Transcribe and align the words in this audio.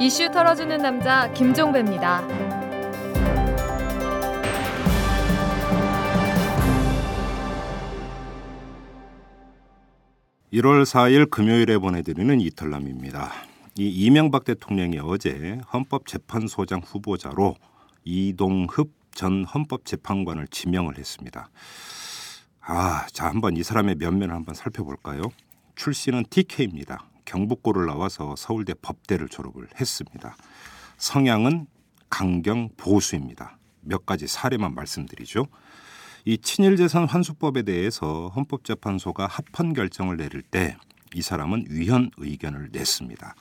이슈 0.00 0.30
털어주는 0.30 0.78
남자 0.78 1.28
김종배입니다. 1.32 2.24
1월 10.52 10.84
4일 10.84 11.28
금요일에 11.28 11.78
보내드리는 11.78 12.40
이털남입니다. 12.40 13.32
이 13.76 13.88
이명박 13.88 14.44
대통령이 14.44 15.00
어제 15.00 15.60
헌법재판소장 15.72 16.80
후보자로 16.84 17.56
이동흡 18.04 18.92
전 19.12 19.44
헌법재판관을 19.44 20.46
지명을 20.46 20.96
했습니다. 20.96 21.50
아, 22.60 23.04
자 23.12 23.26
한번 23.26 23.56
이 23.56 23.64
사람의 23.64 23.96
면면을 23.96 24.32
한번 24.32 24.54
살펴볼까요? 24.54 25.22
출신은 25.74 26.26
TK입니다. 26.30 27.07
경북고를 27.28 27.86
나와서 27.86 28.34
서울대 28.36 28.74
법대를 28.74 29.28
졸업을 29.28 29.68
했습니다. 29.80 30.36
성향은 30.96 31.66
강경 32.10 32.70
보수입니다. 32.76 33.58
몇 33.82 34.06
가지 34.06 34.26
사례만 34.26 34.74
말씀드리죠. 34.74 35.46
이 36.24 36.38
친일재산 36.38 37.04
환수법에 37.04 37.62
대해서 37.62 38.28
헌법재판소가 38.34 39.26
합헌 39.26 39.74
결정을 39.74 40.16
내릴 40.16 40.42
때 40.42 40.76
이 41.14 41.22
사람은 41.22 41.66
위헌 41.70 42.10
의견을 42.16 42.70
냈습니다. 42.72 43.34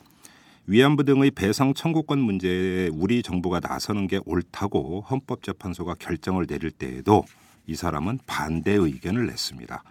위안부 0.68 1.04
등의 1.06 1.32
배상 1.32 1.74
청구권 1.74 2.20
문제에 2.20 2.90
우리 2.94 3.24
정부가 3.24 3.60
나서는 3.60 4.08
게 4.08 4.20
옳다고 4.26 5.02
헌법재판소가 5.02 5.96
결정을 5.96 6.46
내릴 6.46 6.72
때에도 6.72 7.24
이 7.66 7.76
사람은 7.76 8.20
반대 8.26 8.72
의견을 8.74 9.28
냈습니다. 9.28 9.84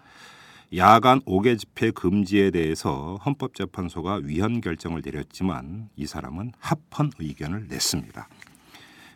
야간 0.75 1.21
5개 1.21 1.59
집회 1.59 1.91
금지에 1.91 2.51
대해서 2.51 3.19
헌법재판소가 3.25 4.21
위헌 4.25 4.61
결정을 4.61 5.03
내렸지만 5.05 5.89
이 5.97 6.07
사람은 6.07 6.53
합헌 6.59 7.13
의견을 7.19 7.69
냈습니다. 7.69 8.29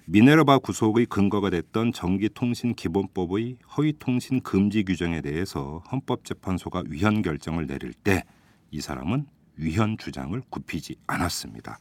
미네르바 0.07 0.59
구속의 0.59 1.07
근거가 1.07 1.51
됐던 1.51 1.93
전기통신기본법의 1.93 3.57
허위통신 3.77 4.41
금지 4.43 4.85
규정에 4.85 5.21
대해서 5.21 5.83
헌법재판소가 5.91 6.85
위헌 6.89 7.23
결정을 7.23 7.67
내릴 7.67 7.93
때 7.93 8.25
이 8.71 8.81
사람은 8.81 9.27
위헌 9.57 9.99
주장을 9.99 10.41
굽히지 10.49 10.97
않았습니다. 11.07 11.79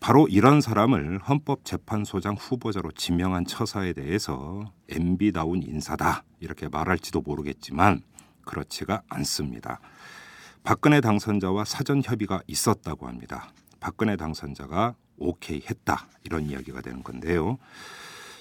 바로 0.00 0.26
이런 0.26 0.60
사람을 0.60 1.18
헌법재판소장 1.20 2.34
후보자로 2.34 2.90
지명한 2.92 3.44
처사에 3.44 3.92
대해서 3.92 4.72
MB다운 4.88 5.62
인사다 5.62 6.24
이렇게 6.40 6.68
말할지도 6.68 7.20
모르겠지만 7.20 8.02
그렇지가 8.44 9.02
않습니다. 9.08 9.80
박근혜 10.64 11.00
당선자와 11.00 11.64
사전 11.64 12.02
협의가 12.04 12.40
있었다고 12.46 13.08
합니다. 13.08 13.52
박근혜 13.80 14.16
당선자가 14.16 14.94
오케이 15.18 15.62
했다 15.68 16.06
이런 16.24 16.46
이야기가 16.48 16.80
되는 16.80 17.02
건데요. 17.02 17.58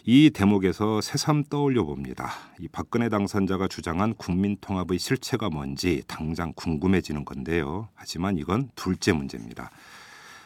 이 0.04 0.32
대목에서 0.32 1.00
새삼 1.02 1.46
떠올려 1.50 1.84
봅니다. 1.84 2.32
이 2.60 2.68
박근혜 2.68 3.10
당선자가 3.10 3.68
주장한 3.68 4.16
국민 4.16 4.58
통합의 4.60 4.98
실체가 4.98 5.50
뭔지 5.50 6.04
당장 6.08 6.54
궁금해지는 6.56 7.24
건데요. 7.24 7.90
하지만 7.94 8.38
이건 8.38 8.70
둘째 8.76 9.14
문제입니다. 9.14 9.70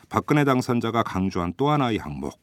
박근혜 0.09 0.43
당선자가 0.43 1.03
강조한 1.03 1.53
또 1.55 1.69
하나의 1.69 1.97
항목, 1.97 2.39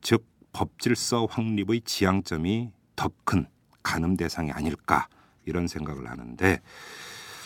즉 0.00 0.26
법질서 0.52 1.26
확립의 1.30 1.82
지향점이 1.84 2.70
더 2.96 3.10
큰 3.24 3.46
가늠 3.82 4.16
대상이 4.16 4.50
아닐까 4.50 5.08
이런 5.46 5.68
생각을 5.68 6.08
하는데 6.10 6.60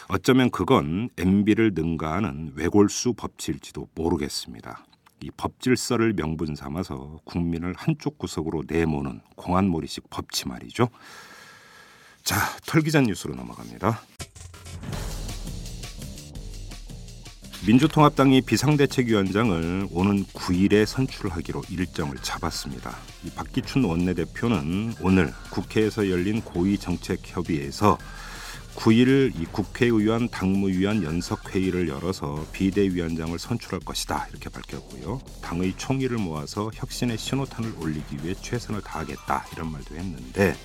어쩌면 0.09 0.51
그건 0.51 1.11
MB를 1.19 1.73
능가하는 1.75 2.53
외골수 2.55 3.15
법칙일지도 3.15 3.89
모르겠습니다. 3.95 4.87
이 5.21 5.31
법질서를 5.37 6.15
명분 6.15 6.55
삼아서 6.55 7.21
국민을 7.25 7.75
한쪽 7.77 8.19
구석으로 8.19 8.63
내모는 8.67 9.21
공안몰이식 9.37 10.09
법치 10.11 10.49
말이죠. 10.49 10.89
자, 12.23 12.37
털기전 12.67 13.05
뉴스로 13.05 13.35
넘어갑니다. 13.35 14.01
민주통합당이 17.67 18.43
비상대책위원장을 18.43 19.89
오는 19.91 20.25
9일에 20.27 20.87
선출하기로 20.87 21.65
일정을 21.69 22.17
잡았습니다. 22.23 22.97
이 23.25 23.31
박기춘 23.31 23.85
원내대표는 23.85 24.95
오늘 25.01 25.33
국회에서 25.51 26.09
열린 26.09 26.41
고위정책협의회에서 26.43 27.99
9일 28.77 29.33
이 29.41 29.45
국회의원 29.47 30.29
당무위원 30.29 31.03
연석회의를 31.03 31.89
열어서 31.89 32.47
비대위원장을 32.53 33.37
선출할 33.37 33.81
것이다 33.81 34.29
이렇게 34.31 34.49
밝혔고요. 34.49 35.21
당의 35.43 35.75
총의를 35.77 36.17
모아서 36.19 36.71
혁신의 36.73 37.19
신호탄을 37.19 37.75
올리기 37.81 38.19
위해 38.23 38.35
최선을 38.41 38.83
다하겠다 38.83 39.47
이런 39.53 39.73
말도 39.73 39.97
했는데 39.97 40.57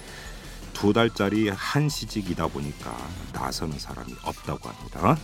두 0.73 0.93
달짜리 0.93 1.49
한 1.49 1.89
시직이다 1.89 2.47
보니까 2.47 2.95
나서는 3.33 3.79
사람이 3.79 4.13
없다고 4.23 4.69
합니다. 4.69 5.17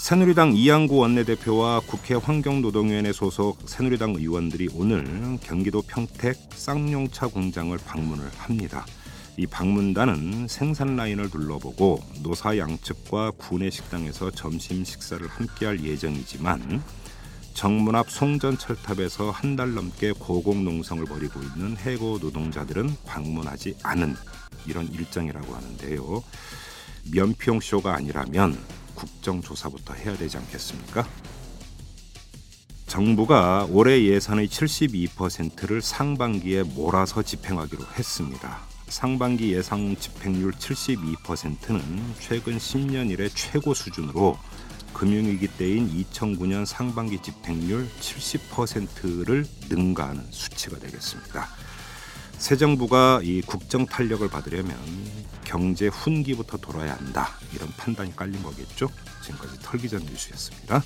새누리당 0.00 0.54
이양구 0.56 0.96
원내대표와 0.96 1.80
국회 1.80 2.14
환경노동위원회 2.14 3.12
소속 3.12 3.58
새누리당 3.68 4.14
의원들이 4.16 4.70
오늘 4.74 5.04
경기도 5.42 5.82
평택 5.82 6.36
쌍용차 6.54 7.26
공장을 7.26 7.76
방문을 7.76 8.24
합니다. 8.38 8.86
이 9.36 9.46
방문단은 9.46 10.48
생산 10.48 10.96
라인을 10.96 11.28
둘러보고 11.28 12.00
노사 12.22 12.56
양측과 12.56 13.32
구내 13.32 13.68
식당에서 13.68 14.30
점심 14.30 14.84
식사를 14.84 15.24
함께할 15.28 15.84
예정이지만 15.84 16.82
정문 17.52 17.94
앞 17.94 18.10
송전 18.10 18.56
철탑에서 18.56 19.30
한 19.30 19.54
달 19.54 19.74
넘게 19.74 20.12
고공농성을 20.12 21.04
벌이고 21.04 21.40
있는 21.42 21.76
해고 21.76 22.18
노동자들은 22.22 22.96
방문하지 23.04 23.76
않은 23.82 24.16
이런 24.66 24.88
일정이라고 24.88 25.54
하는데요. 25.54 26.22
면피용 27.12 27.60
쇼가 27.60 27.94
아니라면 27.96 28.56
국정조사부터 29.00 29.94
해야 29.94 30.16
되지 30.16 30.36
않겠습니까? 30.36 31.08
정부가 32.86 33.66
올해 33.70 34.02
예산의 34.04 34.48
72%를 34.48 35.80
상반기에 35.80 36.64
몰아서 36.64 37.22
집행하기로 37.22 37.84
했습니다. 37.96 38.58
상반기 38.88 39.54
예상 39.54 39.96
집행률 39.96 40.52
72%는 40.52 42.14
최근 42.18 42.58
10년 42.58 43.10
이래 43.10 43.28
최고 43.28 43.72
수준으로 43.74 44.36
금융위기 44.92 45.46
때인 45.46 45.88
2009년 45.88 46.66
상반기 46.66 47.22
집행률 47.22 47.88
70%를 48.00 49.46
능가하는 49.68 50.26
수치가 50.30 50.78
되겠습니다. 50.78 51.48
새 52.40 52.56
정부가 52.56 53.20
이 53.22 53.42
국정 53.42 53.84
탄력을 53.84 54.26
받으려면 54.28 54.74
경제 55.44 55.88
훈기부터 55.88 56.56
돌아야 56.56 56.94
한다 56.94 57.28
이런 57.54 57.68
판단이 57.76 58.16
깔린 58.16 58.42
거겠죠. 58.42 58.88
지금까지 59.22 59.58
털기전 59.60 60.00
뉴스였습니다. 60.06 60.82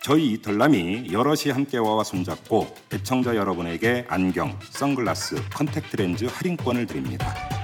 저희 0.00 0.34
이털남이 0.34 1.12
여럿이 1.12 1.50
함께와와 1.52 2.04
손잡고 2.04 2.72
애청자 2.94 3.34
여러분에게 3.34 4.06
안경, 4.08 4.56
선글라스, 4.70 5.48
컨택트렌즈 5.50 6.26
할인권을 6.26 6.86
드립니다. 6.86 7.57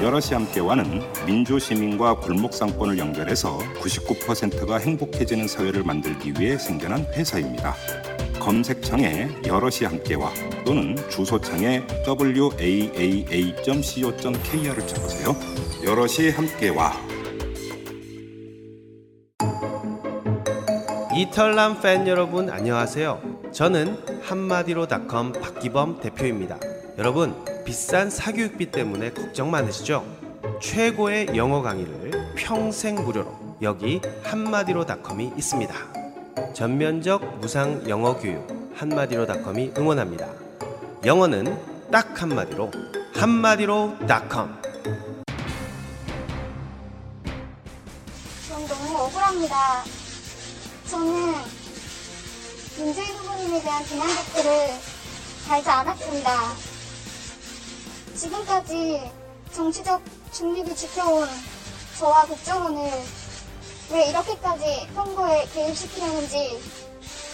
여럿이 0.00 0.28
함께와는 0.30 1.02
민주시민과 1.26 2.20
골목상권을 2.20 2.98
연결해서 2.98 3.58
99%가 3.80 4.78
행복해지는 4.78 5.48
사회를 5.48 5.82
만들기 5.82 6.34
위해 6.38 6.56
생겨난 6.56 7.04
회사입니다. 7.12 7.74
검색창에 8.38 9.28
여럿이 9.44 9.84
함께와 9.84 10.32
또는 10.64 10.94
주소창에 11.10 11.82
waaa.co.kr을 12.06 12.46
쳐보세요. 14.86 15.34
여럿이 15.84 16.30
함께와 16.30 16.92
이털남 21.16 21.80
팬 21.80 22.06
여러분 22.06 22.50
안녕하세요. 22.50 23.20
저는 23.52 23.98
한마디로닷컴 24.22 25.32
박기범 25.32 25.98
대표입니다. 26.00 26.60
여러분 26.98 27.34
비싼 27.68 28.08
사교육비 28.08 28.70
때문에 28.70 29.12
걱정 29.12 29.50
많으시죠? 29.50 30.02
최고의 30.58 31.36
영어 31.36 31.60
강의를 31.60 32.32
평생 32.34 32.94
무료로 32.94 33.58
여기 33.60 34.00
한마디로닷컴이 34.22 35.32
있습니다. 35.36 35.74
전면적 36.54 37.40
무상 37.40 37.86
영어 37.86 38.16
교육 38.16 38.72
한마디로닷컴이 38.74 39.72
응원합니다. 39.76 40.30
영어는 41.04 41.60
딱 41.92 42.22
한마디로 42.22 42.70
한마디로닷컴. 43.12 44.62
전 48.48 48.66
너무 48.66 48.96
억울합니다. 48.96 49.84
저는 50.86 51.34
문재인 52.78 53.14
후보님에 53.14 53.60
대한 53.60 53.84
비난 53.84 54.08
댓글을 54.08 54.68
달지 55.46 55.68
않았습니다. 55.68 56.77
지금까지 58.18 59.00
정치적 59.52 60.02
중립을 60.32 60.74
지켜온 60.74 61.26
저와 61.98 62.22
국정원을 62.26 62.90
왜 63.92 64.08
이렇게까지 64.10 64.88
선거에 64.94 65.44
개입시키려는지 65.54 66.58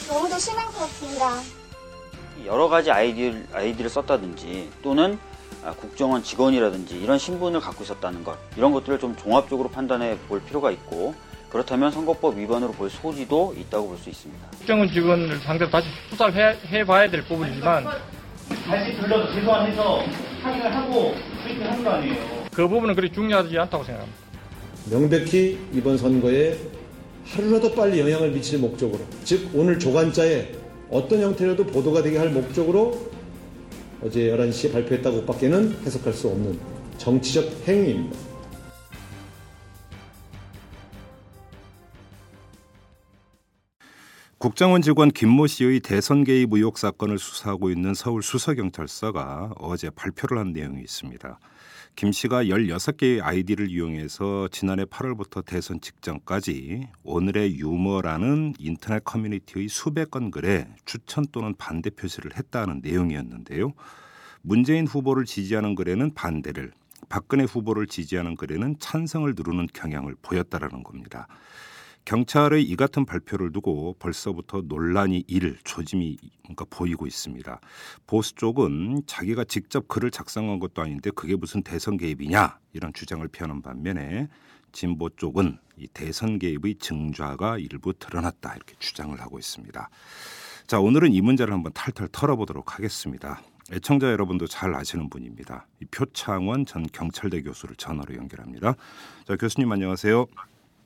너무도 0.08 0.38
실망스럽습니다. 0.38 1.40
여러 2.44 2.69
가지 2.69 2.90
아이디를, 2.90 3.46
아이디를 3.52 3.88
썼다든지 3.90 4.70
또는 4.82 5.19
아, 5.64 5.72
국정원 5.72 6.22
직원이라든지 6.22 6.98
이런 7.00 7.19
신분을 7.19 7.60
갖고 7.60 7.82
있었다는 7.84 8.22
것 8.22 8.36
이런 8.56 8.72
것들을 8.72 8.98
좀 8.98 9.16
종합적으로 9.16 9.70
판단해 9.70 10.19
볼 10.28 10.42
필요가 10.42 10.70
있고 10.70 11.14
그렇다면 11.48 11.90
선거법 11.92 12.36
위반으로 12.36 12.72
볼 12.72 12.90
소지도 12.90 13.54
있다고 13.56 13.88
볼 13.88 13.96
수 13.98 14.10
있습니다. 14.10 14.48
국정원 14.58 14.88
직원을 14.88 15.38
상대로 15.40 15.70
다시 15.70 15.88
수사를 16.10 16.34
해, 16.34 16.58
해봐야 16.69 17.08
될 17.08 17.25
부분이지만 17.25 17.86
다시 18.67 18.96
불러서 18.96 19.32
재소환해서 19.35 20.02
확인을 20.43 20.75
하고 20.75 21.14
그렇게 21.44 21.64
하는 21.64 21.85
거 21.85 21.91
아니에요. 21.91 22.44
그 22.52 22.69
부분은 22.69 22.94
그리 22.94 23.11
중요하지 23.11 23.58
않다고 23.58 23.85
생각합니다. 23.85 24.19
명백히 24.91 25.58
이번 25.73 25.96
선거에 25.96 26.56
하루라도 27.26 27.73
빨리 27.75 28.00
영향을 28.00 28.31
미칠 28.31 28.58
목적으로 28.58 29.00
즉 29.25 29.50
오늘 29.55 29.79
조간자에 29.79 30.49
어떤 30.91 31.23
형태로도 31.23 31.67
보도가 31.67 32.02
되게 32.02 32.19
할 32.19 32.29
목적으로 32.31 33.11
어제 34.02 34.31
11시에 34.31 34.73
발표했다고 34.73 35.25
밖에는 35.25 35.79
해석할 35.85 36.12
수 36.12 36.29
없는 36.29 36.58
정치적 36.99 37.67
행위입니다. 37.67 38.33
국정원 44.44 44.82
직원 44.82 45.11
김모 45.11 45.46
씨의 45.46 45.81
대선 45.81 46.23
개입 46.23 46.52
의혹 46.52 46.76
사건을 46.76 47.19
수사하고 47.19 47.70
있는 47.70 47.94
서울 47.94 48.23
수서경찰서가 48.23 49.55
어제 49.56 49.88
발표를 49.88 50.37
한 50.37 50.52
내용이 50.52 50.82
있습니다. 50.82 51.38
김 51.96 52.12
씨가 52.12 52.44
16개의 52.44 53.23
아이디를 53.23 53.70
이용해서 53.70 54.49
지난해 54.52 54.85
8월부터 54.85 55.46
대선 55.46 55.81
직전까지 55.81 56.88
오늘의 57.05 57.56
유머라는 57.56 58.56
인터넷 58.58 59.02
커뮤니티의 59.02 59.69
수백 59.69 60.11
건 60.11 60.31
글에 60.31 60.69
추천 60.85 61.25
또는 61.32 61.55
반대 61.56 61.88
표시를 61.88 62.37
했다는 62.37 62.82
내용이었는데요. 62.85 63.73
문재인 64.43 64.87
후보를 64.87 65.25
지지하는 65.25 65.75
글에는 65.75 66.12
반대를, 66.12 66.73
박근혜 67.08 67.44
후보를 67.44 67.87
지지하는 67.87 68.37
글에는 68.37 68.76
찬성을 68.79 69.32
누르는 69.35 69.69
경향을 69.73 70.17
보였다라는 70.20 70.82
겁니다. 70.82 71.29
경찰의 72.05 72.62
이 72.62 72.77
같은 72.77 73.06
발표를 73.06 73.53
두고 73.53 73.97
벌써부터 73.99 74.62
논란이 74.67 75.25
일 75.27 75.59
조짐이 75.65 76.19
그러니까 76.43 76.67
보이고 76.69 77.06
있습니다. 77.06 77.61
보수 78.06 78.35
쪽은 78.35 79.03
자기가 79.06 79.45
직접 79.45 79.89
글을 79.89 80.11
작성한 80.11 80.59
것도 80.59 80.83
아닌데 80.83 81.11
그게 81.11 81.35
무슨 81.35 81.62
대선 81.62 81.97
개입이냐 81.97 82.59
이런 82.73 82.93
주장을 82.93 83.27
펴는 83.29 83.62
반면에 83.62 84.29
진보 84.73 85.09
쪽은 85.09 85.59
이 85.79 85.87
대선 85.89 86.39
개입의 86.39 86.77
증좌가 86.79 87.59
일부 87.59 87.95
드러났다 87.95 88.55
이렇게 88.55 88.75
주장을 88.79 89.19
하고 89.21 89.39
있습니다. 89.39 89.89
자 90.67 90.81
오늘은 90.81 91.12
이 91.12 91.21
문제를 91.21 91.55
한번 91.55 91.73
탈탈 91.73 92.09
털어보도록 92.12 92.75
하겠습니다. 92.75 93.41
애청자 93.73 94.11
여러분도 94.11 94.47
잘 94.47 94.75
아시는 94.75 95.09
분입니다. 95.09 95.67
이 95.81 95.87
표창원 95.87 96.67
전 96.67 96.87
경찰대 96.93 97.41
교수를 97.43 97.77
전화로 97.77 98.15
연결합니다. 98.15 98.75
자 99.27 99.37
교수님 99.37 99.73
안녕하세요. 99.73 100.27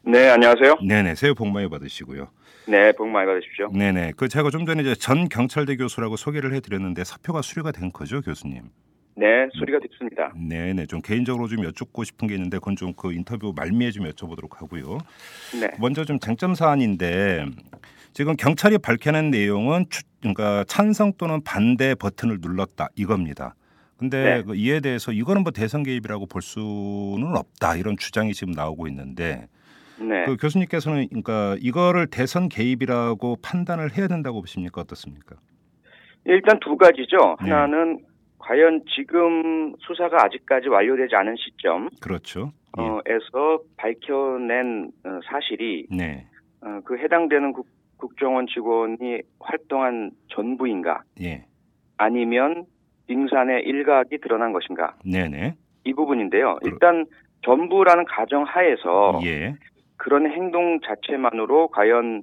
네, 0.09 0.31
안녕하세요. 0.31 0.79
네네 0.87 1.15
새해 1.17 1.35
복 1.35 1.49
많이 1.49 1.69
받으시고요. 1.69 2.29
네, 2.67 2.93
복 2.93 3.09
많이 3.09 3.27
받으십시오. 3.27 3.71
네네 3.73 4.13
그 4.17 4.29
제가 4.29 4.49
좀 4.51 4.65
전에 4.65 4.81
이제 4.83 4.95
전 4.95 5.29
경찰대 5.29 5.77
교수라고 5.77 6.17
소개를 6.17 6.55
해드렸는데 6.55 7.05
사표가 7.05 7.43
수리가 7.43 7.73
된 7.73 7.93
거죠 7.93 8.21
교수님? 8.23 8.63
네, 9.17 9.27
소리가 9.59 9.79
됐습니다. 9.81 10.33
네 10.35 10.73
네 10.73 10.87
좀 10.87 11.03
개인적으로 11.03 11.47
좀 11.49 11.63
여쭙고 11.65 12.05
싶은 12.05 12.27
게 12.29 12.35
있는데 12.37 12.59
그건 12.59 12.77
좀 12.77 12.95
그 12.97 13.13
인터뷰 13.13 13.53
말미에 13.55 13.91
좀 13.91 14.05
여쭤보도록 14.11 14.57
하고요. 14.57 14.99
네, 15.61 15.69
먼저 15.79 16.05
좀 16.05 16.19
쟁점 16.19 16.55
사안인데 16.55 17.45
지금 18.15 18.35
경찰이 18.37 18.79
밝혀낸 18.79 19.31
내용은 19.31 19.85
추, 19.91 20.03
그러니까 20.21 20.65
찬성 20.69 21.13
또는 21.19 21.43
반대 21.45 21.95
버튼을 21.95 22.39
눌렀다 22.41 22.89
이겁니다. 22.97 23.55
근데 23.99 24.23
네. 24.37 24.43
그 24.43 24.55
이에 24.55 24.81
대해서 24.81 25.13
이거는 25.13 25.43
뭐 25.43 25.53
대선 25.53 25.83
개입이라고 25.83 26.27
볼 26.27 26.41
수는 26.41 27.37
없다 27.37 27.77
이런 27.77 27.97
주장이 27.99 28.33
지금 28.33 28.53
나오고 28.55 28.87
있는데 28.89 29.49
네. 30.01 30.25
그 30.27 30.37
교수님께서는 30.37 31.09
그러니까 31.09 31.57
이거를 31.61 32.07
대선 32.09 32.49
개입이라고 32.49 33.37
판단을 33.43 33.97
해야 33.97 34.09
된다고 34.09 34.41
보십니까 34.41 34.81
어떻습니까? 34.81 35.37
일단 36.25 36.59
두 36.61 36.77
가지죠. 36.77 37.37
네. 37.43 37.51
하나는 37.51 38.01
과연 38.39 38.83
지금 38.95 39.75
수사가 39.81 40.25
아직까지 40.25 40.69
완료되지 40.69 41.15
않은 41.17 41.37
시점 41.37 41.89
그렇죠. 42.01 42.53
예. 42.79 42.83
어, 42.83 43.01
에서 43.07 43.61
밝혀낸 43.77 44.91
어, 45.05 45.21
사실이 45.25 45.87
네. 45.91 46.27
어, 46.61 46.81
그 46.85 46.97
해당되는 46.99 47.53
국, 47.53 47.67
국정원 47.97 48.47
직원이 48.47 49.21
활동한 49.41 50.13
전부인가 50.29 51.03
예. 51.23 51.45
아니면 51.97 52.65
빙산의 53.07 53.65
일각이 53.65 54.19
드러난 54.19 54.53
것인가 54.53 54.95
네네. 55.05 55.55
이 55.85 55.95
부분인데요. 55.95 56.59
일단 56.63 57.07
전부라는 57.45 58.05
가정 58.05 58.45
하에서 58.45 59.21
예. 59.25 59.55
그런 59.99 60.31
행동 60.31 60.81
자체만으로 60.81 61.69
과연 61.69 62.23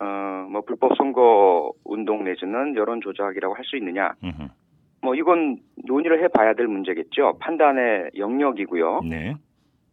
어 0.00 0.44
뭐 0.50 0.60
불법 0.60 0.94
선거 0.96 1.72
운동 1.84 2.22
내지는 2.22 2.76
여론 2.76 3.00
조작이라고 3.00 3.54
할 3.54 3.64
수 3.64 3.76
있느냐? 3.76 4.12
음흠. 4.22 4.48
뭐 5.02 5.14
이건 5.14 5.58
논의를 5.86 6.22
해봐야 6.22 6.54
될 6.54 6.66
문제겠죠. 6.68 7.38
판단의 7.40 8.10
영역이고요. 8.16 9.00
네. 9.08 9.34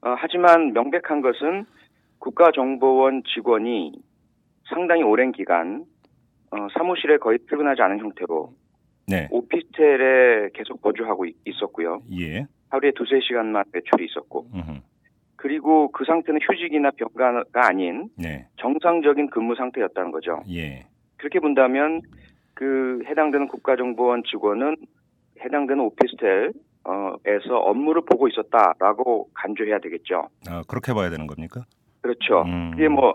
어, 0.02 0.14
하지만 0.18 0.74
명백한 0.74 1.22
것은 1.22 1.66
국가정보원 2.20 3.24
직원이 3.34 3.94
상당히 4.70 5.04
오랜 5.04 5.32
기간 5.32 5.86
어, 6.52 6.68
사무실에 6.78 7.18
거의 7.18 7.40
출근하지 7.48 7.82
않은 7.82 8.00
형태로 8.00 8.54
네. 9.08 9.28
오피스텔에 9.32 10.50
계속 10.54 10.82
거주하고 10.82 11.26
있- 11.26 11.38
있었고요. 11.46 12.02
예. 12.20 12.46
하루에 12.70 12.92
두세 12.92 13.20
시간만 13.22 13.64
외출이 13.74 14.06
있었고 14.06 14.48
음흠. 14.54 14.80
그리고 15.42 15.90
그 15.92 16.06
상태는 16.06 16.40
휴직이나 16.44 16.92
병가가 16.92 17.68
아닌 17.68 18.10
네. 18.16 18.46
정상적인 18.58 19.32
근무 19.32 19.56
상태였다는 19.56 20.12
거죠. 20.12 20.44
예. 20.50 20.86
그렇게 21.18 21.40
본다면 21.40 22.02
그 22.54 23.02
해당되는 23.08 23.48
국가정보원 23.48 24.22
직원은 24.30 24.76
해당되는 25.44 25.84
오피스텔에서 25.84 27.58
업무를 27.58 28.04
보고 28.06 28.28
있었다라고 28.28 29.30
간주해야 29.34 29.80
되겠죠. 29.80 30.28
아 30.48 30.62
그렇게 30.68 30.94
봐야 30.94 31.10
되는 31.10 31.26
겁니까? 31.26 31.66
그렇죠. 32.02 32.44
음. 32.44 32.72
그게 32.72 32.88
뭐 32.88 33.14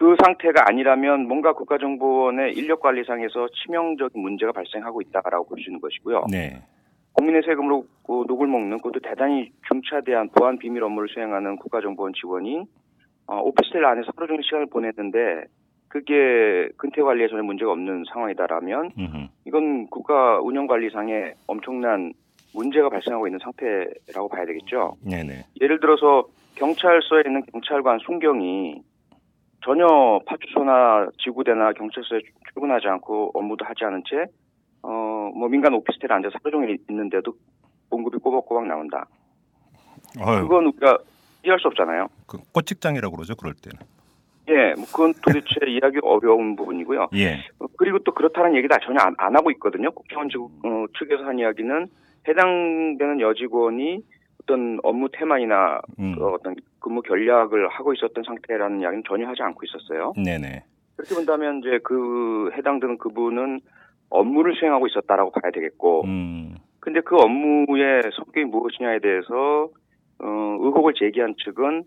그 0.00 0.16
상태가 0.24 0.64
아니라면 0.66 1.28
뭔가 1.28 1.52
국가정보원의 1.52 2.54
인력 2.54 2.80
관리상에서 2.80 3.48
치명적인 3.52 4.18
문제가 4.20 4.50
발생하고 4.50 5.02
있다라고 5.02 5.44
볼 5.44 5.60
수 5.60 5.68
있는 5.68 5.78
것이고요. 5.78 6.24
네. 6.30 6.62
국민의 7.14 7.42
세금으로 7.44 7.84
그 8.06 8.24
녹을 8.26 8.46
먹는 8.46 8.78
그것도 8.78 9.00
대단히 9.00 9.52
중차대한 9.68 10.30
보안 10.30 10.58
비밀 10.58 10.82
업무를 10.82 11.08
수행하는 11.08 11.56
국가정보원 11.56 12.12
직원이 12.14 12.64
어, 13.26 13.40
오피스텔 13.40 13.84
안에서 13.84 14.12
하루 14.16 14.26
종일 14.26 14.42
시간을 14.42 14.66
보냈는데 14.66 15.44
그게 15.88 16.68
근태 16.76 17.02
관리에 17.02 17.28
전혀 17.28 17.42
문제가 17.42 17.72
없는 17.72 18.04
상황이다라면. 18.12 18.92
이건 19.44 19.88
국가 19.88 20.40
운영 20.40 20.68
관리상에 20.68 21.34
엄청난 21.48 22.12
문제가 22.54 22.88
발생하고 22.88 23.26
있는 23.26 23.40
상태라고 23.42 24.28
봐야 24.28 24.46
되겠죠. 24.46 24.94
네네. 25.04 25.46
예를 25.60 25.80
들어서 25.80 26.24
경찰서에 26.54 27.22
있는 27.26 27.42
경찰관 27.52 27.98
순경이 28.06 28.82
전혀 29.64 30.20
파출소나 30.26 31.08
지구대나 31.18 31.72
경찰서에 31.72 32.20
출근하지 32.48 32.86
않고 32.86 33.32
업무도 33.34 33.64
하지 33.64 33.84
않은 33.84 34.02
채, 34.08 34.26
어, 34.82 35.19
뭐 35.34 35.48
민간 35.48 35.74
오피스텔에 35.74 36.12
앉아서 36.12 36.38
하루 36.42 36.50
종일 36.50 36.78
있는데도 36.88 37.34
봉급이 37.90 38.18
꼬박꼬박 38.18 38.66
나온다. 38.66 39.06
어휴, 40.18 40.42
그건 40.42 40.66
우리가 40.66 40.98
이해할 41.44 41.58
수 41.60 41.68
없잖아요. 41.68 42.08
그 42.26 42.38
꽃직장이라고 42.52 43.16
그러죠 43.16 43.34
그럴 43.36 43.54
때는. 43.54 43.78
예, 44.48 44.74
뭐 44.74 44.84
그건 44.86 45.14
도대체 45.22 45.46
이해하기 45.68 45.98
어려운 46.02 46.56
부분이고요. 46.56 47.08
예. 47.14 47.44
어, 47.58 47.66
그리고 47.76 47.98
또 48.00 48.12
그렇다는 48.12 48.56
얘기도 48.56 48.76
전혀 48.82 49.00
안, 49.00 49.14
안 49.18 49.36
하고 49.36 49.50
있거든요. 49.52 49.90
국정원 49.92 50.28
측, 50.28 50.40
어, 50.42 50.86
측에서 50.98 51.24
한 51.24 51.38
이야기는 51.38 51.86
해당되는 52.28 53.20
여직원이 53.20 54.02
어떤 54.42 54.78
업무 54.82 55.08
태만이나 55.12 55.80
음. 55.98 56.16
그 56.16 56.26
어떤 56.26 56.56
근무 56.80 57.02
전략을 57.06 57.68
하고 57.68 57.92
있었던 57.92 58.24
상태라는 58.24 58.80
이야기는 58.80 59.04
전혀 59.06 59.28
하지 59.28 59.42
않고 59.42 59.60
있었어요. 59.64 60.12
네네. 60.16 60.64
그렇게 60.96 61.14
본다면 61.14 61.60
이제 61.60 61.78
그 61.82 62.50
해당되는 62.56 62.98
그분은 62.98 63.60
업무를 64.10 64.54
수행하고 64.54 64.86
있었다라고 64.88 65.30
봐야 65.30 65.50
되겠고, 65.50 66.04
음. 66.04 66.56
근데 66.80 67.00
그 67.00 67.16
업무의 67.16 68.02
성격이 68.14 68.44
무엇이냐에 68.46 68.98
대해서 69.00 69.70
어, 70.18 70.26
의혹을 70.60 70.94
제기한 70.94 71.34
측은 71.38 71.84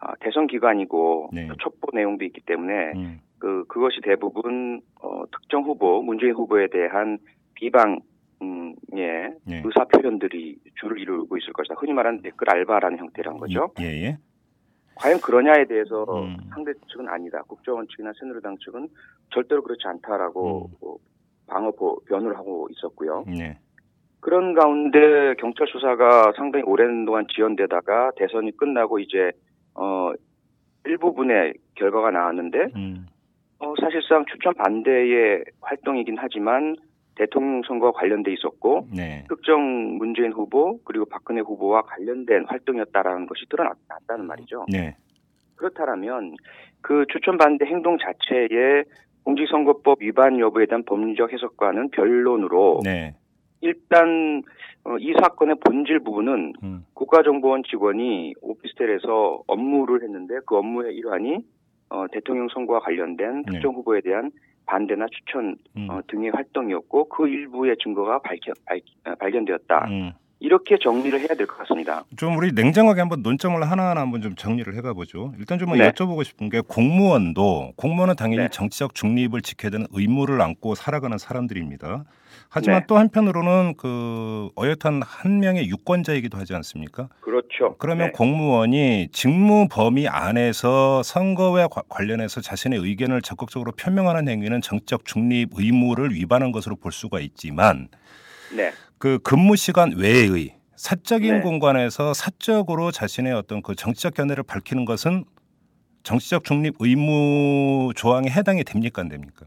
아, 0.00 0.14
대선 0.20 0.46
기간이고 0.46 1.30
네. 1.32 1.48
첩보 1.62 1.88
내용도 1.94 2.24
있기 2.24 2.40
때문에 2.42 2.92
음. 2.96 3.20
그 3.38 3.64
그것이 3.68 4.00
대부분 4.02 4.80
어, 5.02 5.24
특정 5.32 5.62
후보 5.62 6.02
문재인 6.02 6.32
후보에 6.32 6.68
대한 6.68 7.18
비방 7.54 8.00
음, 8.42 8.74
예, 8.96 9.34
예. 9.50 9.62
의사 9.64 9.84
표현들이 9.84 10.58
주를 10.80 10.98
이루고 10.98 11.36
있을 11.36 11.52
것이다. 11.52 11.74
흔히 11.78 11.92
말하는 11.92 12.22
댓글 12.22 12.48
알바라는 12.50 12.98
형태란 12.98 13.36
거죠. 13.36 13.72
예, 13.80 13.84
예. 13.84 14.18
과연 14.94 15.20
그러냐에 15.20 15.66
대해서 15.66 16.04
음. 16.22 16.36
상대 16.50 16.72
측은 16.90 17.08
아니다. 17.08 17.42
국정원 17.42 17.86
측이나 17.88 18.12
새누리당 18.18 18.56
측은 18.58 18.88
절대로 19.32 19.62
그렇지 19.62 19.82
않다라고 19.86 20.70
음. 20.82 20.96
뭐 21.50 21.56
방어 21.58 21.70
보- 21.72 22.00
변호를 22.06 22.36
하고 22.36 22.68
있었고요. 22.70 23.24
네. 23.26 23.58
그런 24.20 24.54
가운데 24.54 25.34
경찰 25.38 25.66
수사가 25.68 26.32
상당히 26.36 26.64
오랜 26.64 27.04
동안 27.04 27.26
지연되다가 27.34 28.12
대선이 28.16 28.56
끝나고 28.56 28.98
이제 28.98 29.32
어 29.74 30.12
일부분의 30.84 31.54
결과가 31.74 32.10
나왔는데 32.10 32.58
음. 32.76 33.06
어, 33.58 33.74
사실상 33.80 34.24
추천 34.26 34.54
반대의 34.54 35.44
활동이긴 35.60 36.16
하지만 36.18 36.76
대통령 37.16 37.62
선거와 37.66 37.92
관련돼 37.92 38.32
있었고 38.32 38.88
네. 38.94 39.24
특정 39.28 39.60
문재인 39.98 40.32
후보 40.32 40.78
그리고 40.84 41.04
박근혜 41.06 41.40
후보와 41.40 41.82
관련된 41.82 42.44
활동이었다라는 42.46 43.26
것이 43.26 43.44
드러났다는 43.50 44.26
말이죠. 44.26 44.66
네. 44.72 44.96
그렇다면 45.56 46.34
그 46.80 47.04
추천 47.12 47.36
반대 47.36 47.66
행동 47.66 47.98
자체에 47.98 48.84
공직선거법 49.30 50.02
위반 50.02 50.40
여부에 50.40 50.66
대한 50.66 50.82
법리적 50.84 51.32
해석과는 51.32 51.90
변론으로 51.90 52.80
네. 52.82 53.14
일단 53.60 54.42
어, 54.84 54.96
이 54.98 55.12
사건의 55.20 55.56
본질 55.64 56.00
부분은 56.00 56.54
음. 56.62 56.84
국가정보원 56.94 57.62
직원이 57.64 58.34
오피스텔에서 58.40 59.42
업무를 59.46 60.02
했는데 60.02 60.36
그 60.46 60.56
업무의 60.56 60.96
일환이 60.96 61.38
어, 61.90 62.06
대통령 62.10 62.48
선거와 62.48 62.80
관련된 62.80 63.42
네. 63.42 63.52
특정 63.52 63.74
후보에 63.74 64.00
대한 64.00 64.30
반대나 64.66 65.06
추천 65.10 65.56
음. 65.76 65.86
어, 65.90 66.00
등의 66.08 66.30
활동이었고 66.30 67.08
그 67.08 67.28
일부의 67.28 67.76
증거가 67.82 68.18
밝혀, 68.20 68.52
발, 68.66 68.80
어, 69.06 69.14
발견되었다. 69.16 69.86
음. 69.88 70.12
이렇게 70.40 70.76
정리를 70.82 71.18
해야 71.20 71.28
될 71.28 71.46
것 71.46 71.58
같습니다. 71.58 72.04
좀 72.16 72.36
우리 72.36 72.52
냉정하게 72.52 73.00
한번 73.00 73.20
논점을 73.22 73.62
하나하나 73.62 74.00
한번 74.00 74.22
좀 74.22 74.34
정리를 74.34 74.74
해가 74.76 74.94
보죠. 74.94 75.34
일단 75.38 75.58
좀 75.58 75.72
네. 75.76 75.90
여쭤보고 75.90 76.24
싶은 76.24 76.48
게 76.48 76.60
공무원도 76.62 77.74
공무원은 77.76 78.16
당연히 78.16 78.44
네. 78.44 78.48
정치적 78.50 78.94
중립을 78.94 79.42
지켜야 79.42 79.70
되는 79.70 79.86
의무를 79.92 80.40
안고 80.40 80.74
살아가는 80.74 81.16
사람들입니다. 81.18 82.04
하지만 82.48 82.80
네. 82.80 82.86
또 82.88 82.96
한편으로는 82.96 83.74
그 83.76 84.48
어엿한 84.58 85.02
한 85.04 85.40
명의 85.40 85.68
유권자이기도 85.68 86.38
하지 86.38 86.54
않습니까? 86.54 87.08
그렇죠. 87.20 87.76
그러면 87.78 88.06
네. 88.08 88.12
공무원이 88.12 89.08
직무 89.12 89.68
범위 89.70 90.08
안에서 90.08 91.02
선거와 91.02 91.68
과- 91.68 91.82
관련해서 91.88 92.40
자신의 92.40 92.78
의견을 92.80 93.20
적극적으로 93.22 93.72
표명하는 93.72 94.26
행위는 94.28 94.62
정치적 94.62 95.04
중립 95.04 95.50
의무를 95.54 96.12
위반한 96.14 96.50
것으로 96.50 96.76
볼 96.76 96.92
수가 96.92 97.20
있지만 97.20 97.88
네. 98.56 98.72
그 99.00 99.18
근무 99.20 99.56
시간 99.56 99.92
외의 99.96 100.54
사적인 100.76 101.36
네. 101.36 101.40
공간에서 101.40 102.12
사적으로 102.12 102.90
자신의 102.90 103.32
어떤 103.32 103.62
그 103.62 103.74
정치적 103.74 104.12
견해를 104.12 104.44
밝히는 104.44 104.84
것은 104.84 105.24
정치적 106.02 106.44
중립 106.44 106.74
의무 106.78 107.92
조항에 107.96 108.28
해당이 108.28 108.62
됩니까 108.62 109.00
안 109.00 109.08
됩니까? 109.08 109.46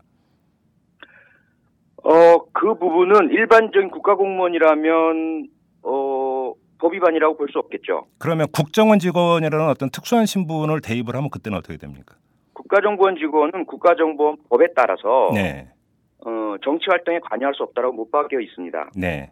어, 2.04 2.12
그 2.52 2.74
부분은 2.80 3.30
일반적인 3.30 3.92
국가공무원이라면 3.92 5.48
어, 5.84 6.54
법 6.80 6.94
위반이라고 6.94 7.38
볼 7.38 7.48
수 7.50 7.60
없겠죠. 7.60 8.08
그러면 8.18 8.48
국정원 8.52 8.98
직원이라는 8.98 9.70
어떤 9.70 9.92
특수한 9.92 10.26
신분을 10.26 10.82
대입을 10.82 11.16
하면 11.16 11.30
그때는 11.30 11.60
어떻게 11.60 11.78
됩니까? 11.78 12.16
국가정보원 12.54 13.18
직원은 13.18 13.66
국가정보원 13.68 14.38
법에 14.50 14.66
따라서 14.76 15.30
네, 15.36 15.70
어, 16.26 16.56
정치 16.64 16.86
활동에 16.90 17.20
관여할 17.20 17.54
수 17.54 17.62
없다고 17.62 17.94
못 17.94 18.10
박혀 18.10 18.40
있습니다. 18.40 18.92
네. 18.96 19.32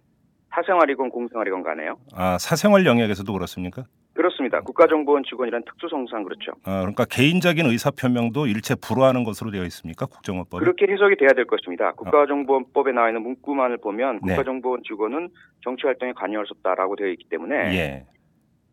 사생활이건 0.54 1.10
공생활이건 1.10 1.64
간에요. 1.64 1.98
아 2.14 2.38
사생활 2.38 2.86
영역에서도 2.86 3.32
그렇습니까? 3.32 3.86
그렇습니다. 4.14 4.60
국가정보원 4.62 5.24
직원이란 5.24 5.64
특수성상 5.64 6.24
그렇죠. 6.24 6.52
아, 6.66 6.80
그러니까 6.82 7.06
개인적인 7.06 7.66
의사 7.66 7.90
표명도 7.92 8.46
일체 8.48 8.76
불허하는 8.76 9.24
것으로 9.24 9.52
되어 9.52 9.64
있습니까? 9.64 10.06
국정원법에? 10.06 10.60
그렇게 10.60 10.86
해석이 10.92 11.16
돼야 11.16 11.30
될 11.30 11.46
것입니다. 11.46 11.94
국가정보원법에 11.94 12.92
나와 12.92 13.08
있는 13.08 13.22
문구만을 13.24 13.78
보면 13.78 14.20
네. 14.24 14.36
국가정보원 14.36 14.82
직원은 14.86 15.30
정치 15.64 15.86
활동에 15.86 16.12
관여할 16.12 16.46
수 16.46 16.52
없다라고 16.58 16.98
되어 16.98 17.08
있기 17.08 17.30
때문에 17.30 17.56
예. 17.74 18.06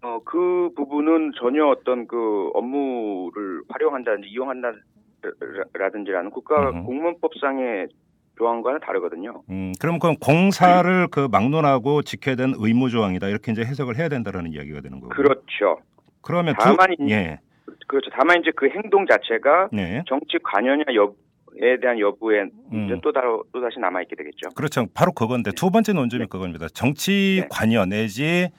어, 0.03 0.19
그 0.25 0.71
부분은 0.77 1.33
전혀 1.39 1.65
어떤 1.67 2.09
그 2.09 2.51
업무를 2.55 3.63
활용한다든지 3.69 4.29
이용한다라든지라는 4.29 6.31
국가. 6.31 6.73
공무원법상의 6.73 7.87
조항과는 8.39 8.81
다르거든요. 8.81 9.43
음, 9.51 9.73
그럼 9.81 9.99
그건 9.99 10.17
공사를 10.17 11.09
그 11.11 11.29
막론하고 11.31 12.03
지켜야 12.03 12.37
되는 12.37 12.55
의무 12.57 12.89
조항이다 12.91 13.29
이렇게 13.29 13.53
이제 13.53 13.63
해석을 13.63 13.97
해야 13.99 14.09
된다라는 14.09 14.53
이야기가 14.53 14.81
되는 14.81 15.01
거고. 15.01 15.11
그렇죠. 15.11 15.81
그러면 16.23 16.55
두 16.59 16.65
다만 16.65 16.93
이- 16.99 17.11
예, 17.11 17.39
그렇죠. 17.87 18.11
다만 18.17 18.41
이제 18.41 18.51
그 18.57 18.69
행동 18.71 19.07
자체가 19.07 19.69
네, 19.73 20.03
정치 20.09 20.39
관여냐 20.43 20.85
여부에 20.95 21.81
대한 21.81 21.99
여부에 21.99 22.43
음. 22.73 22.87
이제 22.87 23.01
또, 23.03 23.13
다, 23.13 23.23
또 23.53 23.61
다시 23.61 23.79
남아 23.81 24.03
있게 24.03 24.15
되겠죠. 24.17 24.51
그렇죠. 24.55 24.87
바로 24.95 25.13
그건데 25.13 25.51
두 25.53 25.71
번째 25.71 25.93
논점이 25.95 26.27
그겁니다. 26.27 26.67
정치 26.75 27.41
네. 27.43 27.49
관여 27.51 27.87
내지 27.87 28.51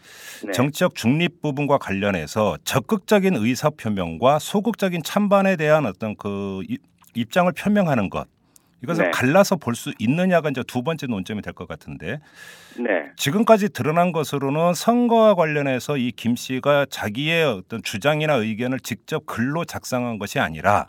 네. 0.45 0.51
정치적 0.51 0.95
중립 0.95 1.41
부분과 1.41 1.77
관련해서 1.77 2.57
적극적인 2.63 3.35
의사 3.35 3.69
표명과 3.69 4.39
소극적인 4.39 5.03
찬반에 5.03 5.55
대한 5.55 5.85
어떤 5.85 6.15
그 6.15 6.61
이- 6.67 6.77
입장을 7.15 7.51
표명하는 7.53 8.09
것. 8.09 8.27
이것을 8.83 9.05
네. 9.05 9.11
갈라서 9.11 9.55
볼 9.57 9.75
수 9.75 9.93
있느냐가 9.99 10.49
이제 10.49 10.63
두 10.67 10.83
번째 10.83 11.07
논점이 11.07 11.41
될 11.41 11.53
것 11.53 11.67
같은데 11.67 12.19
네. 12.77 13.11
지금까지 13.17 13.69
드러난 13.73 14.11
것으로는 14.11 14.73
선거와 14.73 15.35
관련해서 15.35 15.97
이 15.97 16.11
김 16.15 16.35
씨가 16.35 16.85
자기의 16.89 17.43
어떤 17.45 17.81
주장이나 17.83 18.33
의견을 18.35 18.79
직접 18.79 19.25
글로 19.25 19.65
작성한 19.65 20.17
것이 20.19 20.39
아니라 20.39 20.87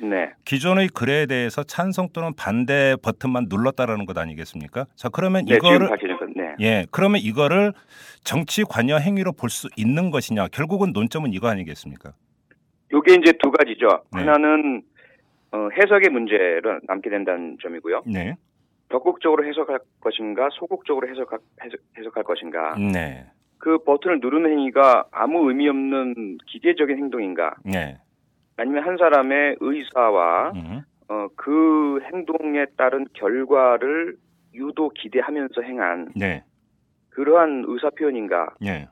네. 0.00 0.30
기존의 0.44 0.88
글에 0.88 1.26
대해서 1.26 1.62
찬성 1.62 2.08
또는 2.12 2.32
반대 2.34 2.96
버튼만 3.02 3.46
눌렀다라는 3.48 4.04
것 4.06 4.18
아니겠습니까? 4.18 4.86
자 4.96 5.08
그러면 5.08 5.44
네. 5.44 5.54
이거를 5.56 5.88
네. 6.36 6.54
예 6.60 6.86
그러면 6.90 7.20
이거를 7.20 7.72
정치 8.24 8.64
관여 8.64 8.98
행위로 8.98 9.32
볼 9.32 9.48
수 9.48 9.68
있는 9.76 10.10
것이냐 10.10 10.48
결국은 10.48 10.92
논점은 10.92 11.32
이거 11.32 11.48
아니겠습니까? 11.48 12.12
요게 12.92 13.14
이제 13.14 13.32
두 13.42 13.50
가지죠. 13.50 13.88
네. 14.14 14.20
하나는 14.20 14.82
어, 15.52 15.68
해석의 15.76 16.10
문제를 16.10 16.80
남게 16.86 17.10
된다는 17.10 17.58
점이고요. 17.62 18.02
네, 18.06 18.34
적극적으로 18.90 19.46
해석할 19.46 19.78
것인가, 20.00 20.48
소극적으로 20.52 21.08
해석할, 21.08 21.38
해석, 21.62 21.80
해석 21.98 22.16
할 22.16 22.24
것인가. 22.24 22.74
네, 22.76 23.26
그 23.58 23.78
버튼을 23.78 24.20
누르는 24.20 24.50
행위가 24.50 25.06
아무 25.10 25.48
의미 25.48 25.68
없는 25.68 26.38
기계적인 26.46 26.96
행동인가, 26.96 27.54
네, 27.64 27.98
아니면 28.56 28.84
한 28.84 28.96
사람의 28.96 29.56
의사와 29.60 30.52
음, 30.52 30.82
어, 31.08 31.28
그 31.36 32.00
행동에 32.12 32.66
따른 32.76 33.06
결과를 33.12 34.16
유도 34.54 34.90
기대하면서 34.90 35.62
행한 35.62 36.12
네, 36.16 36.44
그러한 37.10 37.64
의사 37.66 37.90
표현인가. 37.90 38.54
네. 38.60 38.86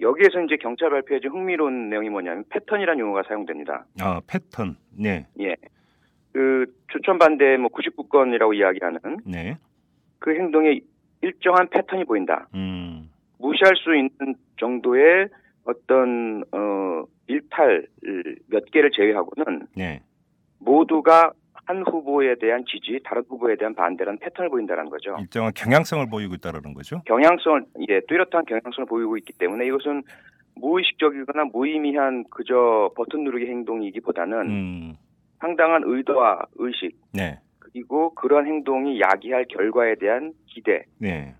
여기에서 0.00 0.40
이제 0.42 0.56
경찰 0.56 0.90
발표에 0.90 1.20
좀 1.20 1.32
흥미로운 1.32 1.90
내용이 1.90 2.08
뭐냐면 2.10 2.44
패턴이라는 2.50 2.98
용어가 2.98 3.22
사용됩니다. 3.28 3.84
아 4.00 4.20
패턴, 4.26 4.76
네, 4.96 5.26
예. 5.40 5.56
그 6.32 6.66
추천 6.90 7.18
반대 7.18 7.56
뭐 7.56 7.68
99건이라고 7.70 8.56
이야기하는 8.56 9.00
네, 9.24 9.58
그 10.18 10.34
행동에 10.34 10.80
일정한 11.20 11.68
패턴이 11.68 12.04
보인다. 12.04 12.48
음, 12.54 13.10
무시할 13.38 13.74
수 13.76 13.94
있는 13.94 14.34
정도의 14.58 15.28
어떤 15.64 16.42
어 16.52 17.04
일탈 17.28 17.86
몇 18.48 18.64
개를 18.70 18.90
제외하고는 18.92 19.66
네, 19.76 20.02
모두가 20.58 21.32
한 21.64 21.82
후보에 21.86 22.34
대한 22.36 22.64
지지, 22.66 22.98
다른 23.04 23.22
후보에 23.28 23.56
대한 23.56 23.74
반대라는 23.74 24.18
패턴을 24.18 24.50
보인다는 24.50 24.90
거죠. 24.90 25.16
일정한 25.20 25.52
경향성을 25.54 26.08
보이고 26.08 26.34
있다라는 26.34 26.74
거죠. 26.74 27.02
경향성을 27.06 27.64
예, 27.88 28.00
뚜렷한 28.00 28.44
경향성을 28.46 28.86
보이고 28.86 29.16
있기 29.16 29.32
때문에 29.34 29.66
이것은 29.66 30.02
무의식적이거나 30.56 31.44
무의미한 31.52 32.24
그저 32.30 32.90
버튼 32.96 33.24
누르기 33.24 33.46
행동이기보다는 33.46 34.38
음, 34.40 34.94
상당한 35.40 35.82
의도와 35.84 36.40
의식 36.56 36.96
네, 37.12 37.38
그리고 37.58 38.14
그러한 38.14 38.46
행동이 38.46 39.00
야기할 39.00 39.46
결과에 39.48 39.94
대한 39.94 40.32
기대 40.46 40.84
네, 40.98 41.34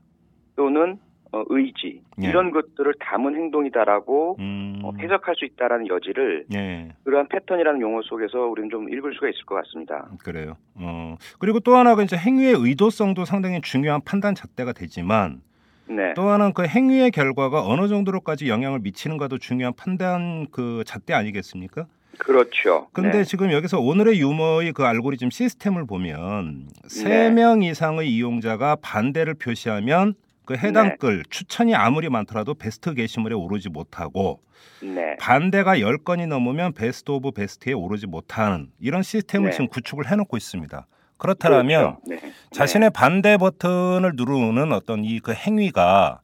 또는 0.57 0.99
어, 1.33 1.45
의지 1.49 2.03
예. 2.23 2.29
이런 2.29 2.51
것들을 2.51 2.93
담은 3.01 3.35
행동이다라고 3.35 4.37
음, 4.39 4.81
어, 4.85 4.93
해석할 5.01 5.35
수 5.35 5.47
있다라는 5.47 5.89
여지를 5.89 6.45
네. 6.49 6.91
그러한 7.05 7.29
패턴이라는 7.29 7.81
용어 7.81 8.03
속에서 8.03 8.39
우리는 8.41 8.69
좀 8.69 8.93
읽을 8.93 9.15
수가 9.15 9.31
있을 9.31 9.45
것 9.47 9.55
같습니다. 9.57 10.09
그래요. 10.23 10.57
어, 10.75 11.17
그리고 11.39 11.59
또 11.61 11.75
하나가 11.75 12.03
이제 12.03 12.17
행위의 12.17 12.55
의도성도 12.59 13.25
상당히 13.25 13.63
중요한 13.63 14.03
판단 14.05 14.35
잣대가 14.35 14.73
되지만 14.73 15.41
네, 15.87 16.13
또 16.15 16.29
하나는 16.29 16.53
그 16.53 16.67
행위의 16.67 17.11
결과가 17.11 17.67
어느 17.67 17.89
정도로까지 17.89 18.49
영향을 18.49 18.81
미치는가도 18.81 19.39
중요한 19.39 19.73
판단 19.75 20.47
그 20.51 20.85
잣대 20.87 21.15
아니겠습니까? 21.15 21.87
그렇죠. 22.19 22.89
근데 22.93 23.19
네. 23.19 23.25
지금 23.25 23.51
여기서 23.53 23.81
오늘의 23.81 24.21
유머의 24.21 24.73
그 24.73 24.85
알고리즘 24.85 25.31
시스템을 25.31 25.87
보면 25.87 26.69
세 26.87 27.09
네. 27.09 27.31
명 27.31 27.63
이상의 27.63 28.15
이용자가 28.15 28.77
반대를 28.83 29.35
표시하면 29.35 30.15
그그 30.53 30.67
해당 30.67 30.89
네. 30.91 30.97
글 30.99 31.23
추천이 31.31 31.75
아무리 31.75 32.09
많더라도 32.09 32.55
베스트 32.55 32.95
게시물에 32.95 33.35
오르지 33.35 33.69
못하고 33.69 34.43
네. 34.83 35.17
반대가 35.19 35.77
10건이 35.77 36.27
넘으면 36.27 36.73
best 36.75 37.11
of 37.11 37.33
best에 37.33 37.73
오르지 37.73 38.07
못하는 38.07 38.71
이런 38.79 39.03
시스템을 39.03 39.51
네. 39.51 39.53
지금 39.53 39.69
구축을 39.69 40.11
해놓고 40.11 40.37
있습니다. 40.37 40.87
그렇다면 41.17 41.99
그렇죠. 42.05 42.25
네. 42.27 42.33
자신의 42.51 42.91
반대 42.91 43.37
버튼을 43.37 44.13
누르는 44.17 44.73
어떤 44.73 45.05
이 45.05 45.21
그 45.21 45.33
행위가 45.33 46.21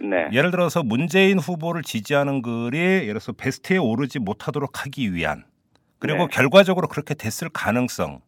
네. 0.00 0.28
예를 0.32 0.50
들어서 0.50 0.82
문재인 0.82 1.38
후보를 1.38 1.82
지지하는 1.82 2.42
글이 2.42 2.76
예를 2.78 3.06
들어서 3.06 3.32
베스트에 3.32 3.78
오르지 3.78 4.18
못하도록 4.18 4.84
하기 4.84 5.14
위한 5.14 5.44
그리고 5.98 6.26
네. 6.26 6.28
결과적으로 6.30 6.88
그렇게 6.88 7.14
됐을 7.14 7.48
가능성을 7.48 8.18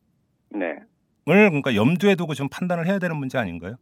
네. 0.51 0.77
그러니까 1.25 1.75
염두에 1.75 2.15
두고 2.15 2.35
좀 2.35 2.49
판단을 2.49 2.87
해야 2.87 2.99
되는 2.99 3.17
문제 3.17 3.39
아닌가요? 3.39 3.77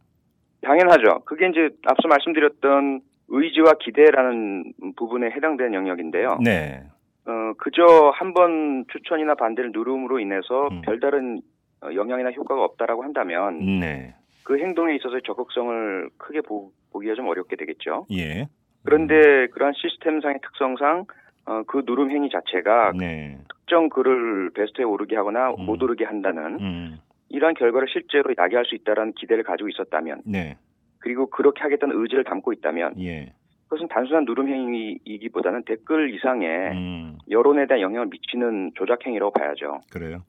당연하죠. 0.63 1.21
그게 1.25 1.47
이제 1.47 1.69
앞서 1.85 2.07
말씀드렸던 2.07 3.01
의지와 3.29 3.73
기대라는 3.79 4.73
부분에 4.97 5.29
해당되는 5.31 5.73
영역인데요. 5.73 6.39
네. 6.43 6.83
어, 7.25 7.53
그저 7.57 8.11
한 8.15 8.33
번 8.33 8.85
추천이나 8.91 9.35
반대를 9.35 9.71
누름으로 9.73 10.19
인해서 10.19 10.67
음. 10.71 10.81
별다른 10.81 11.39
어, 11.81 11.93
영향이나 11.93 12.31
효과가 12.31 12.63
없다라고 12.63 13.03
한다면 13.03 13.79
네. 13.79 14.15
그 14.43 14.57
행동에 14.59 14.95
있어서의 14.95 15.21
적극성을 15.25 16.09
크게 16.17 16.41
보, 16.41 16.71
보기가 16.91 17.15
좀 17.15 17.27
어렵게 17.27 17.55
되겠죠. 17.55 18.05
예. 18.11 18.47
그런데 18.83 19.47
그러한 19.47 19.73
시스템상의 19.77 20.39
특성상 20.41 21.05
어, 21.45 21.63
그 21.67 21.83
누름 21.85 22.11
행위 22.11 22.29
자체가 22.29 22.91
네. 22.97 23.37
특정 23.49 23.89
글을 23.89 24.51
베스트에 24.53 24.83
오르게 24.83 25.15
하거나 25.15 25.51
음. 25.51 25.65
못 25.65 25.81
오르게 25.81 26.03
한다는 26.05 26.59
음. 26.59 26.99
이러한 27.33 27.55
결과를 27.55 27.87
실제로 27.91 28.33
야기할 28.37 28.63
수 28.65 28.75
있다는 28.75 29.13
기대를 29.13 29.43
가지고 29.43 29.67
있었다면 29.69 30.21
네. 30.25 30.57
그리고 30.99 31.29
그렇게 31.29 31.61
하겠다는 31.61 31.99
의지를 31.99 32.23
담고 32.23 32.53
있다면 32.53 32.93
예. 33.01 33.33
그것은 33.67 33.87
단순한 33.87 34.25
누름 34.25 34.47
행위이기보다는 34.47 35.63
댓글 35.65 36.13
이상의 36.13 36.71
음. 36.71 37.17
여론에 37.31 37.65
대한 37.65 37.81
영향을 37.81 38.07
미치는 38.07 38.73
조작 38.75 39.05
행위라고 39.05 39.33
봐야죠. 39.33 39.81
그래요. 39.91 40.23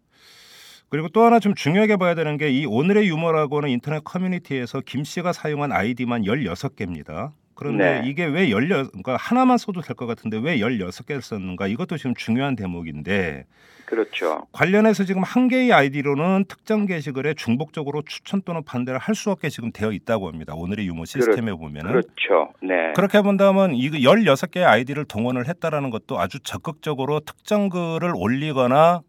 그리고 0.88 1.08
또 1.08 1.22
하나 1.22 1.38
좀 1.40 1.54
중요하게 1.54 1.96
봐야 1.96 2.14
되는 2.14 2.36
게 2.38 2.48
이 2.50 2.66
오늘의 2.66 3.06
유머라고는 3.08 3.68
인터넷 3.68 4.02
커뮤니티에서 4.02 4.80
김 4.80 5.04
씨가 5.04 5.32
사용한 5.32 5.72
아이디만 5.72 6.22
16개입니다. 6.22 7.32
그런데 7.54 8.00
네. 8.00 8.08
이게 8.08 8.24
왜 8.24 8.48
16, 8.50 8.90
그러니까 8.92 9.16
하나만 9.16 9.58
써도 9.58 9.80
될 9.80 9.94
것 9.96 10.06
같은데 10.06 10.38
왜 10.38 10.58
16개를 10.58 11.20
썼는가? 11.20 11.68
이것도 11.68 11.96
지금 11.96 12.14
중요한 12.14 12.56
대목인데 12.56 13.44
그렇죠. 13.86 14.46
관련해서 14.52 15.04
지금 15.04 15.22
한 15.22 15.46
개의 15.46 15.72
아이디로는 15.72 16.46
특정 16.48 16.86
게시글에 16.86 17.34
중복적으로 17.34 18.02
추천 18.02 18.42
또는 18.42 18.62
반대를 18.64 18.98
할 18.98 19.14
수 19.14 19.30
없게 19.30 19.48
지금 19.50 19.70
되어 19.72 19.92
있다고 19.92 20.26
합니다. 20.28 20.54
오늘의 20.56 20.86
유머 20.88 21.04
시스템에 21.04 21.52
보면은. 21.52 21.90
그렇죠. 21.92 22.52
네. 22.60 22.92
그렇게 22.96 23.20
본다면 23.22 23.74
이 23.74 23.88
16개의 23.90 24.64
아이디를 24.64 25.04
동원을 25.04 25.46
했다라는 25.46 25.90
것도 25.90 26.18
아주 26.18 26.40
적극적으로 26.40 27.20
특정 27.20 27.68
글을 27.68 28.12
올리거나 28.16 29.02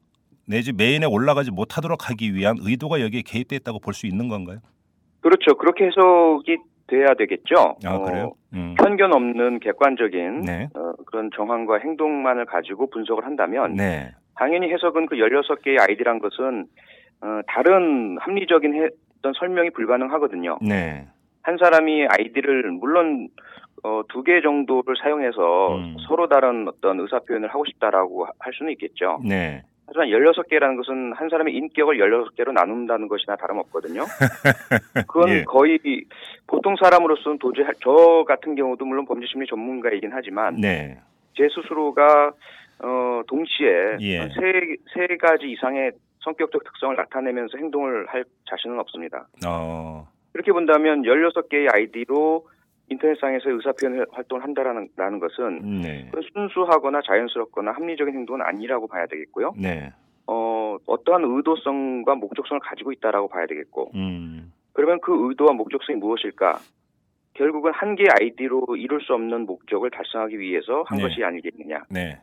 내지 0.47 0.71
메인에 0.73 1.07
올라가지 1.07 1.49
못하도록 1.49 2.07
하기 2.11 2.35
위한 2.35 2.57
의도가 2.59 3.01
여기에 3.01 3.23
개입돼 3.23 3.55
있다고 3.55 3.79
볼 3.79 3.95
수 3.95 4.05
있는 4.05 4.27
건가요? 4.27 4.59
그렇죠. 5.21 5.57
그렇게 5.57 5.85
해석이 5.85 6.57
돼야 6.87 7.13
되겠죠. 7.15 7.75
아 7.85 7.95
어, 7.95 8.03
그래요? 8.03 8.31
음. 8.53 8.75
편견 8.77 9.13
없는 9.13 9.59
객관적인 9.59 10.41
네. 10.41 10.69
어, 10.75 10.93
그런 11.07 11.29
정황과 11.35 11.79
행동만을 11.79 12.45
가지고 12.45 12.89
분석을 12.89 13.25
한다면 13.25 13.73
네. 13.75 14.11
당연히 14.35 14.71
해석은 14.71 15.07
그 15.07 15.15
16개의 15.15 15.79
아이디란 15.81 16.19
것은 16.19 16.65
어, 17.21 17.41
다른 17.47 18.17
합리적인 18.19 18.73
해, 18.75 18.89
어떤 19.19 19.33
설명이 19.33 19.71
불가능하거든요. 19.71 20.59
네. 20.61 21.07
한 21.41 21.57
사람이 21.57 22.07
아이디를 22.09 22.71
물론 22.71 23.29
어, 23.83 24.01
두 24.09 24.23
개 24.23 24.41
정도를 24.41 24.95
사용해서 25.01 25.75
음. 25.77 25.95
서로 26.07 26.27
다른 26.27 26.67
어떤 26.67 26.99
의사 26.99 27.19
표현을 27.19 27.49
하고 27.49 27.65
싶다라고 27.65 28.25
하- 28.25 28.31
할 28.39 28.53
수는 28.53 28.71
있겠죠. 28.73 29.19
네. 29.23 29.63
하지만 29.87 30.07
16개라는 30.09 30.77
것은 30.77 31.13
한 31.13 31.29
사람의 31.29 31.53
인격을 31.55 31.97
16개로 31.97 32.51
나눈다는 32.51 33.07
것이나 33.07 33.35
다름없거든요. 33.35 34.01
그건 35.07 35.29
예. 35.29 35.43
거의 35.43 35.79
보통 36.47 36.75
사람으로서는 36.81 37.37
도저히 37.39 37.65
할- 37.65 37.75
저 37.83 38.25
같은 38.27 38.55
경우도 38.55 38.83
물론 38.85 39.05
범죄 39.05 39.25
심리 39.27 39.45
전문가이긴 39.45 40.09
하지만 40.11 40.55
네. 40.55 40.97
제 41.37 41.47
스스로가 41.49 42.31
어, 42.79 43.21
동시에 43.27 43.97
예. 44.01 44.19
세, 44.29 44.75
세 44.93 45.17
가지 45.17 45.45
이상의 45.51 45.91
성격적 46.21 46.63
특성을 46.63 46.95
나타내면서 46.95 47.57
행동을 47.57 48.07
할 48.07 48.25
자신은 48.49 48.79
없습니다. 48.79 49.27
어. 49.45 50.07
이렇게 50.33 50.51
본다면 50.51 51.03
16개의 51.03 51.73
아이디로 51.73 52.47
인터넷상에서 52.89 53.49
의사표현 53.49 54.05
활동을 54.11 54.43
한다라는 54.43 54.89
라는 54.95 55.19
것은 55.19 55.81
네. 55.81 56.07
그건 56.11 56.23
순수하거나 56.33 57.01
자연스럽거나 57.05 57.71
합리적인 57.71 58.13
행동은 58.13 58.41
아니라고 58.41 58.87
봐야 58.87 59.05
되겠고요. 59.07 59.53
네. 59.57 59.91
어, 60.27 60.77
어떠한 60.85 61.23
의도성과 61.23 62.15
목적성을 62.15 62.59
가지고 62.59 62.91
있다라고 62.91 63.27
봐야 63.27 63.45
되겠고, 63.45 63.91
음. 63.95 64.51
그러면 64.73 64.99
그 65.01 65.29
의도와 65.29 65.53
목적성이 65.53 65.97
무엇일까? 65.99 66.59
결국은 67.33 67.71
한 67.73 67.95
개의 67.95 68.07
아이디로 68.19 68.75
이룰 68.77 69.01
수 69.01 69.13
없는 69.13 69.45
목적을 69.45 69.89
달성하기 69.91 70.39
위해서 70.39 70.83
한 70.87 70.97
네. 70.97 71.03
것이 71.03 71.23
아니겠느냐. 71.23 71.83
네. 71.89 72.19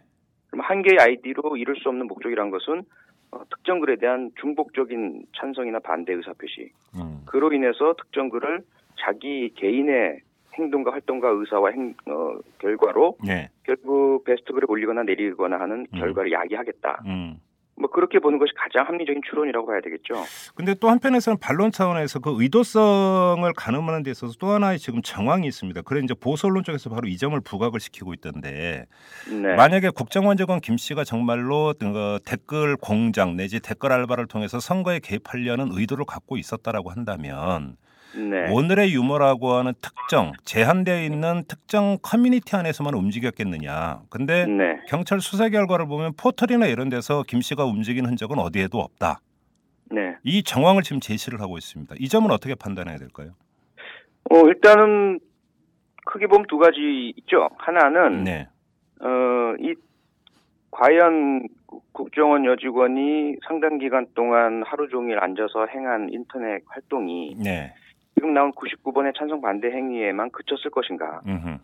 그럼 0.48 0.64
한 0.64 0.83
개의 0.83 0.98
아이디로 0.98 1.57
이룰 1.57 1.77
수 1.77 1.88
없는 1.88 2.07
목적이란 2.07 2.51
것은 2.51 2.83
어, 3.31 3.40
특정 3.51 3.81
글에 3.81 3.96
대한 3.96 4.31
중복적인 4.40 5.25
찬성이나 5.37 5.81
반대 5.81 6.12
의사 6.12 6.33
표시. 6.33 6.70
음. 6.96 7.22
그로 7.27 7.53
인해서 7.53 7.94
특정 7.98 8.29
글을 8.29 8.62
자기 9.01 9.53
개인의 9.55 10.20
행동과 10.55 10.93
활동과 10.93 11.29
의사와 11.29 11.71
행, 11.71 11.95
어, 12.07 12.38
결과로 12.59 13.17
네. 13.25 13.51
결국 13.65 14.25
베스트 14.25 14.53
글을 14.53 14.71
올리거나 14.71 15.03
내리거나 15.05 15.59
하는 15.59 15.87
음. 15.93 15.99
결과를 15.99 16.33
야기하겠다. 16.33 17.03
음. 17.07 17.41
뭐 17.75 17.91
그렇게 17.91 18.19
보는 18.19 18.38
것이 18.38 18.53
가장 18.55 18.87
합리적인 18.87 19.23
추론이라고 19.29 19.67
봐야 19.67 19.81
되겠죠. 19.81 20.15
근데 20.55 20.75
또 20.75 20.91
한편에서는 20.91 21.38
반론 21.41 21.73
차원에서 21.73 22.21
그 22.21 22.35
의도성을 22.38 23.51
가늠하는 23.57 24.03
데 24.03 24.11
있어서 24.11 24.35
또 24.38 24.49
하나의 24.49 24.79
지금 24.79 25.01
정황이 25.03 25.47
있습니다. 25.47 25.83
그래 25.83 26.01
이제 26.05 26.15
보수 26.15 26.47
언론 26.47 26.65
쪽에서 26.65 26.91
바로 26.91 27.09
이 27.09 27.17
점을 27.17 27.38
부각을 27.41 27.81
시키고 27.81 28.12
있던데 28.15 28.87
네. 29.29 29.55
만약에 29.57 29.91
국정원직원 29.91 30.61
김 30.61 30.77
씨가 30.77 31.05
정말로 31.05 31.75
그 31.79 32.19
댓글 32.25 32.77
공장 32.77 33.37
내지 33.37 33.59
댓글 33.59 33.93
알바를 33.93 34.27
통해서 34.27 34.61
선거에 34.61 35.01
개입하려는 35.01 35.71
의도를 35.73 36.05
갖고 36.05 36.37
있었다라고 36.37 36.91
한다면 36.91 37.77
네. 38.16 38.51
오늘의 38.53 38.92
유머라고 38.94 39.53
하는 39.53 39.72
특정 39.81 40.33
제한되어 40.44 41.03
있는 41.03 41.44
특정 41.48 41.98
커뮤니티 42.03 42.57
안에서만 42.57 42.94
움직였겠느냐. 42.94 44.01
근데 44.11 44.46
네. 44.46 44.81
경찰 44.88 45.20
수사 45.20 45.48
결과를 45.48 45.87
보면 45.87 46.12
포털이나 46.16 46.66
이런 46.66 46.88
데서 46.88 47.22
김 47.27 47.40
씨가 47.40 47.64
움직인 47.64 48.07
흔적은 48.07 48.38
어디에도 48.38 48.79
없다. 48.79 49.20
네. 49.90 50.16
이 50.25 50.42
정황을 50.42 50.83
지금 50.83 51.01
제시를 51.01 51.40
하고 51.40 51.59
있습니다. 51.59 51.94
이 51.98 52.09
점은 52.09 52.31
어떻게 52.31 52.55
판단해야 52.55 52.96
될까요? 52.98 53.31
어, 54.31 54.38
일단은 54.46 55.18
크게 56.05 56.27
보면 56.27 56.46
두 56.48 56.59
가지 56.59 57.12
있죠. 57.16 57.48
하나는 57.59 58.25
네. 58.25 58.48
어, 59.01 59.55
이 59.61 59.75
과연 60.70 61.48
국- 61.66 61.92
국정원 61.92 62.44
여직원이 62.46 63.37
상당 63.46 63.79
기간 63.79 64.07
동안 64.14 64.62
하루 64.66 64.88
종일 64.88 65.18
앉아서 65.18 65.66
행한 65.66 66.09
인터넷 66.12 66.62
활동이 66.66 67.37
네. 67.38 67.75
지금 68.14 68.35
나온 68.35 68.53
99번의 68.53 69.16
찬성 69.16 69.40
반대 69.40 69.68
행위에만 69.70 70.31
그쳤을 70.31 70.70
것인가? 70.70 71.20
음흠. 71.27 71.59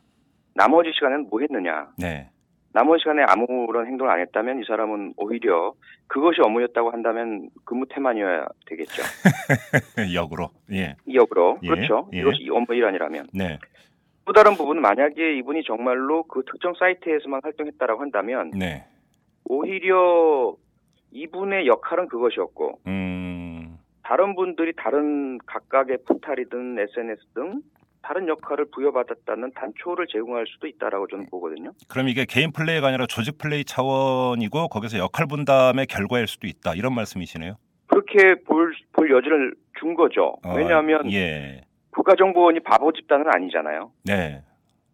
나머지 0.54 0.90
시간에는 0.92 1.28
뭐 1.30 1.40
했느냐? 1.40 1.88
네. 1.98 2.30
나머지 2.72 3.00
시간에 3.02 3.22
아무런 3.26 3.86
행동을 3.86 4.12
안 4.12 4.20
했다면 4.20 4.60
이 4.60 4.64
사람은 4.66 5.14
오히려 5.16 5.72
그것이 6.06 6.40
업무였다고 6.42 6.90
한다면 6.90 7.48
근무 7.64 7.86
태만이어야 7.88 8.46
되겠죠. 8.66 9.02
역으로. 10.14 10.50
예. 10.72 10.96
이 11.06 11.16
역으로. 11.16 11.58
예, 11.62 11.68
그렇죠. 11.68 12.08
예. 12.12 12.18
이것이 12.18 12.48
업무 12.50 12.74
일 12.74 12.84
아니라면. 12.84 13.26
네. 13.32 13.58
또 14.24 14.32
다른 14.32 14.54
부분은 14.54 14.82
만약에 14.82 15.38
이분이 15.38 15.62
정말로 15.64 16.22
그 16.24 16.42
특정 16.44 16.74
사이트에서만 16.78 17.40
활동했다라고 17.42 18.02
한다면 18.02 18.50
네. 18.50 18.84
오히려 19.44 20.54
이분의 21.10 21.66
역할은 21.66 22.08
그것이었고 22.08 22.80
음. 22.86 23.37
다른 24.08 24.34
분들이 24.34 24.72
다른 24.74 25.36
각각의 25.44 25.98
포탈이든 26.06 26.78
SNS 26.78 27.20
등 27.34 27.60
다른 28.00 28.26
역할을 28.26 28.64
부여받았다는 28.72 29.52
단초를 29.52 30.06
제공할 30.06 30.46
수도 30.48 30.66
있다라고 30.66 31.06
저는 31.08 31.26
보거든요. 31.30 31.72
그럼 31.90 32.08
이게 32.08 32.24
개인 32.26 32.50
플레이가 32.50 32.88
아니라 32.88 33.04
조직 33.04 33.36
플레이 33.36 33.64
차원이고 33.66 34.68
거기서 34.68 34.96
역할 34.96 35.26
분담의 35.26 35.84
결과일 35.88 36.26
수도 36.26 36.46
있다. 36.46 36.72
이런 36.74 36.94
말씀이시네요. 36.94 37.56
그렇게 37.86 38.36
볼, 38.44 38.72
볼 38.94 39.10
여지를 39.10 39.54
준 39.78 39.94
거죠. 39.94 40.38
어, 40.42 40.54
왜냐하면 40.56 41.12
예. 41.12 41.60
국가정보원이 41.90 42.60
바보 42.60 42.90
집단은 42.92 43.26
아니잖아요. 43.28 43.92
네. 44.06 44.42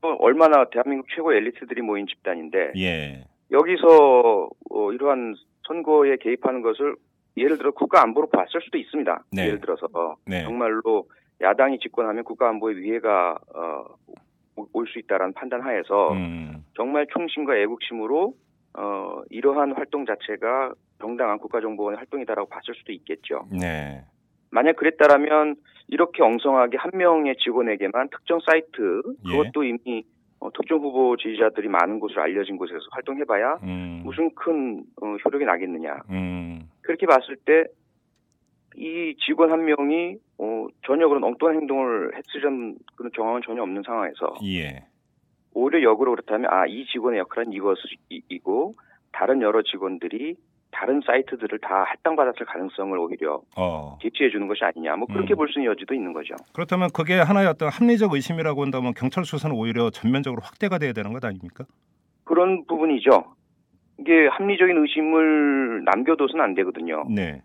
또 0.00 0.16
얼마나 0.18 0.64
대한민국 0.72 1.06
최고 1.14 1.32
엘리트들이 1.32 1.82
모인 1.82 2.08
집단인데 2.08 2.72
예. 2.78 3.24
여기서 3.52 4.50
어, 4.70 4.92
이러한 4.92 5.36
선거에 5.68 6.16
개입하는 6.16 6.62
것을 6.62 6.96
예를 7.36 7.58
들어 7.58 7.70
국가 7.72 8.02
안보로 8.02 8.28
봤을 8.30 8.60
수도 8.62 8.78
있습니다. 8.78 9.24
네. 9.32 9.46
예를 9.46 9.60
들어서 9.60 10.16
네. 10.26 10.42
정말로 10.44 11.08
야당이 11.40 11.78
집권하면 11.80 12.24
국가안보에 12.24 12.76
위해가 12.76 13.38
어, 13.54 13.84
올 14.72 14.86
수 14.86 14.98
있다라는 15.00 15.34
판단하에서 15.34 16.12
음. 16.12 16.64
정말 16.76 17.06
충심과 17.12 17.56
애국심으로 17.56 18.34
어, 18.78 19.22
이러한 19.30 19.72
활동 19.72 20.06
자체가 20.06 20.72
정당한 21.00 21.38
국가정보원의 21.38 21.98
활동이다라고 21.98 22.48
봤을 22.48 22.74
수도 22.74 22.92
있겠죠. 22.92 23.46
네. 23.50 24.04
만약 24.50 24.76
그랬다라면 24.76 25.56
이렇게 25.88 26.22
엉성하게 26.22 26.76
한 26.78 26.92
명의 26.94 27.34
직원에게만 27.36 28.10
특정 28.10 28.38
사이트 28.46 29.02
예. 29.28 29.36
그것도 29.36 29.64
이미 29.64 30.04
어, 30.38 30.50
특정 30.52 30.78
후보 30.78 31.16
지지자들이 31.16 31.66
많은 31.68 31.98
곳으로 31.98 32.22
알려진 32.22 32.56
곳에서 32.56 32.78
활동해봐야 32.92 33.58
음. 33.64 34.02
무슨 34.04 34.32
큰 34.36 34.84
어, 35.02 35.16
효력이 35.24 35.44
나겠느냐 35.44 35.96
음. 36.10 36.68
그렇게 36.84 37.06
봤을 37.06 37.36
때 37.36 37.64
이 38.76 39.14
직원 39.24 39.52
한 39.52 39.64
명이 39.64 40.16
어, 40.38 40.66
전혀 40.84 41.06
그런 41.08 41.22
엉뚱한 41.22 41.56
행동을 41.56 42.12
했으려는 42.16 42.76
그런 42.96 43.10
정황은 43.14 43.42
전혀 43.46 43.62
없는 43.62 43.82
상황에서 43.86 44.34
예. 44.44 44.84
오히려 45.52 45.82
역으로 45.82 46.10
그렇다면 46.10 46.50
아 46.50 46.66
이 46.66 46.84
직원의 46.86 47.20
역할은 47.20 47.52
이것이고 47.52 48.74
다른 49.12 49.42
여러 49.42 49.62
직원들이 49.62 50.34
다른 50.72 51.00
사이트들을 51.06 51.60
다 51.60 51.84
할당받았을 51.84 52.46
가능성을 52.46 52.98
오히려 52.98 53.40
어. 53.56 53.96
제시해 54.02 54.30
주는 54.30 54.48
것이 54.48 54.64
아니냐 54.64 54.96
뭐 54.96 55.06
그렇게 55.06 55.34
음. 55.34 55.36
볼수 55.36 55.60
있는 55.60 55.70
여지도 55.70 55.94
있는 55.94 56.12
거죠. 56.12 56.34
그렇다면 56.52 56.90
그게 56.92 57.14
하나의 57.14 57.46
어떤 57.46 57.68
합리적 57.68 58.12
의심이라고 58.12 58.60
한다면 58.60 58.92
경찰 58.96 59.24
수사는 59.24 59.54
오히려 59.54 59.90
전면적으로 59.90 60.42
확대가 60.42 60.78
돼야 60.78 60.92
되는 60.92 61.12
것 61.12 61.24
아닙니까? 61.24 61.64
그런 62.24 62.64
부분이죠. 62.66 63.33
이게 63.98 64.26
합리적인 64.26 64.76
의심을 64.76 65.84
남겨둬서는 65.84 66.44
안 66.44 66.54
되거든요. 66.54 67.04
네. 67.08 67.42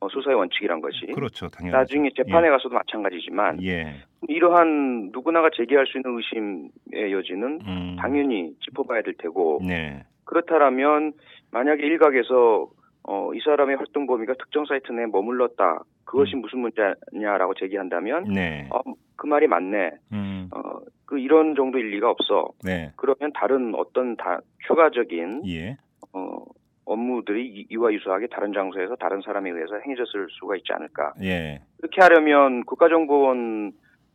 어, 0.00 0.08
수사의 0.08 0.36
원칙이란 0.36 0.80
것이. 0.80 1.06
그렇죠. 1.14 1.48
당연히. 1.48 1.72
나중에 1.72 2.10
재판에 2.16 2.50
가서도 2.50 2.74
마찬가지지만 2.74 3.62
예. 3.62 3.94
이러한 4.28 5.10
누구나가 5.12 5.48
제기할 5.54 5.86
수 5.86 5.98
있는 5.98 6.16
의심의 6.16 7.12
여지는 7.12 7.60
음. 7.64 7.96
당연히 8.00 8.52
짚어봐야 8.64 9.02
될 9.02 9.14
테고 9.14 9.60
네. 9.64 10.04
그렇다라면 10.24 11.12
만약에 11.52 11.86
일각에서 11.86 12.68
어, 13.04 13.34
이 13.34 13.40
사람의 13.44 13.76
활동 13.76 14.06
범위가 14.06 14.34
특정 14.34 14.64
사이트 14.64 14.90
내에 14.90 15.06
머물렀다. 15.06 15.82
그것이 16.04 16.34
무슨 16.36 16.60
문제냐라고 16.60 17.54
제기한다면 17.54 18.24
네. 18.24 18.68
어, 18.70 18.80
그 19.16 19.26
말이 19.26 19.46
맞네. 19.46 19.92
음. 20.12 20.48
어, 20.52 20.60
그 21.06 21.18
이런 21.18 21.54
정도 21.54 21.78
일리가 21.78 22.10
없어. 22.10 22.50
네. 22.64 22.90
그러면 22.96 23.32
다른 23.34 23.74
어떤 23.76 24.16
다 24.16 24.40
추가적인 24.66 25.42
예. 25.46 25.76
어, 26.12 26.38
업무들이 26.84 27.46
이- 27.46 27.66
이와 27.70 27.92
유사하게 27.92 28.26
다른 28.28 28.52
장소에서 28.52 28.96
다른 28.96 29.20
사람에 29.22 29.50
의해서 29.50 29.76
행해졌을 29.84 30.26
수가 30.30 30.56
있지 30.56 30.72
않을까. 30.72 31.12
예. 31.22 31.60
그렇게 31.78 32.00
하려면 32.00 32.64
국가정보원 32.64 33.72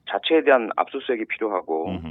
자체에 0.09 0.43
대한 0.43 0.69
압수수색이 0.75 1.25
필요하고 1.25 1.89
음흠. 1.89 2.07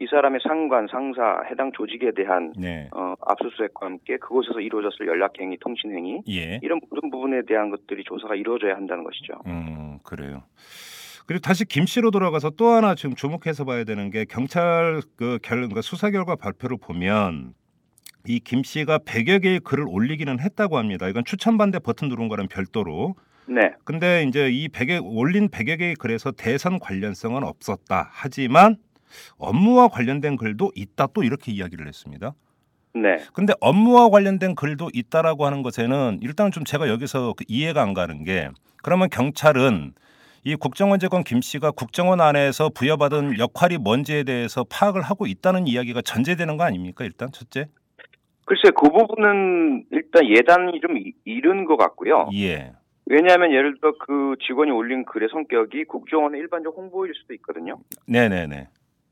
이 0.00 0.06
사람의 0.08 0.38
상관, 0.46 0.86
상사, 0.88 1.42
해당 1.50 1.72
조직에 1.72 2.12
대한 2.12 2.52
네. 2.56 2.88
어, 2.94 3.14
압수수색과 3.20 3.86
함께 3.86 4.16
그곳에서 4.18 4.60
이루어졌을 4.60 5.08
연락행위, 5.08 5.58
통신행위 5.58 6.22
예. 6.28 6.60
이런 6.62 6.80
모든 6.88 7.10
부분에 7.10 7.42
대한 7.48 7.70
것들이 7.70 8.04
조사가 8.04 8.36
이루어져야 8.36 8.76
한다는 8.76 9.02
것이죠. 9.02 9.34
음, 9.46 9.98
그래요. 10.04 10.44
그리고 11.26 11.40
다시 11.40 11.64
김 11.66 11.84
씨로 11.84 12.10
돌아가서 12.12 12.50
또 12.50 12.68
하나 12.68 12.94
지금 12.94 13.14
주목해서 13.16 13.64
봐야 13.64 13.82
되는 13.84 14.10
게 14.10 14.24
경찰 14.24 15.02
그 15.16 15.38
결, 15.42 15.58
그러니까 15.58 15.82
수사 15.82 16.10
결과 16.10 16.36
발표를 16.36 16.76
보면 16.80 17.52
이 18.28 18.40
김 18.40 18.62
씨가 18.62 18.98
100여 18.98 19.42
개의 19.42 19.60
글을 19.60 19.86
올리기는 19.88 20.38
했다고 20.40 20.78
합니다. 20.78 21.08
이건 21.08 21.24
추천 21.24 21.56
반대 21.58 21.78
버튼 21.78 22.08
누른 22.08 22.28
거랑 22.28 22.48
별도로. 22.48 23.14
네, 23.46 23.72
근데 23.84 24.24
이제 24.28 24.50
이 24.50 24.68
100여 24.68 25.00
올린 25.04 25.48
100여 25.48 25.78
개의 25.78 25.94
글에서 25.96 26.32
대선 26.32 26.78
관련성은 26.78 27.42
없었다. 27.42 28.10
하지만 28.12 28.76
업무와 29.38 29.88
관련된 29.88 30.36
글도 30.36 30.72
있다 30.74 31.08
또 31.14 31.22
이렇게 31.22 31.50
이야기를 31.52 31.88
했습니다. 31.88 32.34
네, 32.94 33.16
근데 33.32 33.54
업무와 33.60 34.10
관련된 34.10 34.54
글도 34.54 34.90
있다라고 34.92 35.46
하는 35.46 35.62
것에는 35.62 36.18
일단 36.20 36.50
좀 36.50 36.64
제가 36.64 36.88
여기서 36.88 37.34
그 37.36 37.44
이해가 37.48 37.80
안 37.82 37.94
가는 37.94 38.24
게 38.24 38.50
그러면 38.82 39.08
경찰은 39.08 39.94
이 40.44 40.54
국정원 40.56 40.98
직원 41.00 41.24
김 41.24 41.40
씨가 41.40 41.70
국정원 41.72 42.20
안에서 42.20 42.70
부여받은 42.70 43.38
역할이 43.38 43.78
뭔지에 43.78 44.24
대해서 44.24 44.64
파악을 44.68 45.02
하고 45.02 45.26
있다는 45.26 45.66
이야기가 45.66 46.02
전제되는 46.02 46.56
거 46.56 46.64
아닙니까? 46.64 47.04
일단 47.04 47.30
첫째. 47.32 47.68
글쎄 48.48 48.70
그 48.74 48.88
부분은 48.88 49.84
일단 49.90 50.26
예단이 50.26 50.80
좀 50.80 50.96
이- 50.96 51.12
이른 51.26 51.66
것 51.66 51.76
같고요. 51.76 52.30
예. 52.32 52.72
왜냐하면 53.04 53.52
예를 53.52 53.74
들어 53.78 53.92
그 54.00 54.36
직원이 54.46 54.70
올린 54.70 55.04
글의 55.04 55.28
성격이 55.30 55.84
국정원의 55.84 56.40
일반적 56.40 56.74
홍보일 56.74 57.12
수도 57.14 57.34
있거든요. 57.34 57.76
네네네. 58.06 58.68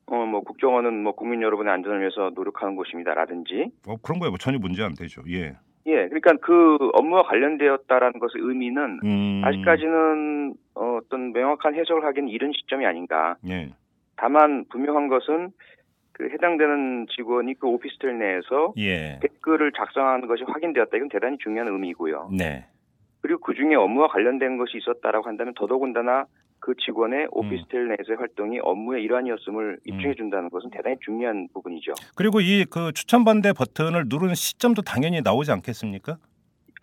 어, 0.06 0.16
뭐 0.24 0.40
국정원은 0.40 1.02
뭐 1.02 1.12
국민 1.14 1.42
여러분의 1.42 1.70
안전을 1.70 2.00
위해서 2.00 2.30
노력하는 2.34 2.76
곳입니다라든지. 2.76 3.72
어, 3.86 3.96
그런 4.02 4.20
거에 4.20 4.30
뭐 4.30 4.38
전혀 4.38 4.58
문제 4.58 4.82
안 4.82 4.94
되죠. 4.94 5.20
예. 5.28 5.54
예, 5.86 6.08
그러니까 6.08 6.32
그 6.40 6.78
업무와 6.94 7.24
관련되었다라는 7.24 8.18
것의 8.18 8.32
의미는 8.38 9.00
음. 9.04 9.42
아직까지는 9.44 10.54
어, 10.76 10.98
어떤 11.02 11.32
명확한 11.32 11.74
해석을 11.74 12.04
하기는 12.06 12.28
이른 12.30 12.52
시점이 12.52 12.86
아닌가. 12.86 13.36
예. 13.48 13.68
다만 14.16 14.64
분명한 14.70 15.08
것은 15.08 15.50
그 16.16 16.30
해당되는 16.32 17.08
직원이 17.14 17.54
그 17.60 17.66
오피스텔 17.66 18.18
내에서 18.18 18.72
예. 18.78 19.18
댓글을 19.20 19.72
작성하는 19.76 20.26
것이 20.26 20.44
확인되었다. 20.46 20.96
이건 20.96 21.10
대단히 21.10 21.36
중요한 21.38 21.68
의미고요. 21.70 22.30
네. 22.32 22.64
그리고 23.20 23.40
그 23.40 23.54
중에 23.54 23.74
업무와 23.74 24.08
관련된 24.08 24.56
것이 24.56 24.78
있었다라고 24.78 25.26
한다면 25.28 25.52
더더군다나 25.54 26.24
그 26.58 26.72
직원의 26.86 27.28
오피스텔 27.32 27.88
내에서의 27.88 28.16
활동이 28.18 28.60
업무의 28.62 29.02
일환이었음을 29.04 29.78
입증해 29.84 30.14
준다는 30.14 30.48
것은 30.48 30.70
대단히 30.70 30.96
중요한 31.04 31.48
부분이죠. 31.52 31.92
그리고 32.16 32.40
이 32.40 32.64
그 32.70 32.92
추천 32.94 33.24
반대 33.24 33.52
버튼을 33.52 34.04
누르는 34.08 34.34
시점도 34.34 34.80
당연히 34.82 35.20
나오지 35.20 35.52
않겠습니까? 35.52 36.16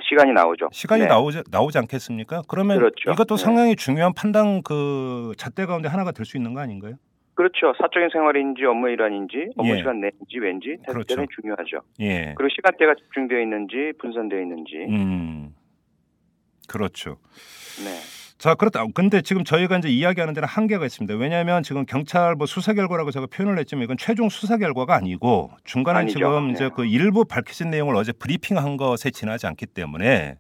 시간이 0.08 0.32
나오죠. 0.34 0.69
시간이 0.72 1.04
네. 1.04 1.08
나오지 1.08 1.41
나오지 1.50 1.80
않겠습니까? 1.80 2.43
그러면 2.48 2.78
그렇죠. 2.78 3.12
이것도 3.12 3.36
네. 3.36 3.43
상당히 3.43 3.76
중요한 3.76 4.13
판단 4.13 4.62
그 4.62 5.34
잣대 5.38 5.65
가운데 5.65 5.89
하나가 5.89 6.12
될 6.12 6.26
수 6.26 6.38
있는 6.38 6.54
거 6.54 6.60
아닌가요? 6.62 6.93
그렇죠. 7.36 7.74
사적인 7.82 8.10
생활인지 8.12 8.63
업무의 8.65 8.93
일환인지 8.93 9.50
업무 9.58 9.74
예. 9.74 9.78
시간 9.78 10.00
내인지 10.02 10.39
왠지 10.39 10.78
대- 10.86 10.91
그렇죠. 10.91 11.08
대단히 11.08 11.28
중요하죠. 11.41 11.82
예. 12.02 12.34
그리고 12.38 12.50
시간대가 12.54 12.93
집중되어 12.96 13.39
있는지 13.41 13.91
분산되어 14.00 14.39
있는지. 14.41 14.76
음. 14.89 15.50
그렇죠. 16.67 17.17
네. 17.84 17.89
자, 18.38 18.56
그렇다. 18.56 18.86
근데 18.93 19.22
지금 19.22 19.43
저희가 19.43 19.78
이제 19.78 19.89
이야기하는 19.89 20.34
데는 20.34 20.48
한계가 20.48 20.86
있습니다. 20.86 21.15
왜냐하면 21.15 21.63
지금 21.63 21.86
경찰 21.86 22.36
뭐 22.36 22.46
수사 22.46 22.74
결과라고 22.74 23.10
제가 23.12 23.28
표현을 23.28 23.58
했지만 23.60 23.84
이건 23.86 23.98
최종 23.98 24.30
수사 24.30 24.58
결과가 24.58 24.93
아니고 24.96 25.52
중간에 25.63 26.00
아니죠. 26.00 26.19
지금 26.19 26.48
네. 26.48 26.54
이제 26.54 26.69
그 26.76 26.86
일부 26.86 27.26
밝혀진 27.26 27.69
내용을 27.69 27.96
어제 27.96 28.12
브리핑한 28.12 28.76
것에 28.78 29.12
지나지 29.12 29.48
않기 29.48 29.67
때문에 29.67 30.36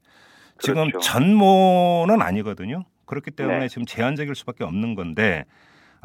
지금 0.59 0.89
그렇죠. 0.89 0.99
전모는 0.99 2.21
아니거든요. 2.21 2.83
그렇기 3.05 3.31
때문에 3.31 3.59
네. 3.59 3.67
지금 3.67 3.85
제한적일 3.85 4.35
수밖에 4.35 4.63
없는 4.63 4.95
건데 4.95 5.45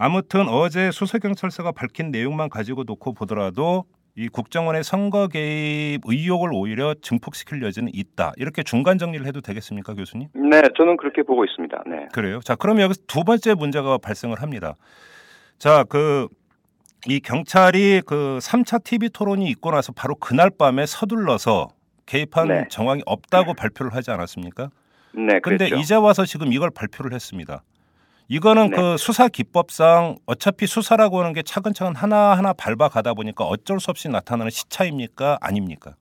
아무튼 0.01 0.49
어제 0.49 0.93
수서경찰서가 0.93 1.73
밝힌 1.73 2.13
내용만 2.13 2.51
가지고 2.51 2.85
놓고 2.85 3.15
보더라도 3.15 3.85
이 4.15 4.29
국정원의 4.29 4.85
선거 4.85 5.27
개입 5.27 6.03
의혹을 6.05 6.51
오히려 6.53 6.95
증폭시킬 7.03 7.63
여지는 7.65 7.91
있다. 7.93 8.33
이렇게 8.37 8.63
중간 8.63 8.99
정리를 8.99 9.27
해도 9.27 9.41
되겠습니까, 9.41 9.95
교수님? 9.95 10.29
네, 10.35 10.63
저는 10.77 10.97
그렇게 10.99 11.23
보고 11.25 11.45
있습니다. 11.45 11.83
네. 11.89 12.07
그래요. 12.13 12.39
자, 12.45 12.55
그러면 12.55 12.85
여기서 12.85 13.03
두 13.09 13.25
번째 13.25 13.55
문제가 13.55 13.99
발생을 13.99 14.41
합니다. 14.41 14.77
자, 15.59 15.83
그, 15.89 16.29
이 17.09 17.19
경찰이 17.19 18.03
그 18.07 18.39
3차 18.41 18.85
TV 18.85 19.11
토론이 19.11 19.49
있고 19.51 19.73
나서 19.73 19.93
바로 19.93 20.15
그날 20.15 20.51
밤에 20.51 20.87
서둘러서 20.87 21.69
개입한 22.07 22.49
네. 22.49 22.65
정황이 22.71 23.03
없다고 23.05 23.55
발표를 23.55 23.95
하지 23.95 24.13
않았습니까? 24.13 24.71
네, 25.13 25.41
그랬죠. 25.41 25.75
이제 25.75 25.97
와서 25.97 26.25
지금 26.25 26.53
이걸 26.53 26.71
발표를 26.71 27.13
했습니다. 27.13 27.63
이거는 28.29 28.71
네. 28.71 28.77
그 28.77 28.97
수사 28.99 29.29
기법상 29.29 30.17
어차피 30.27 30.67
수사라고 30.67 31.21
하는 31.21 31.33
게 31.33 31.43
차근차근 31.43 31.95
하나하나 31.97 32.53
밟아가다 32.53 33.15
보니까 33.15 33.45
어쩔 33.45 33.81
수 33.81 33.91
없이 33.91 34.09
나타나는 34.11 34.51
시차입니까? 34.51 35.39
아닙니까? 35.41 35.95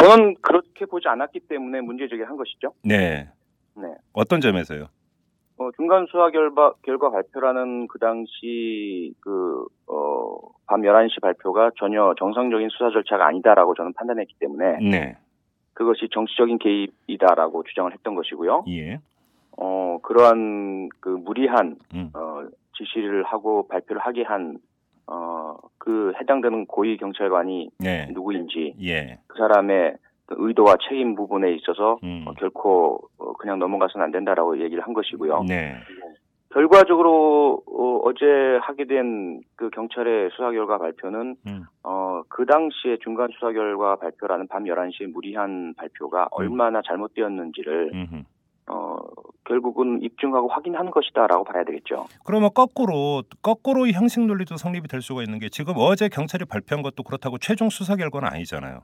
저는 0.00 0.36
그렇게 0.40 0.84
보지 0.84 1.06
않았기 1.08 1.40
때문에 1.48 1.80
문제 1.80 2.08
제기한 2.08 2.36
것이죠. 2.36 2.72
네. 2.84 3.28
네. 3.76 3.88
어떤 4.12 4.40
점에서요? 4.40 4.88
어, 5.58 5.70
중간 5.76 6.06
수사 6.06 6.30
결과, 6.30 6.72
결과 6.82 7.10
발표라는 7.10 7.88
그 7.88 7.98
당시 7.98 9.12
그, 9.20 9.64
어, 9.86 10.38
밤 10.66 10.82
11시 10.82 11.20
발표가 11.20 11.70
전혀 11.78 12.14
정상적인 12.18 12.68
수사 12.70 12.90
절차가 12.90 13.26
아니다라고 13.26 13.74
저는 13.74 13.92
판단했기 13.94 14.34
때문에 14.38 14.78
네. 14.90 15.16
그것이 15.74 16.08
정치적인 16.12 16.58
개입이다라고 16.58 17.64
주장을 17.64 17.92
했던 17.92 18.14
것이고요. 18.14 18.64
예. 18.68 19.00
어, 19.60 19.98
그러한 20.02 20.88
그 21.00 21.08
무리한, 21.08 21.76
음. 21.94 22.10
어, 22.14 22.46
지시를 22.76 23.24
하고 23.24 23.66
발표를 23.68 24.00
하게 24.00 24.22
한, 24.22 24.58
어, 25.06 25.56
그 25.78 26.12
해당되는 26.20 26.66
고위 26.66 26.96
경찰관이 26.96 27.70
네. 27.78 28.08
누구인지 28.12 28.74
예. 28.82 29.18
그 29.26 29.38
사람의 29.38 29.96
그 30.26 30.34
의도와 30.38 30.76
책임 30.88 31.14
부분에 31.14 31.52
있어서 31.54 31.98
음. 32.04 32.24
어, 32.26 32.32
결코 32.34 33.08
어, 33.18 33.32
그냥 33.34 33.58
넘어가서는 33.58 34.04
안 34.04 34.10
된다라고 34.12 34.60
얘기를 34.60 34.82
한 34.84 34.92
것이고요. 34.92 35.44
네. 35.48 35.76
결과적으로 36.50 37.62
어, 37.66 38.12
제 38.18 38.58
하게 38.62 38.84
된 38.86 39.40
그 39.58 39.70
경찰의 39.70 40.30
수사 40.30 40.52
결과 40.52 40.78
발표는 40.78 41.34
음. 41.48 41.64
어, 41.82 42.22
그 42.28 42.46
당시에 42.46 42.98
중간 43.02 43.28
수사 43.32 43.50
결과 43.52 43.96
발표라는 43.96 44.46
밤 44.46 44.64
11시에 44.64 45.10
무리한 45.10 45.74
발표가 45.76 46.28
얼마나 46.30 46.80
잘못되었는지를 46.82 47.90
결국은 49.48 50.00
입증하고 50.02 50.48
확인한 50.48 50.90
것이다라고 50.90 51.44
봐야 51.44 51.64
되겠죠. 51.64 52.06
그러면 52.24 52.50
거꾸로 52.54 53.22
거꾸로 53.42 53.86
이 53.86 53.92
형식 53.92 54.20
논리도 54.20 54.56
성립이 54.56 54.86
될 54.88 55.00
수가 55.00 55.22
있는 55.22 55.38
게 55.38 55.48
지금 55.48 55.74
어제 55.76 56.08
경찰이 56.08 56.44
발표한 56.44 56.82
것도 56.82 57.02
그렇다고 57.02 57.38
최종 57.38 57.70
수사 57.70 57.96
결과는 57.96 58.28
아니잖아요. 58.28 58.82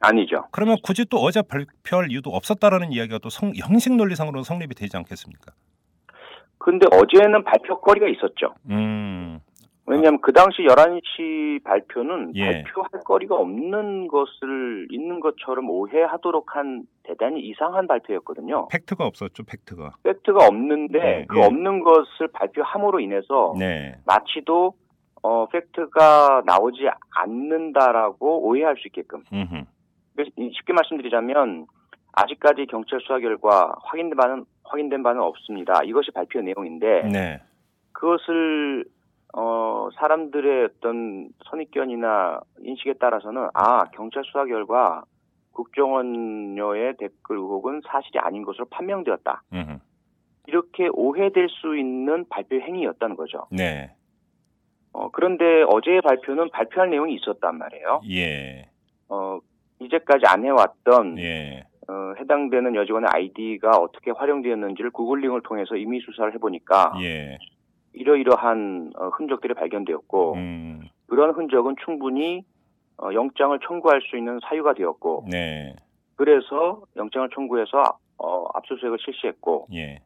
아니죠. 0.00 0.46
그러면 0.52 0.76
굳이 0.82 1.04
또 1.10 1.18
어제 1.18 1.42
발표할 1.42 2.10
이유도 2.10 2.30
없었다라는 2.30 2.92
이야기가 2.92 3.18
또 3.18 3.28
성, 3.30 3.52
형식 3.56 3.94
논리상으로는 3.96 4.44
성립이 4.44 4.74
되지 4.74 4.96
않겠습니까? 4.96 5.52
근데 6.58 6.86
어제는 6.92 7.44
발표거리가 7.44 8.08
있었죠. 8.08 8.54
음. 8.70 9.40
왜냐하면 9.86 10.20
그 10.20 10.32
당시 10.32 10.62
11시 10.62 11.62
발표는 11.62 12.32
예. 12.36 12.62
발표할 12.62 12.90
거리가 13.04 13.34
없는 13.34 14.08
것을 14.08 14.88
있는 14.90 15.20
것처럼 15.20 15.68
오해하도록 15.68 16.56
한 16.56 16.84
대단히 17.02 17.40
이상한 17.40 17.86
발표였거든요. 17.86 18.68
팩트가 18.68 19.04
없었죠, 19.04 19.44
팩트가. 19.44 19.96
팩트가 20.02 20.46
없는데 20.46 20.98
네, 20.98 21.24
그 21.28 21.38
예. 21.38 21.44
없는 21.44 21.80
것을 21.80 22.28
발표함으로 22.32 23.00
인해서 23.00 23.54
네. 23.58 23.96
마치도 24.06 24.72
어, 25.22 25.46
팩트가 25.48 26.42
나오지 26.46 26.88
않는다라고 27.10 28.46
오해할 28.46 28.76
수 28.76 28.88
있게끔. 28.88 29.22
음흠. 29.32 29.64
그래서 30.14 30.30
쉽게 30.36 30.72
말씀드리자면 30.72 31.66
아직까지 32.12 32.66
경찰 32.66 33.00
수사 33.00 33.18
결과 33.18 33.74
확인된 33.82 34.16
바는 34.16 34.44
확인된 34.64 35.02
바는 35.02 35.20
없습니다. 35.20 35.82
이것이 35.84 36.10
발표 36.12 36.40
내용인데 36.40 37.08
네. 37.12 37.42
그것을 37.92 38.84
어, 39.36 39.88
사람들의 39.96 40.64
어떤 40.64 41.28
선입견이나 41.50 42.40
인식에 42.60 42.94
따라서는 42.94 43.48
아 43.52 43.84
경찰 43.86 44.22
수사 44.24 44.44
결과 44.44 45.04
국정원녀의 45.52 46.96
댓글 46.98 47.36
의혹은 47.36 47.80
사실이 47.86 48.18
아닌 48.20 48.44
것으로 48.44 48.66
판명되었다. 48.66 49.42
음흠. 49.52 49.78
이렇게 50.46 50.88
오해될 50.92 51.48
수 51.48 51.76
있는 51.76 52.26
발표 52.28 52.60
행위였다는 52.60 53.16
거죠. 53.16 53.46
네. 53.50 53.94
어, 54.92 55.10
그런데 55.10 55.64
어제의 55.68 56.02
발표는 56.02 56.50
발표할 56.50 56.90
내용이 56.90 57.14
있었단 57.14 57.58
말이에요. 57.58 58.02
예. 58.10 58.68
어, 59.08 59.40
이제까지 59.80 60.26
안 60.26 60.44
해왔던 60.44 61.18
예. 61.18 61.64
어, 61.88 62.14
해당되는 62.20 62.74
여직원의 62.76 63.08
아이디가 63.12 63.70
어떻게 63.78 64.12
활용되었는지를 64.12 64.90
구글링을 64.90 65.42
통해서 65.42 65.74
임의 65.76 66.00
수사를 66.00 66.32
해보니까 66.34 66.94
예. 67.00 67.38
이러이러한 67.94 68.92
어, 68.96 69.08
흔적들이 69.08 69.54
발견되었고 69.54 70.34
음. 70.34 70.82
그런 71.06 71.30
흔적은 71.30 71.76
충분히 71.84 72.44
어, 72.98 73.12
영장을 73.12 73.58
청구할 73.66 74.00
수 74.02 74.16
있는 74.16 74.38
사유가 74.48 74.74
되었고 74.74 75.26
네. 75.30 75.74
그래서 76.16 76.82
영장을 76.96 77.28
청구해서 77.34 77.98
어, 78.18 78.44
압수수색을 78.54 78.98
실시했고 79.00 79.66
예. 79.74 80.00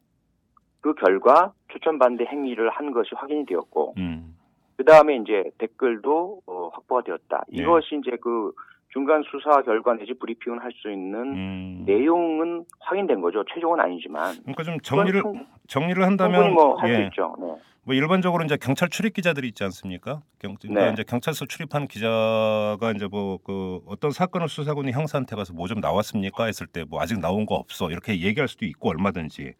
그 0.80 0.94
결과 0.94 1.52
추천 1.72 1.98
반대 1.98 2.24
행위를 2.24 2.70
한 2.70 2.92
것이 2.92 3.10
확인이 3.14 3.44
되었고 3.46 3.94
음. 3.98 4.36
그 4.76 4.84
다음에 4.84 5.16
이제 5.16 5.44
댓글도 5.58 6.42
어, 6.46 6.70
확보가 6.72 7.02
되었다. 7.02 7.44
네. 7.48 7.62
이것이 7.62 7.96
이제 7.96 8.16
그 8.20 8.52
중간 8.90 9.22
수사 9.30 9.60
결과 9.62 9.94
내지 9.94 10.14
브리핑을 10.14 10.62
할 10.62 10.72
수 10.72 10.90
있는 10.90 11.20
음. 11.20 11.82
내용은 11.86 12.64
확인된 12.80 13.20
거죠. 13.20 13.44
최종은 13.52 13.80
아니지만 13.80 14.34
그러니까 14.42 14.62
좀 14.62 14.78
정리를 14.80 15.22
정리를 15.66 16.02
한다면 16.02 16.54
뭐할 16.54 16.94
수 16.94 17.00
예. 17.00 17.06
있죠. 17.06 17.34
네. 17.38 17.54
뭐 17.88 17.94
일반적으로 17.94 18.44
이제 18.44 18.58
경찰 18.58 18.90
출입 18.90 19.14
기자들이 19.14 19.48
있지 19.48 19.64
않습니까? 19.64 20.20
경, 20.38 20.56
그러니까 20.60 20.84
네. 20.88 20.92
이제 20.92 21.04
경찰서 21.04 21.46
출입하는 21.46 21.88
기자가 21.88 22.92
이제 22.94 23.06
뭐 23.06 23.38
그 23.42 23.80
어떤 23.86 24.10
사건을 24.10 24.46
수사하고 24.50 24.82
있는 24.82 24.92
형사한테 24.92 25.34
가서 25.36 25.54
뭐 25.54 25.66
좀 25.68 25.80
나왔습니까 25.80 26.44
했을 26.44 26.66
때 26.66 26.84
뭐 26.86 27.00
아직 27.00 27.18
나온 27.18 27.46
거 27.46 27.54
없어 27.54 27.90
이렇게 27.90 28.20
얘기할 28.20 28.46
수도 28.46 28.66
있고 28.66 28.90
얼마든지 28.90 29.54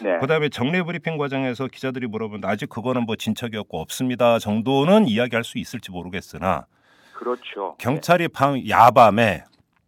네. 0.00 0.18
그다음에 0.20 0.48
정례 0.48 0.80
브리핑 0.84 1.16
과정에서 1.16 1.66
기자들이 1.66 2.06
물어보는데 2.06 2.46
아직 2.46 2.68
그거는 2.68 3.02
뭐 3.02 3.16
진척이 3.16 3.56
없고 3.56 3.80
없습니다 3.80 4.38
정도는 4.38 5.08
이야기할 5.08 5.42
수 5.42 5.58
있을지 5.58 5.90
모르겠으나 5.90 6.66
그렇죠. 7.14 7.74
경찰이 7.80 8.28
밤 8.28 8.62
야밤에 8.68 9.42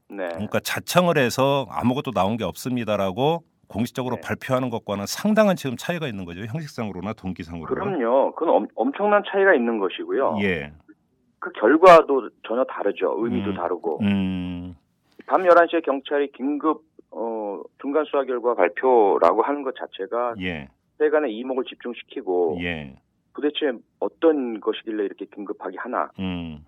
네. 0.09 0.29
그러니까 0.33 0.59
자청을 0.59 1.17
해서 1.17 1.69
아무것도 1.71 2.11
나온 2.11 2.37
게 2.37 2.43
없습니다라고 2.43 3.45
공식적으로 3.69 4.17
네. 4.17 4.21
발표하는 4.23 4.71
것과는 4.71 5.07
상당한 5.07 5.57
지금 5.57 5.77
차이가 5.77 6.07
있는 6.07 6.25
거죠 6.25 6.41
형식상으로나 6.43 7.13
동기상으로나 7.15 7.69
그럼요. 7.69 8.35
그건 8.35 8.55
엄, 8.55 8.67
엄청난 8.75 9.23
차이가 9.29 9.55
있는 9.55 9.79
것이고요. 9.79 10.39
예. 10.43 10.73
그 11.39 11.51
결과도 11.53 12.31
전혀 12.47 12.65
다르죠. 12.65 13.15
의미도 13.19 13.51
음. 13.51 13.55
다르고. 13.57 14.01
음. 14.03 14.77
밤 15.27 15.43
11시에 15.43 15.85
경찰이 15.85 16.33
긴급 16.33 16.83
어, 17.11 17.61
중간 17.81 18.05
수사 18.05 18.25
결과 18.25 18.55
발표라고 18.55 19.43
하는 19.43 19.63
것 19.63 19.75
자체가 19.77 20.35
예. 20.41 20.69
세간의 20.99 21.35
이목을 21.37 21.65
집중시키고 21.65 22.59
예. 22.61 22.97
도대체 23.35 23.73
어떤 24.01 24.61
것이길래 24.61 25.05
이렇게 25.05 25.27
긴급하게 25.27 25.77
하나. 25.79 26.11
음. 26.19 26.65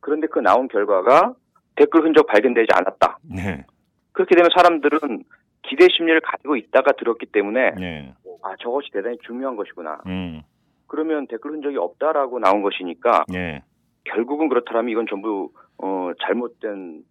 그런데 0.00 0.26
그 0.26 0.38
나온 0.38 0.68
결과가 0.68 1.34
댓글 1.76 2.04
흔적 2.04 2.26
발견되지 2.26 2.68
않았다. 2.74 3.18
네. 3.22 3.64
그렇게 4.12 4.34
되면 4.34 4.50
사람들은 4.54 5.24
기대 5.68 5.86
심리를 5.90 6.20
가지고 6.20 6.56
있다가 6.56 6.92
들었기 6.92 7.26
때문에 7.26 7.72
네. 7.72 8.14
아 8.42 8.54
저것이 8.60 8.90
대단히 8.92 9.18
중요한 9.26 9.56
것이구나. 9.56 10.00
음. 10.06 10.42
그러면 10.86 11.26
댓글 11.26 11.52
흔적이 11.52 11.76
없다라고 11.76 12.38
나온 12.38 12.62
것이니까 12.62 13.24
예. 13.34 13.62
결국은 14.04 14.48
그렇다면 14.48 14.88
이건 14.88 15.06
전부 15.08 15.50
어, 15.76 16.10
잘못된 16.22 17.02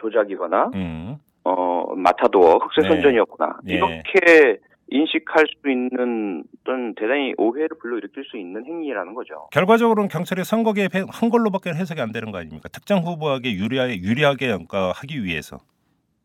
조작이거나 0.00 0.70
음. 0.74 1.16
어, 1.44 1.94
마타도어 1.96 2.58
흑색 2.58 2.84
네. 2.84 2.88
선전이었구나 2.88 3.58
예. 3.68 3.74
이렇게 3.74 4.58
인식할 4.88 5.46
수 5.46 5.70
있는 5.70 6.44
어떤 6.60 6.94
대단히 6.94 7.32
오해를 7.38 7.68
불러일으킬 7.80 8.24
수 8.24 8.36
있는 8.36 8.64
행위라는 8.66 9.14
거죠. 9.14 9.48
결과적으로는 9.52 10.08
경찰이 10.08 10.44
선거 10.44 10.72
개입 10.72 10.90
한 10.94 11.30
걸로밖에 11.30 11.70
해석이 11.70 12.00
안 12.00 12.12
되는 12.12 12.32
거 12.32 12.38
아닙니까? 12.38 12.68
특정 12.68 12.98
후보에게 13.00 13.52
유리하게 13.54 14.00
유리하게 14.02 14.46
그러니까 14.48 14.92
하기 14.96 15.24
위해서. 15.24 15.58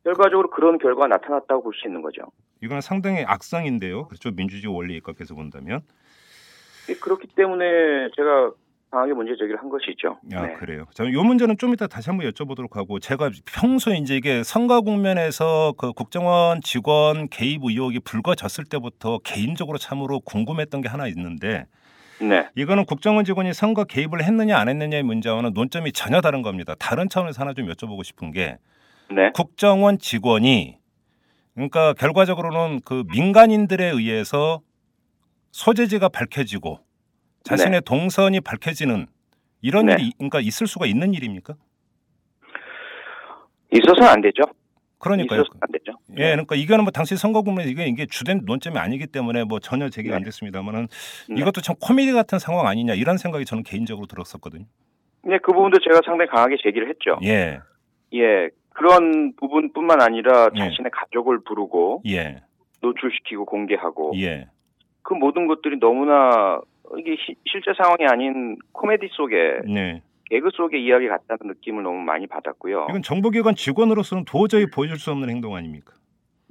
결과적으로 0.06 0.50
그런 0.52 0.78
결과가 0.78 1.08
나타났다고 1.08 1.64
볼 1.64 1.74
수 1.74 1.88
있는 1.88 2.02
거죠. 2.02 2.22
이거는 2.62 2.80
상당히 2.82 3.24
악성인데요. 3.26 4.08
그렇죠. 4.08 4.32
민주주의 4.32 4.74
원리에 4.74 4.98
입각해서 4.98 5.36
본다면. 5.36 5.82
그렇기 7.02 7.28
때문에 7.36 7.66
제가 8.16 8.52
강하게 8.92 9.14
문제 9.14 9.34
제기를 9.36 9.60
한 9.60 9.68
것이죠. 9.70 10.20
아, 10.36 10.46
네. 10.46 10.54
그래요. 10.54 10.86
자, 10.94 11.04
요 11.12 11.24
문제는 11.24 11.58
좀 11.58 11.74
이따 11.74 11.88
다시 11.88 12.10
한번 12.10 12.30
여쭤보도록 12.30 12.76
하고 12.76 13.00
제가 13.00 13.32
평소에 13.46 13.98
이제 13.98 14.16
이게 14.16 14.44
선거 14.44 14.82
국면에서 14.82 15.74
그 15.78 15.92
국정원 15.92 16.62
직원 16.62 17.28
개입 17.28 17.62
의혹이 17.64 18.00
불거졌을 18.02 18.64
때부터 18.66 19.18
개인적으로 19.24 19.80
참으로 19.80 20.20
궁금했던 20.22 20.82
게 20.82 20.88
하나 20.88 21.08
있는데 21.08 21.66
네. 22.22 22.48
이거는 22.56 22.86
국정원 22.86 23.26
직원이 23.26 23.54
선거 23.54 23.84
개입을 23.84 24.24
했느냐 24.24 24.58
안 24.58 24.70
했느냐의 24.70 25.04
문제와는 25.04 25.52
논점이 25.54 25.92
전혀 25.92 26.22
다른 26.22 26.44
겁니다. 26.44 26.76
다른 26.80 27.10
차원에서 27.10 27.42
하나 27.42 27.54
좀 27.54 27.68
여쭤보고 27.68 28.04
싶은 28.04 28.32
게 28.32 28.58
네. 29.12 29.32
국정원 29.34 29.98
직원이 30.00 30.78
그러니까 31.54 31.94
결과적으로는 31.94 32.82
그 32.84 33.04
민간인들에 33.14 33.86
의해서 33.86 34.62
소재지가 35.52 36.10
밝혀지고 36.10 36.80
자신의 37.44 37.82
동선이 37.86 38.42
밝혀지는 38.42 39.08
이런 39.62 39.86
네. 39.86 39.94
일이 39.94 40.12
그러니까 40.18 40.40
있을 40.42 40.68
수가 40.68 40.86
있는 40.86 41.14
일입니까? 41.14 41.56
있어서는 43.72 44.08
안 44.10 44.22
되죠. 44.22 44.44
그러니까요. 44.98 45.44
안 45.60 45.72
되죠. 45.72 45.98
예, 46.18 46.32
그러니까 46.32 46.56
이거는 46.56 46.84
뭐 46.84 46.92
당시 46.92 47.16
선거 47.16 47.42
국면에 47.42 47.70
이게 47.70 47.86
이게 47.86 48.06
주된 48.06 48.42
논점이 48.46 48.78
아니기 48.78 49.08
때문에 49.08 49.44
뭐 49.44 49.60
전혀 49.60 49.90
제기가 49.90 50.16
안 50.16 50.22
네. 50.22 50.26
됐습니다만은 50.26 50.88
네. 51.30 51.42
이것도 51.42 51.62
참 51.62 51.76
코미디 51.80 52.14
같은 52.14 52.40
상황 52.40 52.68
아니냐 52.68 52.94
이런 52.96 53.18
생각이 53.18 53.46
저는 53.46 53.64
개인적으로 53.64 54.08
들었었거든요. 54.08 54.66
네, 55.24 55.38
그 55.40 55.52
부분도 55.52 55.80
제가 55.80 56.02
상당히 56.06 56.30
강하게 56.30 56.56
제기를 56.62 56.90
했죠. 56.90 57.20
예, 57.24 57.60
예, 58.14 58.50
그런 58.76 59.34
부분뿐만 59.38 60.02
아니라 60.02 60.50
예. 60.56 60.60
자신의 60.60 60.92
가족을 60.92 61.40
부르고 61.46 62.02
예, 62.08 62.42
노출시키고 62.82 63.46
공개하고 63.46 64.14
예, 64.18 64.48
그 65.02 65.14
모든 65.14 65.48
것들이 65.48 65.80
너무나 65.80 66.60
이게 66.98 67.16
시- 67.16 67.36
실제 67.48 67.72
상황이 67.82 68.06
아닌 68.06 68.58
코미디 68.74 69.08
속에 69.12 69.62
네. 69.66 70.02
개그 70.26 70.50
속의 70.54 70.84
이야기 70.84 71.08
같다는 71.08 71.54
느낌을 71.54 71.84
너무 71.84 72.00
많이 72.02 72.28
받았고요. 72.28 72.88
이건 72.90 73.02
정보기관 73.02 73.56
직원으로서는 73.56 74.26
도저히 74.26 74.66
보여줄 74.66 74.98
수 75.00 75.12
없는 75.12 75.30
행동 75.30 75.56
아닙니까? 75.56 75.94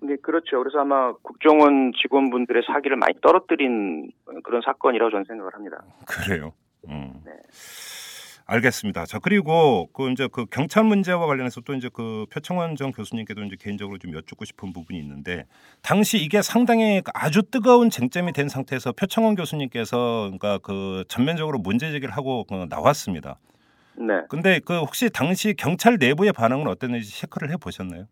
네, 0.03 0.17
그렇죠. 0.23 0.59
그래서 0.61 0.81
아마 0.81 1.13
국정원 1.23 1.93
직원분들의 2.01 2.63
사기를 2.67 2.97
많이 2.97 3.15
떨어뜨린 3.21 4.11
그런 4.45 4.61
사건이라고 4.65 5.11
저는 5.11 5.25
생각을 5.27 5.55
합니다. 5.55 5.83
그래요. 6.07 6.53
음. 6.89 7.15
네. 7.25 7.33
알겠습니다. 8.47 9.07
자 9.07 9.19
그리고 9.19 9.89
그 9.95 10.11
이제 10.11 10.29
그 10.31 10.45
경찰 10.47 10.85
문제와 10.85 11.27
관련해서 11.27 11.63
또 11.63 11.73
이제 11.75 11.89
그 11.93 12.27
표창원 12.31 12.77
전 12.77 12.93
교수님께도 12.93 13.43
이제 13.45 13.57
개인적으로 13.59 13.99
좀 13.99 14.13
여쭙고 14.15 14.45
싶은 14.45 14.73
부분이 14.73 14.99
있는데 14.99 15.45
당시 15.83 16.19
이게 16.19 16.43
상당히 16.43 17.01
아주 17.15 17.43
뜨거운 17.43 17.89
쟁점이 17.89 18.33
된 18.33 18.49
상태에서 18.49 18.93
표창원 18.93 19.35
교수님께서 19.35 20.31
그러니까 20.39 20.59
그 20.59 21.05
전면적으로 21.09 21.59
문제 21.59 21.91
제기를 21.91 22.15
하고 22.15 22.45
그 22.45 22.67
나왔습니다. 22.69 23.39
네. 23.97 24.15
근데 24.29 24.61
그 24.65 24.79
혹시 24.79 25.09
당시 25.09 25.55
경찰 25.55 25.97
내부의 25.99 26.33
반응은 26.33 26.67
어땠는지 26.67 27.19
체크를 27.19 27.51
해 27.51 27.57
보셨나요? 27.57 28.05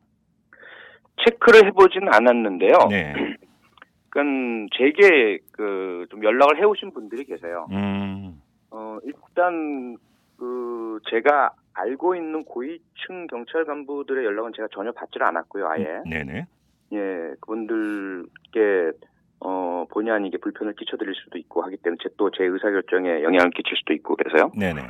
체크를 1.27 1.67
해보진 1.67 2.09
않았는데요. 2.11 2.73
네. 2.89 3.13
그건 4.09 4.69
제게 4.77 5.39
그 5.53 5.93
좀 6.13 6.23
연락을 6.23 6.59
해오신 6.59 6.93
분들이 6.93 7.25
계세요. 7.25 7.67
음. 7.73 8.41
어, 8.71 8.99
일단 9.05 9.97
그 10.43 10.99
제가 11.09 11.53
알고 11.73 12.17
있는 12.17 12.45
고위층 12.45 13.29
경찰 13.31 13.65
간부들의 13.65 14.25
연락은 14.25 14.51
제가 14.57 14.67
전혀 14.73 14.91
받지를 14.91 15.25
않았고요, 15.29 15.69
아예. 15.69 16.03
네네. 16.11 16.47
예, 16.95 17.35
그분들께 17.41 18.91
어 19.39 19.87
본의 19.93 20.13
아니게 20.13 20.39
불편을 20.39 20.75
끼쳐드릴 20.75 21.15
수도 21.15 21.39
있고 21.39 21.63
하기 21.63 21.77
때문에 21.77 21.97
또 22.17 22.29
제 22.31 22.43
의사결정에 22.43 23.23
영향을 23.23 23.51
끼칠 23.51 23.77
수도 23.77 23.93
있고 23.93 24.17
그래서요. 24.17 24.51
네네. 24.59 24.83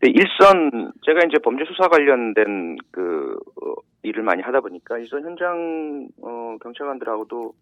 근데 0.00 0.12
일선 0.18 0.92
제가 1.06 1.20
이제 1.28 1.38
범죄 1.44 1.64
수사 1.64 1.86
관련된 1.86 2.76
그 2.90 3.36
어, 3.62 3.74
일을 4.02 4.24
많이 4.24 4.42
하다 4.42 4.62
보니까 4.62 4.98
일선 4.98 5.22
현장 5.22 6.08
어, 6.22 6.56
경찰관들하고도 6.60 7.52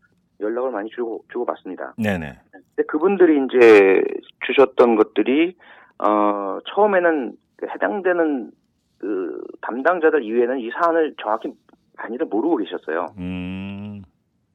연락을 0.41 0.71
많이 0.71 0.89
주고 0.89 1.23
주고 1.31 1.45
받습니다. 1.45 1.93
네네. 1.99 2.33
근데 2.51 2.83
그분들이 2.89 3.45
이제 3.45 4.03
주셨던 4.47 4.97
것들이 4.97 5.55
어 6.03 6.59
처음에는 6.75 7.33
그 7.57 7.67
해당되는 7.69 8.51
그 8.99 9.41
담당자들 9.63 10.23
이외에는 10.25 10.61
이 10.61 10.71
사안을 10.71 11.15
정확히 11.23 11.53
많이들 11.97 12.27
모르고 12.27 12.57
계셨어요. 12.59 13.07
음. 13.19 14.03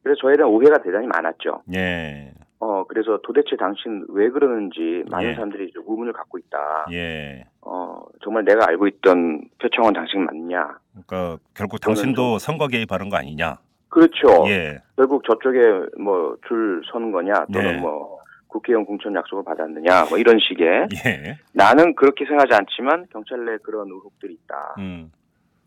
그래서 0.03 0.19
저에 0.21 0.36
대한 0.36 0.51
오해가 0.51 0.77
대단히 0.79 1.08
많았죠. 1.08 1.62
예. 1.73 2.31
어 2.60 2.84
그래서 2.88 3.19
도대체 3.23 3.55
당신 3.58 4.05
왜 4.10 4.29
그러는지 4.29 5.03
많은 5.10 5.29
예. 5.31 5.34
사람들이 5.36 5.71
좀 5.71 5.84
의문을 5.88 6.13
갖고 6.13 6.38
있다. 6.38 6.86
예. 6.91 7.45
어 7.62 8.01
정말 8.23 8.45
내가 8.45 8.67
알고 8.67 8.88
있던 8.88 9.49
표창원 9.62 9.93
당신 9.93 10.25
맞냐? 10.25 10.77
그러니까 10.91 11.38
결국 11.55 11.79
당신도 11.81 12.38
선거 12.39 12.67
개입 12.67 12.91
하는 12.91 13.10
거 13.10 13.17
아니냐? 13.17 13.58
그렇죠. 13.89 14.47
예. 14.47 14.79
결국 14.95 15.23
저쪽에 15.25 15.60
뭐 15.99 16.38
줄 16.47 16.81
서는 16.91 17.12
거냐 17.12 17.45
또는 17.51 17.75
네. 17.75 17.79
뭐 17.79 18.14
국회의원 18.55 18.85
공천 18.85 19.13
약속을 19.13 19.43
받았느냐 19.43 20.05
뭐 20.05 20.17
이런 20.17 20.39
식의 20.39 20.87
예. 21.05 21.37
나는 21.51 21.93
그렇게 21.95 22.25
생각하지 22.25 22.53
않지만 22.53 23.05
경찰 23.11 23.43
내 23.43 23.57
그런 23.61 23.87
의혹들이 23.87 24.33
있다. 24.33 24.75
음. 24.79 25.11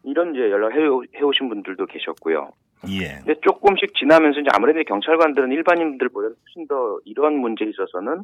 이런 0.05 0.35
이제 0.35 0.51
연락 0.51 0.72
해 0.72 1.20
오신 1.20 1.51
분들도 1.51 1.85
계셨고요. 1.87 2.51
예. 2.88 3.18
근데 3.24 3.35
조금씩 3.42 3.94
지나면서 3.94 4.40
이제 4.40 4.48
아무래도 4.55 4.83
경찰관들은 4.85 5.53
일반인들보다 5.53 6.29
훨씬 6.29 6.66
더 6.66 6.98
이런 7.05 7.35
문제에 7.35 7.68
있어서는 7.68 8.22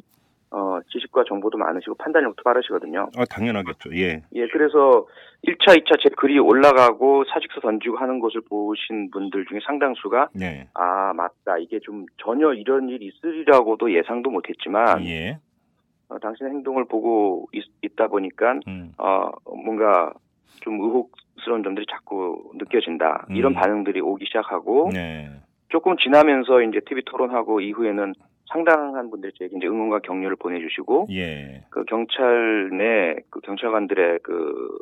어 0.51 0.79
지식과 0.91 1.23
정보도 1.27 1.57
많으시고 1.57 1.95
판단력도 1.95 2.43
빠르시거든요. 2.43 3.09
아, 3.17 3.25
당연하겠죠. 3.25 3.95
예. 3.95 4.21
예, 4.33 4.47
그래서 4.47 5.05
1차, 5.43 5.77
2차 5.77 5.99
제 6.01 6.09
글이 6.15 6.39
올라가고 6.39 7.23
사직서 7.25 7.61
던지고 7.61 7.97
하는 7.97 8.19
것을 8.19 8.41
보신 8.49 9.09
분들 9.11 9.45
중에 9.47 9.59
상당수가 9.65 10.29
네. 10.33 10.67
아, 10.73 11.13
맞다. 11.13 11.57
이게 11.59 11.79
좀 11.79 12.05
전혀 12.17 12.53
이런 12.53 12.89
일이 12.89 13.07
있으리라고도 13.07 13.93
예상도 13.93 14.29
못 14.29 14.47
했지만 14.49 15.05
예. 15.05 15.39
어, 16.09 16.19
당신의 16.19 16.53
행동을 16.53 16.85
보고 16.85 17.47
있, 17.51 17.63
다 17.95 18.07
보니까 18.07 18.59
음. 18.67 18.93
어, 18.97 19.31
뭔가 19.45 20.13
좀 20.61 20.79
의혹스러운 20.79 21.63
점들이 21.63 21.85
자꾸 21.89 22.51
느껴진다. 22.55 23.27
이런 23.29 23.53
음. 23.53 23.55
반응들이 23.55 24.01
오기 24.01 24.25
시작하고 24.25 24.91
네. 24.93 25.29
조금 25.69 25.97
지나면서 25.97 26.61
이제 26.61 26.79
TV 26.85 27.03
토론하고 27.05 27.61
이후에는 27.61 28.13
상당한 28.51 29.09
분들이 29.09 29.31
제게 29.37 29.55
이제 29.57 29.67
응원과 29.67 29.99
격려를 29.99 30.35
보내주시고 30.37 31.07
예. 31.11 31.63
그 31.69 31.83
경찰 31.85 32.69
내 32.77 33.15
그 33.29 33.39
경찰관들의 33.41 34.19
그 34.23 34.77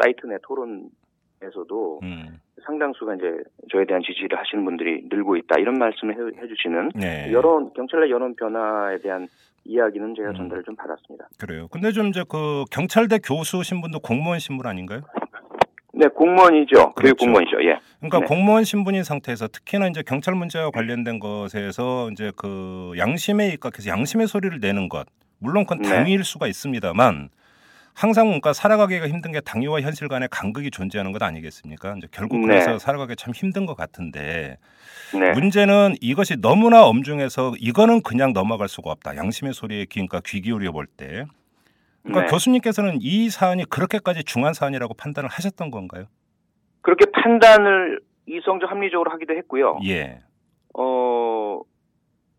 사이트 0.00 0.26
내 0.26 0.36
토론에서도 0.42 2.00
음. 2.02 2.38
상당수가 2.64 3.14
이제 3.16 3.24
저에 3.72 3.84
대한 3.86 4.02
지지를 4.02 4.38
하시는 4.38 4.64
분들이 4.64 5.02
늘고 5.10 5.36
있다 5.36 5.58
이런 5.58 5.78
말씀을 5.78 6.14
해, 6.14 6.42
해주시는 6.42 6.90
네. 6.94 7.30
여론 7.32 7.72
경찰 7.74 8.00
내 8.00 8.10
여론 8.10 8.34
변화에 8.36 8.98
대한 8.98 9.28
이야기는 9.64 10.14
제가 10.14 10.30
음. 10.30 10.34
전달을 10.36 10.62
좀 10.64 10.76
받았습니다. 10.76 11.28
그래요. 11.38 11.68
근데 11.72 11.90
좀 11.90 12.06
이제 12.08 12.22
그 12.28 12.64
경찰대 12.70 13.18
교수 13.24 13.62
신 13.64 13.80
분도 13.80 13.98
공무원 13.98 14.38
신분 14.38 14.66
아닌가요? 14.66 15.00
네 15.98 16.08
공무원이죠. 16.08 16.74
교육 16.74 16.94
그렇죠. 16.94 17.16
공무원이죠. 17.16 17.56
예. 17.64 17.78
그러니까 18.00 18.20
네. 18.20 18.26
공무원 18.26 18.64
신분인 18.64 19.02
상태에서 19.02 19.48
특히나 19.48 19.88
이제 19.88 20.02
경찰 20.06 20.34
문제와 20.34 20.70
관련된 20.70 21.18
것에서 21.18 22.10
이제 22.12 22.30
그 22.36 22.92
양심에 22.98 23.48
입각해서 23.48 23.88
양심의 23.88 24.28
소리를 24.28 24.60
내는 24.60 24.90
것 24.90 25.06
물론 25.38 25.64
그건 25.64 25.80
네. 25.82 25.88
당위일 25.88 26.22
수가 26.22 26.48
있습니다만 26.48 27.30
항상 27.94 28.26
그러니까 28.26 28.52
살아가기가 28.52 29.08
힘든 29.08 29.32
게 29.32 29.40
당위와 29.40 29.80
현실 29.80 30.08
간의 30.08 30.28
간극이 30.30 30.70
존재하는 30.70 31.12
것 31.12 31.22
아니겠습니까? 31.22 31.94
이제 31.96 32.06
결국 32.10 32.40
네. 32.40 32.48
그래서 32.48 32.78
살아가기 32.78 33.16
참 33.16 33.32
힘든 33.32 33.64
것 33.64 33.74
같은데 33.74 34.58
네. 35.18 35.30
문제는 35.32 35.96
이것이 36.02 36.36
너무나 36.42 36.84
엄중해서 36.84 37.54
이거는 37.58 38.02
그냥 38.02 38.34
넘어갈 38.34 38.68
수가 38.68 38.90
없다. 38.90 39.16
양심의 39.16 39.54
소리에 39.54 39.86
귀, 39.86 39.94
그러니까 39.94 40.20
귀 40.26 40.42
기울여 40.42 40.72
볼 40.72 40.86
때. 40.86 41.24
그러니까 42.06 42.26
네. 42.26 42.30
교수님께서는 42.30 42.98
이 43.00 43.28
사안이 43.30 43.64
그렇게까지 43.64 44.24
중한 44.24 44.54
사안이라고 44.54 44.94
판단을 44.94 45.28
하셨던 45.28 45.70
건가요? 45.70 46.04
그렇게 46.82 47.04
판단을 47.10 48.00
이성적 48.26 48.70
합리적으로 48.70 49.10
하기도 49.10 49.34
했고요. 49.34 49.78
예. 49.84 50.20
어, 50.74 51.60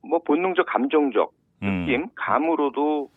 뭐 0.01 0.19
본능적 0.25 0.65
감정적 0.65 1.33
음. 1.63 1.85
느낌, 1.85 2.07
감으로도 2.15 3.09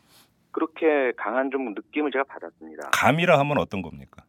그렇게 0.51 1.13
강한 1.17 1.51
좀 1.51 1.75
느낌을 1.75 2.11
제가 2.11 2.25
받았습니다. 2.25 2.91
감이라 2.93 3.39
하면 3.39 3.59
어떤 3.59 3.83
겁니까? 3.83 4.25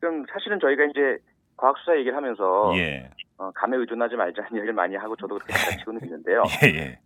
그럼 0.00 0.26
사실은 0.30 0.60
저희가 0.60 0.84
이제 0.84 1.18
과학 1.56 1.78
수사 1.78 1.96
얘기를 1.96 2.14
하면서 2.14 2.72
예. 2.76 3.08
어, 3.38 3.50
감에 3.54 3.76
의존하지 3.78 4.16
말자는 4.16 4.50
얘기를 4.56 4.74
많이 4.74 4.96
하고 4.96 5.16
저도 5.16 5.38
그렇게 5.38 5.52
가르치고는 5.56 6.02
있는데요. 6.04 6.42
예, 6.64 6.68
예. 6.68 6.98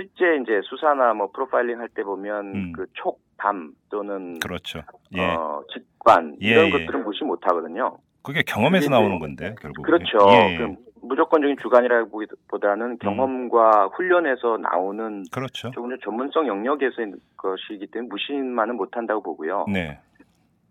실제 0.00 0.36
이제 0.42 0.60
수사나 0.64 1.12
뭐 1.14 1.30
프로파일링 1.32 1.78
할 1.78 1.88
때 1.94 2.02
보면 2.02 2.54
음. 2.54 2.72
그 2.74 2.86
촉, 2.94 3.20
감 3.36 3.72
또는 3.90 4.38
그렇죠. 4.38 4.80
예. 5.16 5.34
어, 5.34 5.62
직관 5.72 6.36
예, 6.42 6.48
이런 6.48 6.66
예. 6.66 6.70
것들은 6.70 7.04
무시 7.04 7.24
못 7.24 7.38
하거든요. 7.46 7.96
그게 8.22 8.42
경험에서 8.46 8.88
그게 8.88 8.90
나오는 8.98 9.18
건데 9.18 9.54
결국. 9.60 9.82
그렇죠. 9.82 10.18
예. 10.30 10.56
그럼 10.58 10.76
무조건적인 11.02 11.56
주관이라기보다는 11.62 12.98
경험과 12.98 13.86
훈련에서 13.94 14.58
나오는 14.58 15.24
그렇죠. 15.32 15.70
조금 15.70 15.88
더 15.90 15.96
전문성 16.04 16.46
영역에서의 16.46 17.12
것이기 17.38 17.86
때문에 17.86 18.08
무시만은 18.10 18.76
못 18.76 18.94
한다고 18.96 19.22
보고요. 19.22 19.64
네. 19.72 19.98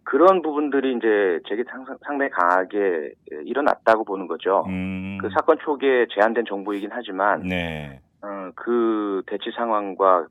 그런 0.04 0.42
부분들이 0.44 0.96
이제 0.96 1.40
제게 1.48 1.64
상- 1.70 1.86
상당히 2.06 2.30
강하게 2.32 3.12
일어났다고 3.46 4.04
보는 4.06 4.28
거죠. 4.28 4.64
음. 4.68 5.18
그 5.22 5.30
사건 5.32 5.58
초기에 5.60 6.06
제한된 6.14 6.46
정보이긴 6.48 6.90
하지만 6.92 7.42
네. 7.48 8.00
어, 8.22 8.52
그 8.56 9.24
대치 9.28 9.52
상황과 9.52 10.28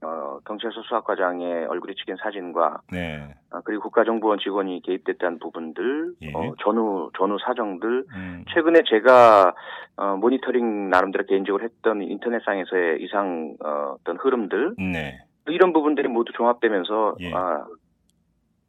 어, 0.00 0.38
경찰서 0.46 0.82
수사과장의 0.82 1.66
얼굴이 1.66 1.94
찍힌 1.96 2.16
사진과 2.22 2.82
네. 2.92 3.34
어, 3.50 3.60
그리고 3.64 3.82
국가정보원 3.84 4.38
직원이 4.38 4.80
개입됐다는 4.82 5.40
부분들, 5.40 6.14
예. 6.22 6.32
어, 6.34 6.54
전후 6.62 7.10
전후 7.18 7.36
사정들, 7.44 8.04
음. 8.14 8.44
최근에 8.52 8.82
제가 8.88 9.54
어, 9.96 10.16
모니터링 10.16 10.90
나름대로 10.90 11.24
개인적으로 11.26 11.64
했던 11.64 12.02
인터넷상에서의 12.02 13.02
이상 13.02 13.56
어, 13.64 13.96
어떤 13.98 14.16
흐름들 14.18 14.76
네. 14.78 15.18
이런 15.48 15.72
부분들이 15.72 16.06
모두 16.08 16.32
종합되면서 16.32 17.16
예. 17.20 17.32
아, 17.34 17.66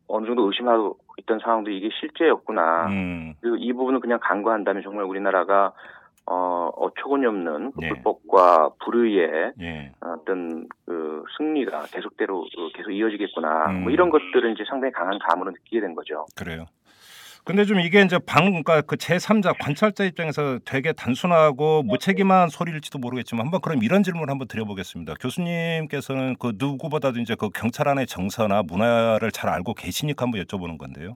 어느 0.08 0.26
정도 0.26 0.48
의심하고 0.48 0.98
있던 1.20 1.40
상황도 1.40 1.70
이게 1.70 1.90
실제였구나. 2.00 2.88
음. 2.88 3.34
그리고 3.40 3.58
이 3.58 3.72
부분을 3.74 4.00
그냥 4.00 4.20
간과한다면 4.22 4.82
정말 4.82 5.06
우리나라가 5.06 5.74
어, 6.32 6.70
어처구니 6.76 7.26
없는 7.26 7.72
그 7.72 7.80
예. 7.82 7.90
불법과 7.90 8.70
불의의 8.86 9.54
예. 9.62 9.92
어떤 10.00 10.68
그 10.86 11.24
승리가 11.38 11.86
계속대로 11.92 12.42
어, 12.42 12.70
계속 12.76 12.92
이어지겠구나. 12.92 13.72
음. 13.72 13.84
뭐 13.84 13.92
이런 13.92 14.12
것들을 14.12 14.52
이제 14.54 14.64
상당히 14.70 14.94
강한 14.94 15.18
감으로 15.28 15.50
느끼게 15.50 15.82
된 15.82 15.96
거죠. 15.96 16.28
그래요. 16.36 16.68
근데 17.46 17.66
좀 17.66 17.80
이게 17.80 18.02
이제 18.04 18.20
방 18.20 18.46
그러니까 18.46 18.82
그 18.82 18.96
제3자 18.96 19.56
관찰자 19.60 20.04
입장에서 20.04 20.60
되게 20.66 20.94
단순하고 20.94 21.82
무책임한 21.82 22.50
소리일지도 22.50 23.00
모르겠지만 23.00 23.48
한번 23.48 23.62
그럼 23.62 23.82
이런 23.82 24.04
질문을 24.04 24.30
한번 24.30 24.48
드려보겠습니다. 24.48 25.16
교수님께서는 25.20 26.36
그 26.38 26.54
누구보다도 26.58 27.20
이제 27.22 27.34
그 27.34 27.50
경찰 27.50 27.88
안의 27.88 28.06
정서나 28.06 28.62
문화를 28.62 29.32
잘 29.32 29.50
알고 29.50 29.74
계시니까 29.74 30.26
한번 30.26 30.44
여쭤보는 30.44 30.78
건데요. 30.78 31.16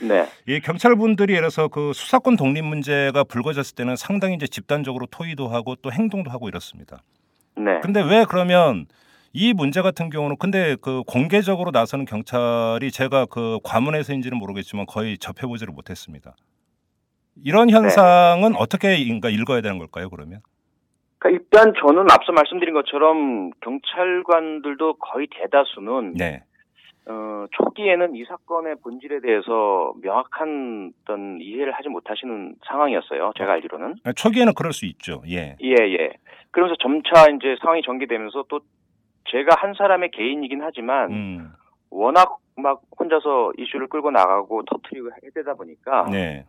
네. 0.00 0.26
이 0.46 0.60
경찰분들이 0.60 1.32
예를 1.32 1.42
들어서 1.42 1.68
그 1.68 1.92
수사권 1.92 2.36
독립 2.36 2.62
문제가 2.62 3.24
불거졌을 3.24 3.74
때는 3.76 3.96
상당히 3.96 4.34
이제 4.34 4.46
집단적으로 4.46 5.06
토의도 5.06 5.48
하고 5.48 5.76
또 5.76 5.92
행동도 5.92 6.30
하고 6.30 6.48
이렇습니다. 6.48 7.02
네. 7.56 7.80
근데 7.80 8.02
왜 8.02 8.24
그러면 8.28 8.86
이 9.32 9.52
문제 9.52 9.82
같은 9.82 10.10
경우는 10.10 10.36
근데 10.38 10.76
그 10.80 11.02
공개적으로 11.06 11.70
나서는 11.72 12.04
경찰이 12.04 12.90
제가 12.90 13.26
그 13.26 13.58
과문에서인지는 13.64 14.38
모르겠지만 14.38 14.86
거의 14.86 15.18
접해보지를 15.18 15.72
못했습니다. 15.72 16.36
이런 17.42 17.68
현상은 17.68 18.54
어떻게 18.54 18.96
인가 18.96 19.28
읽어야 19.28 19.60
되는 19.60 19.78
걸까요? 19.78 20.08
그러면? 20.08 20.40
그러니까 21.18 21.42
일단 21.42 21.74
저는 21.80 22.06
앞서 22.10 22.32
말씀드린 22.32 22.74
것처럼 22.74 23.50
경찰관들도 23.60 24.98
거의 24.98 25.26
대다수는 25.40 26.14
네. 26.14 26.44
어, 27.06 27.46
초기에는 27.52 28.16
이 28.16 28.24
사건의 28.24 28.76
본질에 28.82 29.20
대해서 29.20 29.92
명확한 30.02 30.92
어떤 31.02 31.38
이해를 31.40 31.72
하지 31.72 31.88
못하시는 31.88 32.56
상황이었어요. 32.66 33.32
제가 33.36 33.52
알기로는. 33.52 33.96
초기에는 34.16 34.54
그럴 34.54 34.72
수 34.72 34.86
있죠. 34.86 35.22
예. 35.28 35.56
예, 35.60 35.70
예. 35.70 36.14
그러면서 36.50 36.76
점차 36.80 37.28
이제 37.30 37.56
상황이 37.60 37.82
전개되면서 37.82 38.44
또 38.48 38.60
제가 39.28 39.56
한 39.58 39.74
사람의 39.74 40.10
개인이긴 40.12 40.62
하지만 40.62 41.12
음. 41.12 41.52
워낙 41.90 42.38
막 42.56 42.82
혼자서 42.98 43.52
이슈를 43.58 43.88
끌고 43.88 44.10
나가고 44.10 44.62
터트리고 44.64 45.10
해대다 45.24 45.54
보니까 45.54 46.06
네. 46.10 46.44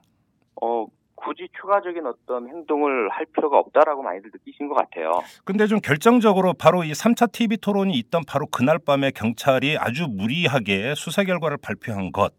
어 0.62 0.86
굳이 1.16 1.48
추가적인 1.60 2.06
어떤 2.06 2.48
행동을 2.48 3.10
할 3.10 3.26
필요가 3.26 3.58
없다라고 3.58 4.04
많이들 4.04 4.30
느끼신 4.34 4.68
것 4.68 4.76
같아요. 4.76 5.12
근데 5.44 5.66
좀 5.66 5.80
결정적으로 5.80 6.54
바로 6.54 6.84
이 6.84 6.92
3차 6.92 7.32
TV 7.32 7.58
토론이 7.58 7.94
있던 8.00 8.24
바로 8.28 8.46
그날 8.48 8.78
밤에 8.80 9.12
경찰이 9.12 9.78
아주 9.80 10.08
무리하게 10.10 10.94
수사 10.96 11.24
결과를 11.24 11.58
발표한 11.62 12.12
것. 12.12 12.34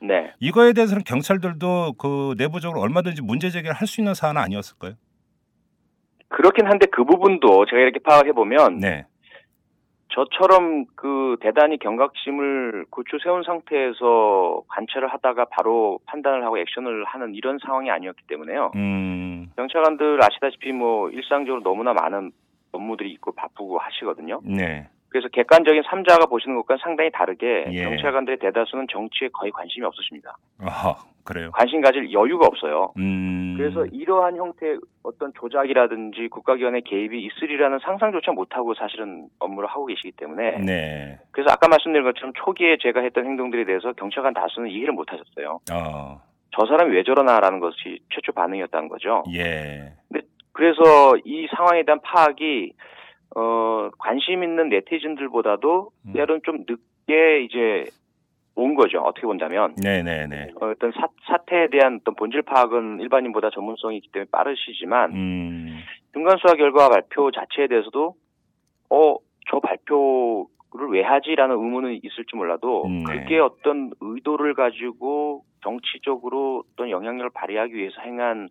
네. 0.00 0.32
이거에 0.40 0.72
대해서는 0.72 1.04
경찰들도 1.04 1.94
그 1.94 2.34
내부적으로 2.36 2.80
얼마든지 2.80 3.22
문제 3.22 3.50
제기를 3.50 3.74
할 3.74 3.86
수 3.86 4.00
있는 4.00 4.14
사안은 4.14 4.40
아니었을까요? 4.40 4.94
그렇긴 6.28 6.66
한데 6.66 6.86
그 6.86 7.04
부분도 7.04 7.66
제가 7.66 7.80
이렇게 7.82 7.98
파악해 8.00 8.32
보면 8.32 8.78
네. 8.78 9.06
저처럼 10.12 10.84
그 10.94 11.36
대단히 11.40 11.78
경각심을 11.78 12.86
구추 12.90 13.18
세운 13.22 13.42
상태에서 13.42 14.62
관찰을 14.68 15.08
하다가 15.08 15.46
바로 15.46 15.98
판단을 16.06 16.44
하고 16.44 16.58
액션을 16.58 17.04
하는 17.04 17.34
이런 17.34 17.58
상황이 17.58 17.90
아니었기 17.90 18.24
때문에요. 18.26 18.72
음. 18.76 19.50
경찰관들 19.56 20.22
아시다시피 20.22 20.72
뭐 20.72 21.08
일상적으로 21.10 21.62
너무나 21.62 21.94
많은 21.94 22.30
업무들이 22.72 23.10
있고 23.12 23.32
바쁘고 23.32 23.78
하시거든요. 23.78 24.40
네. 24.44 24.88
그래서 25.12 25.28
객관적인 25.28 25.82
삼자가 25.86 26.24
보시는 26.24 26.56
것과는 26.56 26.80
상당히 26.82 27.10
다르게 27.10 27.66
예. 27.70 27.84
경찰관들의 27.84 28.38
대다수는 28.38 28.86
정치에 28.90 29.28
거의 29.30 29.52
관심이 29.52 29.84
없으십니다. 29.84 30.38
아하, 30.58 30.96
그래요. 31.22 31.50
관심 31.52 31.82
가질 31.82 32.10
여유가 32.12 32.46
없어요. 32.46 32.94
음. 32.96 33.54
그래서 33.58 33.84
이러한 33.84 34.36
형태의 34.36 34.78
어떤 35.02 35.30
조작이라든지 35.38 36.28
국가기관의 36.28 36.82
개입이 36.82 37.22
있으리라는 37.26 37.78
상상조차 37.84 38.32
못하고 38.32 38.72
사실은 38.72 39.28
업무를 39.38 39.68
하고 39.68 39.84
계시기 39.84 40.12
때문에 40.12 40.58
네. 40.60 41.18
그래서 41.30 41.52
아까 41.52 41.68
말씀드린 41.68 42.04
것처럼 42.04 42.32
초기에 42.34 42.78
제가 42.80 43.00
했던 43.00 43.26
행동들에 43.26 43.66
대해서 43.66 43.92
경찰관 43.92 44.32
다수는 44.32 44.70
이해를 44.70 44.94
못하셨어요. 44.94 45.60
어. 45.70 46.22
저 46.56 46.66
사람이 46.66 46.94
왜 46.94 47.02
저러나라는 47.02 47.60
것이 47.60 48.00
최초 48.14 48.32
반응이었다는 48.32 48.88
거죠. 48.88 49.24
예. 49.34 49.92
그래서 50.52 51.16
이 51.24 51.46
상황에 51.54 51.82
대한 51.82 52.00
파악이 52.02 52.72
어 53.34 53.90
관심 53.98 54.42
있는 54.42 54.68
네티즌들보다도 54.68 55.90
음. 56.06 56.12
때로는 56.12 56.42
좀 56.44 56.64
늦게 56.68 57.42
이제 57.44 57.84
온 58.54 58.74
거죠. 58.74 58.98
어떻게 58.98 59.26
본다면 59.26 59.74
네, 59.82 60.02
네, 60.02 60.26
네. 60.26 60.50
어, 60.60 60.70
어떤 60.70 60.92
사, 60.92 61.08
사태에 61.26 61.68
대한 61.68 61.98
어떤 62.00 62.14
본질 62.14 62.42
파악은 62.42 63.00
일반인보다 63.00 63.50
전문성이 63.50 63.96
있기 63.96 64.10
때문에 64.12 64.28
빠르시지만 64.30 65.12
음. 65.12 65.78
중간 66.12 66.36
수사 66.38 66.54
결과 66.54 66.88
발표 66.88 67.30
자체에 67.30 67.68
대해서도 67.68 68.14
어 68.90 69.16
저 69.50 69.60
발표를 69.60 70.90
왜 70.90 71.02
하지라는 71.02 71.56
의문은 71.56 72.00
있을지 72.02 72.34
몰라도 72.34 72.86
음, 72.86 73.04
네. 73.04 73.20
그게 73.20 73.38
어떤 73.38 73.92
의도를 74.00 74.54
가지고 74.54 75.44
정치적으로 75.62 76.64
어떤 76.72 76.90
영향력을 76.90 77.30
발휘하기 77.34 77.74
위해서 77.74 78.00
행한 78.00 78.48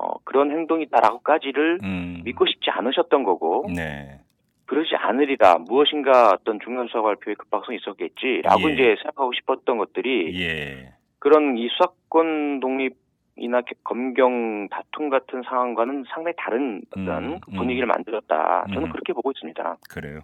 어, 0.00 0.14
그런 0.24 0.50
행동이다라고까지를 0.50 1.78
음. 1.82 2.20
믿고 2.24 2.46
싶지 2.46 2.70
않으셨던 2.70 3.24
거고 3.24 3.66
네. 3.74 4.20
그러지 4.66 4.94
않으리라 4.96 5.58
무엇인가 5.58 6.30
어떤 6.30 6.58
중간 6.60 6.86
수사 6.88 7.00
발표에 7.02 7.34
급박성이 7.34 7.78
있었겠지라고 7.78 8.68
예. 8.68 8.74
이제 8.74 8.82
생각하고 9.02 9.32
싶었던 9.32 9.78
것들이 9.78 10.40
예. 10.42 10.92
그런 11.18 11.56
이 11.56 11.68
수사권 11.68 12.60
독립이나 12.60 13.60
개- 13.62 13.74
검경 13.84 14.68
다툼 14.68 15.08
같은 15.08 15.42
상황과는 15.48 16.04
상당히 16.12 16.34
다른 16.36 16.82
어떤 16.90 17.24
음, 17.34 17.40
그 17.40 17.52
분위기를 17.52 17.86
만들었다. 17.86 18.64
저는 18.68 18.88
음. 18.88 18.92
그렇게 18.92 19.12
보고 19.12 19.30
있습니다. 19.30 19.76
그래요. 19.88 20.20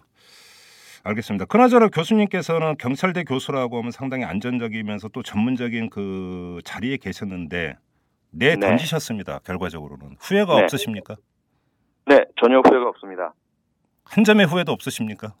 알겠습니다. 1.05 1.45
그나저나 1.45 1.89
교수님께서는 1.89 2.75
경찰대 2.77 3.23
교수라고 3.25 3.77
하면 3.79 3.91
상당히 3.91 4.23
안전적이면서 4.23 5.09
또 5.09 5.21
전문적인 5.21 5.89
그 5.89 6.59
자리에 6.63 6.95
계셨는데 6.97 7.75
내 8.33 8.55
네. 8.55 8.67
던지셨습니다. 8.67 9.39
결과적으로는 9.45 10.17
후회가 10.19 10.55
네. 10.57 10.63
없으십니까? 10.63 11.15
네, 12.07 12.25
전혀 12.41 12.59
후회가 12.59 12.89
없습니다. 12.89 13.33
한 14.05 14.23
점의 14.23 14.45
후회도 14.45 14.71
없으십니까? 14.71 15.33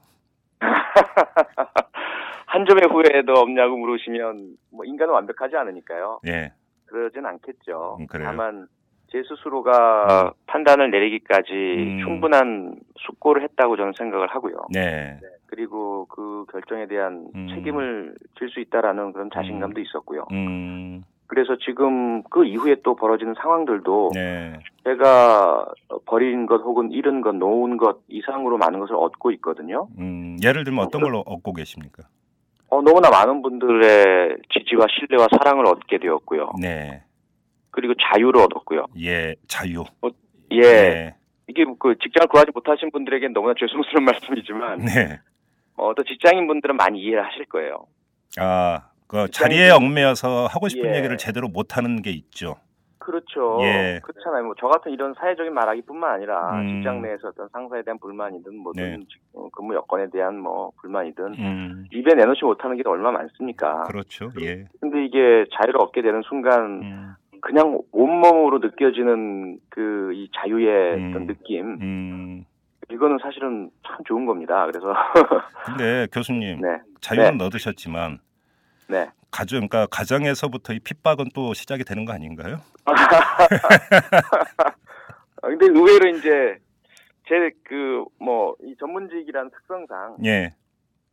한 2.45 2.65
점의 2.67 2.83
후회도 2.89 3.33
없냐고 3.33 3.77
물으시면 3.77 4.55
뭐 4.71 4.85
인간은 4.85 5.13
완벽하지 5.13 5.55
않으니까요. 5.57 6.19
예. 6.27 6.53
그러진 6.85 7.25
않겠죠. 7.25 7.97
음, 7.99 8.07
그래요? 8.07 8.27
다만 8.27 8.67
제 9.11 9.21
스스로가 9.27 10.33
판단을 10.45 10.91
내리기까지 10.91 11.51
음. 11.51 11.99
충분한 12.03 12.75
숙고를 13.07 13.43
했다고 13.43 13.75
저는 13.77 13.93
생각을 13.97 14.27
하고요. 14.27 14.67
네. 14.71 15.19
그리고 15.47 16.05
그 16.07 16.45
결정에 16.51 16.87
대한 16.87 17.27
음. 17.35 17.47
책임을 17.49 18.15
질 18.37 18.49
수 18.49 18.59
있다라는 18.59 19.13
그런 19.13 19.29
자신감도 19.33 19.79
있었고요. 19.81 20.25
음. 21.33 21.43
그래서 21.43 21.57
지금 21.65 22.23
그 22.23 22.45
이후에 22.45 22.77
또 22.83 22.95
벌어지는 22.95 23.33
상황들도 23.41 24.11
네. 24.13 24.59
제가 24.83 25.65
버린 26.05 26.45
것 26.45 26.61
혹은 26.61 26.91
잃은 26.91 27.21
것, 27.21 27.35
놓은 27.35 27.77
것 27.77 27.99
이상으로 28.07 28.57
많은 28.57 28.79
것을 28.79 28.95
얻고 28.95 29.31
있거든요. 29.33 29.87
음, 29.97 30.37
예를 30.43 30.63
들면 30.63 30.85
어떤 30.85 31.01
걸로 31.01 31.19
얻고 31.25 31.53
계십니까? 31.53 32.03
어, 32.69 32.81
너무나 32.81 33.09
많은 33.09 33.41
분들의 33.41 34.37
지지와 34.51 34.87
신뢰와 34.89 35.27
사랑을 35.37 35.65
얻게 35.67 35.99
되었고요. 35.99 36.53
네. 36.59 37.03
그리고 37.71 37.93
자유를 37.95 38.41
얻었고요. 38.41 38.85
예, 39.01 39.35
자유. 39.47 39.83
예. 40.51 40.61
네. 40.61 41.15
이게 41.47 41.65
그 41.79 41.95
직장을 42.01 42.27
구하지 42.27 42.51
못하신 42.53 42.91
분들에겐 42.91 43.33
너무나 43.33 43.53
죄송스러운 43.59 44.05
말씀이지만 44.05 44.79
네. 44.85 45.19
어, 45.75 45.93
또 45.95 46.03
직장인 46.03 46.47
분들은 46.47 46.77
많이 46.77 46.99
이해를 47.01 47.25
하실 47.25 47.45
거예요. 47.45 47.87
아, 48.39 48.89
그 49.13 49.29
자리에 49.29 49.69
얽매여서 49.69 50.47
하고 50.47 50.67
싶은 50.67 50.89
예. 50.91 50.97
얘기를 50.97 51.17
제대로 51.17 51.47
못 51.47 51.77
하는 51.77 52.01
게 52.01 52.09
있죠. 52.09 52.55
그렇죠. 52.97 53.59
예. 53.61 53.99
그렇잖아요. 54.01 54.43
뭐 54.43 54.55
저 54.59 54.67
같은 54.67 54.91
이런 54.91 55.13
사회적인 55.19 55.53
말하기뿐만 55.53 56.09
아니라 56.15 56.59
음. 56.61 56.67
직장 56.67 57.01
내에서 57.03 57.27
어떤 57.27 57.47
상사에 57.49 57.83
대한 57.83 57.99
불만이든 57.99 58.57
뭐든 58.57 58.83
네. 58.83 58.97
직- 59.07 59.21
어, 59.35 59.49
근무 59.51 59.75
여건에 59.75 60.07
대한 60.09 60.39
뭐 60.39 60.71
불만이든 60.81 61.25
음. 61.37 61.85
입에 61.91 62.15
내놓지 62.15 62.43
못하는 62.43 62.75
게 62.75 62.81
얼마나 62.87 63.19
많습니까? 63.19 63.83
그렇죠. 63.83 64.31
예. 64.41 64.65
근데 64.81 65.05
이게 65.05 65.45
자유를 65.53 65.79
얻게 65.79 66.01
되는 66.01 66.23
순간 66.27 66.61
음. 66.81 67.13
그냥 67.41 67.79
온몸으로 67.91 68.57
느껴지는 68.59 69.59
그 69.69 70.11
이 70.15 70.29
자유의 70.41 70.95
음. 70.95 71.09
어떤 71.09 71.27
느낌 71.27 71.65
음. 71.81 72.45
이거는 72.91 73.17
사실은 73.21 73.69
참 73.87 73.97
좋은 74.07 74.25
겁니다. 74.25 74.65
그래서 74.65 74.93
근데 75.65 76.07
교수님 76.11 76.61
네, 76.65 76.79
자유는 77.01 77.37
네. 77.37 77.45
얻으셨지만 77.45 78.19
네. 78.87 79.09
가정 79.31 79.67
그러니까 79.67 79.87
가정에서부터 79.87 80.73
이 80.73 80.79
핍박은 80.79 81.29
또 81.33 81.53
시작이 81.53 81.83
되는 81.83 82.05
거 82.05 82.13
아닌가요? 82.13 82.57
어, 82.85 82.93
근데 85.41 85.65
의외로 85.67 86.09
이제 86.17 86.57
제 87.27 87.51
그 87.63 88.05
뭐 88.19 88.55
이 88.63 88.75
전문직이라는 88.79 89.51
특성상 89.51 90.17
예. 90.25 90.53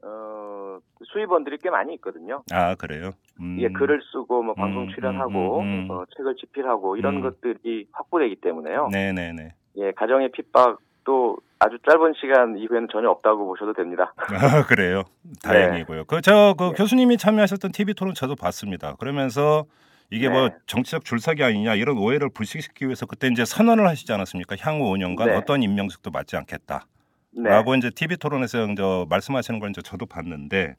어 0.03 0.79
수입원들이 1.13 1.59
꽤 1.63 1.71
많이 1.71 1.95
있거든요. 1.95 2.43
아 2.53 2.75
그래요. 2.75 3.13
음. 3.41 3.57
예, 3.61 3.69
글을 3.69 4.01
쓰고 4.13 4.43
뭐 4.43 4.55
방송 4.55 4.85
음, 4.85 4.89
출연하고 4.95 5.61
음, 5.61 5.65
음, 5.65 5.85
음. 5.85 5.91
어, 5.91 6.05
책을 6.17 6.37
집필하고 6.37 6.97
이런 6.97 7.17
음. 7.17 7.23
것들이 7.23 7.87
확보되기 7.93 8.37
때문에요. 8.41 8.89
네네네. 8.93 9.55
예, 9.77 9.93
가정의 9.93 10.31
핍박 10.33 10.79
도 11.05 11.39
아주 11.59 11.79
짧은 11.89 12.15
시간 12.21 12.57
이후에는 12.57 12.89
전혀 12.91 13.09
없다고 13.11 13.47
보셔도 13.47 13.73
됩니다. 13.75 14.15
아 14.17 14.65
그래요. 14.67 15.05
다행이고요. 15.43 16.05
그저그 16.05 16.65
네. 16.65 16.73
교수님이 16.73 17.17
참여하셨던 17.17 17.73
TV 17.73 17.95
토론 17.95 18.15
저도 18.15 18.35
봤습니다. 18.35 18.95
그러면서 18.99 19.65
이게 20.11 20.29
뭐 20.29 20.49
네. 20.49 20.55
정치적 20.67 21.05
줄사기 21.05 21.45
아니냐 21.45 21.75
이런 21.75 21.99
오해를 21.99 22.31
불식시키기 22.33 22.87
위해서 22.87 23.07
그때 23.07 23.29
이제 23.29 23.45
선언을 23.45 23.87
하시지 23.87 24.13
않았습니까? 24.13 24.57
향후 24.61 24.93
5년간 24.93 25.27
네. 25.27 25.37
어떤 25.37 25.63
임명직도 25.63 26.11
맡지 26.11 26.37
않겠다. 26.37 26.87
네. 27.33 27.49
라고 27.49 27.75
이제 27.75 27.91
TV 27.91 28.17
토론에서 28.17 28.67
이제 28.67 28.83
말씀하시는 29.09 29.61
걸 29.61 29.71
이제 29.71 29.83
저도 29.83 30.07
봤는데 30.07 30.75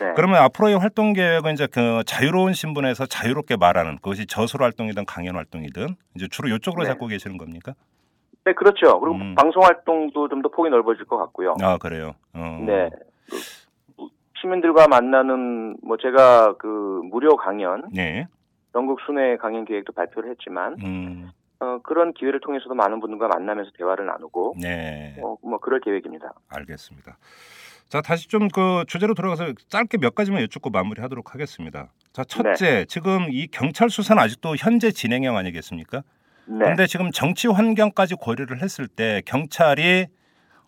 네. 0.00 0.12
그러면 0.14 0.36
앞으로의 0.42 0.78
활동 0.78 1.12
계획은 1.12 1.54
이제 1.54 1.66
그 1.66 2.02
자유로운 2.06 2.52
신분에서 2.52 3.06
자유롭게 3.06 3.56
말하는 3.56 3.96
그것이 3.96 4.26
저술 4.26 4.62
활동이든 4.62 5.06
강연 5.06 5.34
활동이든 5.34 5.96
이제 6.14 6.28
주로 6.30 6.48
이쪽으로 6.48 6.84
네. 6.84 6.90
잡고 6.90 7.08
계시는 7.08 7.36
겁니까? 7.36 7.74
네, 8.44 8.52
그렇죠. 8.54 8.98
그리고 9.00 9.16
음. 9.16 9.34
방송 9.34 9.62
활동도 9.62 10.28
좀 10.28 10.42
더 10.42 10.48
폭이 10.48 10.70
넓어질 10.70 11.04
것 11.04 11.16
같고요. 11.18 11.54
아 11.60 11.76
그래요. 11.78 12.14
어. 12.34 12.62
네. 12.66 12.88
그 13.28 13.36
시민들과 14.40 14.86
만나는 14.88 15.76
뭐 15.82 15.96
제가 15.96 16.54
그 16.58 17.00
무료 17.04 17.36
강연, 17.36 17.88
네. 17.92 18.26
전국 18.72 19.00
순회 19.06 19.36
강연 19.38 19.64
계획도 19.64 19.92
발표를 19.92 20.30
했지만 20.30 20.76
음. 20.82 21.30
어, 21.60 21.78
그런 21.82 22.12
기회를 22.12 22.40
통해서도 22.40 22.74
많은 22.74 23.00
분들과 23.00 23.26
만나면서 23.28 23.72
대화를 23.76 24.06
나누고 24.06 24.54
네. 24.60 25.16
어, 25.20 25.36
뭐 25.42 25.58
그럴 25.58 25.80
계획입니다. 25.80 26.32
알겠습니다. 26.48 27.18
자 27.88 28.00
다시 28.02 28.28
좀 28.28 28.48
그 28.54 28.84
주제로 28.86 29.14
들어가서 29.14 29.52
짧게 29.68 29.98
몇 29.98 30.14
가지만 30.14 30.42
여쭙고 30.42 30.70
마무리하도록 30.70 31.34
하겠습니다. 31.34 31.88
자 32.12 32.22
첫째 32.22 32.84
지금 32.84 33.26
이 33.30 33.46
경찰 33.48 33.90
수사는 33.90 34.22
아직도 34.22 34.54
현재 34.56 34.90
진행형 34.92 35.36
아니겠습니까? 35.36 36.02
네. 36.48 36.58
그런데 36.60 36.86
지금 36.86 37.10
정치 37.10 37.46
환경까지 37.46 38.14
고려를 38.14 38.62
했을 38.62 38.88
때 38.88 39.22
경찰이 39.26 40.06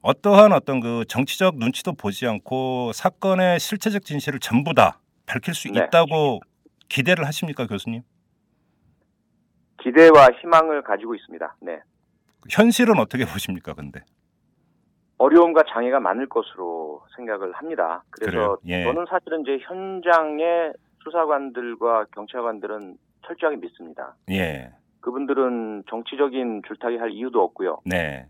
어떠한 0.03 0.53
어떤 0.53 0.81
그 0.81 1.05
정치적 1.09 1.57
눈치도 1.57 1.95
보지 1.95 2.27
않고 2.27 2.93
사건의 2.93 3.59
실체적 3.59 4.05
진실을 4.05 4.41
전부 4.41 4.75
다 4.75 5.01
밝힐 5.27 5.55
수 5.55 5.71
네. 5.71 5.81
있다고 5.81 6.41
기대를 6.89 7.27
하십니까 7.27 7.67
교수님? 7.67 8.03
기대와 9.83 10.29
희망을 10.41 10.83
가지고 10.83 11.15
있습니다. 11.15 11.57
네. 11.63 11.81
현실은 12.51 12.99
어떻게 12.99 13.25
보십니까 13.25 13.75
근데? 13.75 14.03
어려움과 15.19 15.63
장애가 15.73 16.01
많을 16.01 16.29
것으로 16.29 17.03
생각을 17.17 17.53
합니다. 17.53 18.03
그래서? 18.11 18.59
예. 18.67 18.85
저는 18.85 19.05
사실은 19.09 19.43
이제 19.43 19.59
현장의 19.67 20.73
수사관들과 21.05 22.07
경찰관들은 22.15 22.97
철저하게 23.27 23.59
믿습니다. 23.59 24.15
예. 24.31 24.73
그분들은 25.01 25.85
정치적인 25.89 26.63
줄타기 26.67 26.97
할 26.99 27.11
이유도 27.11 27.43
없고요. 27.43 27.79
네. 27.85 28.27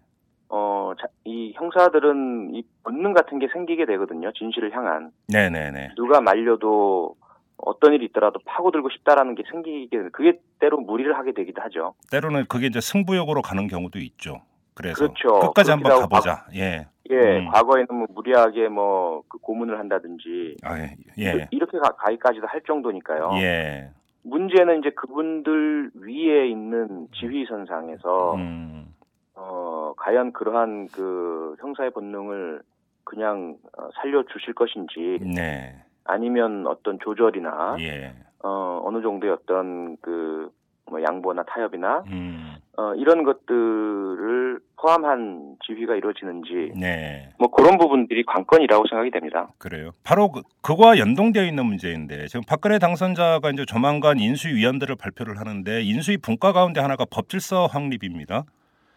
어, 0.48 0.92
자- 1.00 1.06
이 1.24 1.52
형사들은 1.54 2.54
이 2.54 2.62
본능 2.82 3.12
같은 3.12 3.38
게 3.38 3.48
생기게 3.52 3.86
되거든요. 3.86 4.32
진실을 4.32 4.74
향한. 4.74 5.10
네네네. 5.28 5.90
누가 5.96 6.20
말려도 6.20 7.14
어떤 7.58 7.92
일이 7.92 8.06
있더라도 8.06 8.40
파고들고 8.44 8.88
싶다라는 8.90 9.34
게 9.34 9.42
생기게, 9.50 9.96
되- 9.96 10.08
그게 10.10 10.40
때로 10.58 10.78
무리를 10.80 11.16
하게 11.16 11.32
되기도 11.32 11.60
하죠. 11.62 11.94
때로는 12.10 12.46
그게 12.48 12.66
이제 12.66 12.80
승부욕으로 12.80 13.42
가는 13.42 13.66
경우도 13.68 13.98
있죠. 14.00 14.40
그래서 14.74 15.06
그렇죠. 15.06 15.40
끝까지 15.40 15.70
한번 15.72 16.00
가보자. 16.00 16.46
예. 16.54 16.86
예, 17.10 17.16
음. 17.38 17.48
과거에는 17.50 17.86
뭐 17.92 18.06
무리하게 18.14 18.68
뭐 18.68 19.22
그 19.28 19.38
고문을 19.38 19.78
한다든지 19.78 20.56
아, 20.62 20.78
예. 20.78 20.96
예. 21.18 21.46
이렇게 21.50 21.78
가, 21.78 21.90
가기까지도 21.96 22.46
할 22.46 22.60
정도니까요. 22.66 23.30
예. 23.42 23.90
문제는 24.22 24.80
이제 24.80 24.90
그분들 24.90 25.92
위에 25.94 26.48
있는 26.48 27.08
지휘선상에서 27.14 28.34
음. 28.34 28.94
어, 29.34 29.94
과연 29.96 30.32
그러한 30.32 30.88
그 30.92 31.56
형사의 31.60 31.90
본능을 31.90 32.62
그냥 33.04 33.56
어, 33.78 33.88
살려 33.94 34.22
주실 34.24 34.54
것인지 34.54 35.18
네. 35.34 35.82
아니면 36.04 36.66
어떤 36.66 36.98
조절이나 36.98 37.76
예. 37.80 38.14
어, 38.42 38.82
어느 38.84 39.00
정도의 39.02 39.32
어떤 39.32 39.96
그 39.98 40.50
뭐 40.90 41.02
양보나 41.02 41.44
타협이나 41.44 42.04
음. 42.08 42.54
어, 42.76 42.94
이런 42.94 43.24
것들을 43.24 44.58
포함한 44.76 45.56
지휘가 45.66 45.94
이루어지는지 45.94 46.72
네. 46.78 47.28
뭐 47.38 47.50
그런 47.50 47.78
부분들이 47.78 48.24
관건이라고 48.24 48.84
생각이 48.88 49.10
됩니다. 49.10 49.48
그래요. 49.58 49.90
바로 50.02 50.30
그, 50.30 50.42
그거와 50.62 50.98
연동되어 50.98 51.44
있는 51.44 51.66
문제인데 51.66 52.26
지금 52.26 52.42
박근혜 52.48 52.78
당선자가 52.78 53.50
이제 53.50 53.64
조만간 53.66 54.18
인수위원들을 54.18 54.96
발표를 54.96 55.38
하는데 55.38 55.82
인수위 55.82 56.16
분과 56.18 56.52
가운데 56.52 56.80
하나가 56.80 57.04
법질서 57.04 57.66
확립입니다. 57.66 58.44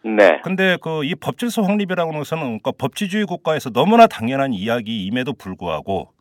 네. 0.04 0.40
근데 0.42 0.76
그 0.82 1.02
이 1.04 1.14
법질서 1.14 1.62
확립이라고 1.62 2.10
하는 2.10 2.20
것은 2.20 2.38
그러니까 2.38 2.72
법치주의 2.78 3.24
국가에서 3.26 3.70
너무나 3.70 4.06
당연한 4.06 4.52
이야기임에도 4.52 5.34
불구하고 5.34 6.13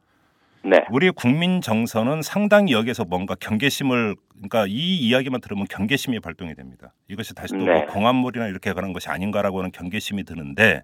네. 0.66 0.86
우리 0.92 1.12
국민 1.12 1.62
정서는 1.62 2.22
상당히 2.22 2.72
여기서 2.72 3.04
뭔가 3.06 3.36
경계심을 3.36 4.16
그러니까 4.36 4.66
이 4.68 4.98
이야기만 4.98 5.42
들으면 5.42 5.66
경계심이 5.70 6.20
발동이 6.20 6.56
됩니다. 6.56 6.94
이것이 7.10 7.36
다시 7.36 7.54
또 7.54 7.66
네. 7.66 7.74
뭐 7.74 7.86
공안물이나 7.88 8.48
이렇게 8.48 8.72
가는 8.74 8.94
것이 8.94 9.10
아닌가라고 9.10 9.60
하는 9.60 9.72
경계심이 9.72 10.24
드는데 10.24 10.84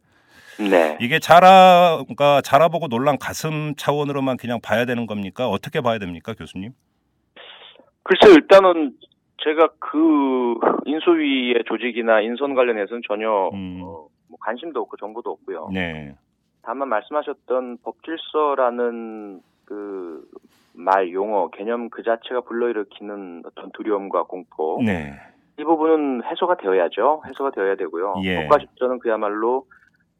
네. 0.59 0.97
이게 0.99 1.19
자라 1.19 1.99
그러니까 2.01 2.41
자라보고 2.41 2.89
놀란 2.89 3.17
가슴 3.17 3.73
차원으로만 3.75 4.36
그냥 4.38 4.59
봐야 4.61 4.86
되는 4.86 5.07
겁니까? 5.07 5.47
어떻게 5.47 5.80
봐야 5.80 5.97
됩니까, 5.97 6.34
교수님? 6.34 6.73
글쎄 8.03 8.34
일단은 8.34 8.93
제가 9.43 9.69
그 9.80 10.55
인수위의 10.86 11.63
조직이나 11.67 12.19
인선 12.19 12.55
관련해서는 12.55 13.01
전혀 13.07 13.49
음. 13.53 13.80
어, 13.82 14.07
뭐 14.27 14.38
관심도 14.41 14.82
없고 14.82 14.97
정보도 14.97 15.32
없고요. 15.32 15.69
네. 15.73 16.15
다만 16.61 16.89
말씀하셨던 16.89 17.77
법질서라는 17.84 19.41
그 19.70 20.28
말 20.80 21.11
용어 21.11 21.49
개념 21.49 21.89
그 21.89 22.03
자체가 22.03 22.41
불러일으키는 22.41 23.43
어떤 23.45 23.72
두려움과 23.72 24.24
공포 24.24 24.82
네. 24.84 25.13
이 25.59 25.63
부분은 25.63 26.24
해소가 26.24 26.55
되어야죠. 26.55 27.22
해소가 27.28 27.51
되어야 27.51 27.76
되고요. 27.76 28.15
예. 28.24 28.47
법과 28.47 28.59
질서는 28.59 28.99
그야말로 28.99 29.65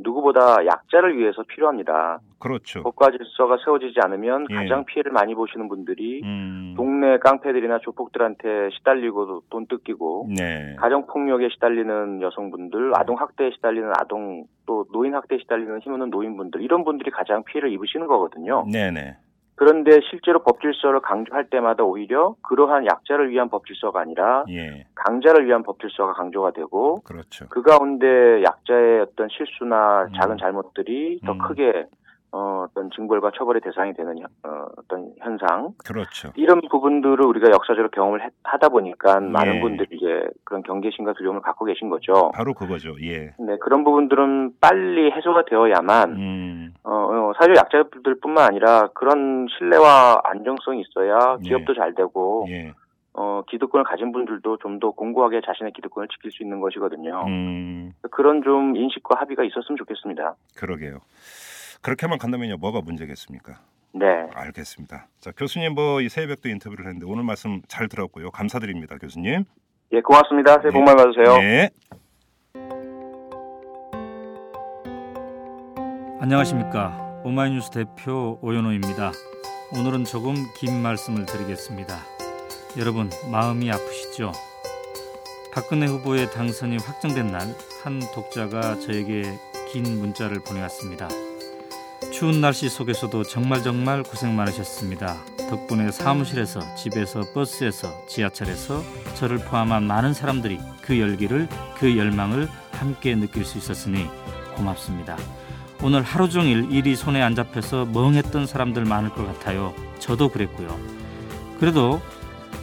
누구보다 0.02 0.66
약자를 0.66 1.18
위해서 1.18 1.44
필요합니다. 1.44 2.20
그렇죠. 2.40 2.84
법과 2.84 3.12
질서가 3.12 3.58
세워지지 3.64 4.00
않으면 4.02 4.48
예. 4.50 4.56
가장 4.56 4.84
피해를 4.86 5.14
많이 5.14 5.34
보시는 5.34 5.70
분들이 5.70 6.22
음. 6.24 6.74
동네 6.76 7.18
깡패들이나 7.20 7.80
조폭들한테 7.80 8.70
시달리고 8.78 9.44
돈 9.50 9.66
뜯기고 9.68 10.28
네. 10.36 10.76
가정 10.78 11.06
폭력에 11.06 11.48
시달리는 11.50 12.22
여성분들, 12.22 12.92
아동 12.96 13.18
학대에 13.18 13.52
시달리는 13.52 13.92
아동 13.98 14.46
또 14.66 14.86
노인 14.92 15.16
학대에 15.16 15.38
시달리는 15.40 15.80
힘없는 15.80 16.10
노인분들 16.10 16.62
이런 16.62 16.84
분들이 16.84 17.12
가장 17.12 17.44
피해를 17.46 17.72
입으시는 17.72 18.08
거거든요. 18.08 18.66
네, 18.70 18.92
네. 18.92 19.18
그런데 19.60 20.00
실제로 20.10 20.42
법질서를 20.42 21.02
강조할 21.02 21.50
때마다 21.50 21.84
오히려 21.84 22.34
그러한 22.44 22.86
약자를 22.86 23.30
위한 23.30 23.50
법질서가 23.50 24.00
아니라 24.00 24.46
예. 24.48 24.86
강자를 24.96 25.46
위한 25.48 25.64
법질서가 25.64 26.14
강조가 26.14 26.52
되고 26.52 27.02
그렇죠. 27.02 27.46
그 27.50 27.62
가운데 27.62 28.42
약자의 28.42 29.02
어떤 29.02 29.28
실수나 29.28 30.04
음. 30.04 30.14
작은 30.14 30.38
잘못들이 30.38 31.20
더 31.26 31.34
음. 31.34 31.40
크게 31.40 31.88
어, 32.32 32.66
어떤 32.70 32.92
징벌과 32.92 33.32
처벌의 33.36 33.62
대상이 33.62 33.94
되는 33.94 34.18
현- 34.20 34.28
어, 34.44 34.68
어떤 34.78 35.12
현상 35.20 35.74
그렇죠. 35.84 36.32
이런 36.36 36.62
부분들을 36.70 37.26
우리가 37.26 37.50
역사적으로 37.52 37.90
경험을 37.90 38.22
했- 38.24 38.32
하다 38.44 38.70
보니까 38.70 39.20
많은 39.20 39.56
예. 39.56 39.62
분들이 39.62 39.98
이제 39.98 40.28
그런 40.44 40.62
경계심과 40.62 41.14
두려움을 41.14 41.42
갖고 41.42 41.66
계신 41.66 41.90
거죠. 41.90 42.32
바로 42.36 42.54
그거죠. 42.54 42.94
예. 43.02 43.34
네, 43.40 43.58
그런 43.62 43.84
부분들은 43.84 44.60
빨리 44.62 45.12
해소가 45.12 45.46
되어야만 45.46 46.12
음. 46.12 46.74
어, 46.84 46.92
어, 46.94 47.34
사회적 47.40 47.58
약자들뿐만 47.58 48.46
아니라 48.48 48.90
그런 48.94 49.48
신뢰와 49.58 50.22
안정성이 50.24 50.82
있어야 50.82 51.38
예. 51.44 51.48
기업도 51.48 51.74
잘 51.74 51.96
되고 51.96 52.46
예. 52.50 52.74
어, 53.14 53.42
기득권을 53.50 53.84
가진 53.86 54.12
분들도 54.12 54.58
좀 54.58 54.80
더 54.80 54.92
공고하게 54.92 55.42
자신의 55.46 55.74
기득권을 55.74 56.08
지킬 56.10 56.32
수 56.32 56.44
있는 56.44 56.62
것이거든요. 56.62 57.24
음. 57.28 57.92
그런 58.12 58.44
좀 58.44 58.76
인식과 58.78 59.20
합의가 59.20 59.44
있었으면 59.44 59.78
좋겠습니다. 59.78 60.36
그러게요. 60.56 61.00
그렇게만 61.82 62.18
간다면요. 62.18 62.58
뭐가 62.58 62.82
문제겠습니까? 62.82 63.60
네. 63.94 64.06
알겠습니다. 64.34 65.08
자, 65.20 65.32
교수님 65.36 65.74
뭐 65.74 66.02
이 66.02 66.10
새벽도 66.10 66.50
인터뷰를 66.50 66.86
했는데 66.86 67.06
오늘 67.06 67.24
말씀 67.24 67.62
잘 67.68 67.88
들었고요. 67.88 68.32
감사드립니다, 68.32 68.98
교수님. 68.98 69.46
예, 69.92 70.02
고맙습니다. 70.02 70.58
새해 70.62 70.72
복 70.72 70.84
네. 70.84 70.86
많이 70.86 70.98
받으세요. 70.98 71.38
네. 71.40 71.70
안녕하십니까. 76.22 77.22
오마이뉴스 77.24 77.72
대표 77.72 78.38
오연호입니다. 78.42 79.12
오늘은 79.74 80.04
조금 80.06 80.36
긴 80.58 80.82
말씀을 80.82 81.26
드리겠습니다. 81.26 81.96
여러분, 82.78 83.10
마음이 83.32 83.72
아프시죠? 83.72 84.32
박근혜 85.54 85.88
후보의 85.88 86.30
당선이 86.32 86.78
확정된 86.78 87.28
날, 87.28 87.42
한 87.84 88.00
독자가 88.14 88.80
저에게 88.80 89.24
긴 89.72 89.84
문자를 90.00 90.40
보내왔습니다. 90.46 91.08
추운 92.20 92.42
날씨 92.42 92.68
속에서도 92.68 93.24
정말 93.24 93.64
정말 93.64 94.04
고생 94.04 94.36
많으셨습니다. 94.36 95.16
덕분에 95.50 95.90
사무실에서, 95.90 96.76
집에서, 96.76 97.22
버스에서, 97.34 98.06
지하철에서 98.10 98.84
저를 99.16 99.38
포함한 99.38 99.84
많은 99.84 100.14
사람들이 100.14 100.60
그 100.82 101.00
열기를, 101.00 101.48
그 101.78 101.98
열망을 101.98 102.50
함께 102.74 103.16
느낄 103.16 103.46
수 103.46 103.58
있었으니 103.58 104.06
고맙습니다. 104.58 105.16
오늘 105.82 106.02
하루 106.02 106.28
종일 106.28 106.70
일이 106.70 106.98
손에 106.98 107.22
안 107.22 107.36
잡혀서 107.36 107.86
멍했던 107.86 108.48
사람들 108.48 108.84
많을 108.84 109.12
것 109.12 109.26
같아요. 109.26 109.74
저도 110.00 110.28
그랬고요. 110.28 110.78
그래도 111.58 112.02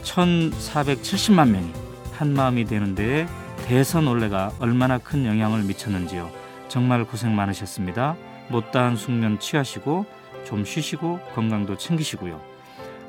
1470만 0.03 1.49
명이 1.49 1.73
한 2.13 2.31
마음이 2.31 2.65
되는데 2.65 3.27
대선 3.65 4.07
올레가 4.07 4.51
얼마나 4.59 4.99
큰 4.99 5.25
영향을 5.25 5.63
미쳤는지요. 5.63 6.29
정말 6.67 7.05
고생 7.05 7.35
많으셨습니다. 7.35 8.15
못다한 8.49 8.95
숙면 8.95 9.39
취하시고 9.39 10.05
좀 10.45 10.63
쉬시고 10.63 11.19
건강도 11.33 11.77
챙기시고요. 11.77 12.41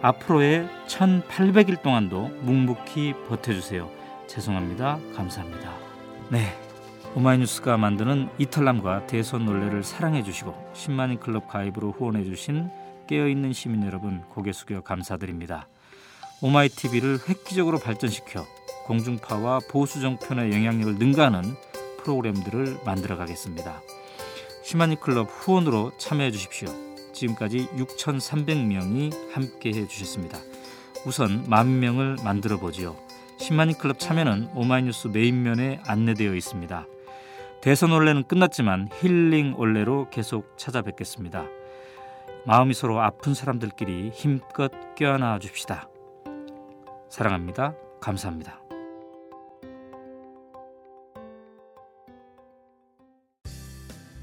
앞으로의 0.03 0.68
1800일 0.86 1.82
동안도 1.82 2.28
묵묵히 2.43 3.14
버텨주세요. 3.28 3.91
죄송합니다. 4.26 4.99
감사합니다. 5.14 5.74
네. 6.30 6.57
오마이뉴스가 7.14 7.78
만드는 7.78 8.28
이탈남과 8.39 9.07
대선 9.07 9.47
논례를 9.47 9.82
사랑해 9.82 10.22
주시고 10.22 10.72
10만인 10.74 11.18
클럽 11.18 11.49
가입으로 11.49 11.93
후원해 11.93 12.22
주신 12.24 12.70
깨어있는 13.09 13.53
시민 13.55 13.84
여러분 13.86 14.22
고개 14.28 14.53
숙여 14.53 14.82
감사드립니다. 14.82 15.66
오마이TV를 16.43 17.18
획기적으로 17.28 17.78
발전시켜 17.78 18.47
공중파와 18.86 19.61
보수 19.70 20.01
종편의 20.01 20.53
영향력을 20.53 20.97
능가하는 20.97 21.43
프로그램들을 22.03 22.80
만들어 22.84 23.16
가겠습니다. 23.16 23.80
10만인 24.69 25.01
클럽 25.01 25.29
후원으로 25.31 25.93
참여해 25.97 26.31
주십시오. 26.31 26.69
지금까지 27.14 27.69
6,300명이 27.69 29.33
함께해 29.33 29.87
주셨습니다. 29.89 30.39
우선 31.07 31.45
만 31.49 31.81
명을 31.81 32.16
만들어 32.23 32.59
보지요. 32.59 32.95
10만인 33.39 33.79
클럽 33.79 33.99
참여는 33.99 34.51
오마이뉴스 34.55 35.09
메인면에 35.09 35.81
안내되어 35.87 36.35
있습니다. 36.35 36.87
대선 37.62 37.93
올레는 37.93 38.24
끝났지만 38.25 38.91
힐링 39.01 39.55
올레로 39.57 40.11
계속 40.11 40.59
찾아뵙겠습니다. 40.59 41.47
마음이 42.45 42.75
서로 42.75 43.01
아픈 43.01 43.33
사람들끼리 43.33 44.11
힘껏 44.11 44.71
껴안아 44.97 45.39
줍시다. 45.39 45.89
사랑합니다. 47.09 47.75
감사합니다. 48.01 48.68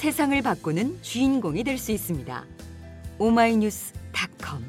세상을 0.00 0.40
바꾸는 0.40 1.02
주인공이 1.02 1.62
될 1.62 1.76
수 1.76 1.92
있습니다. 1.92 2.46
오마이뉴스닷컴 3.18 4.64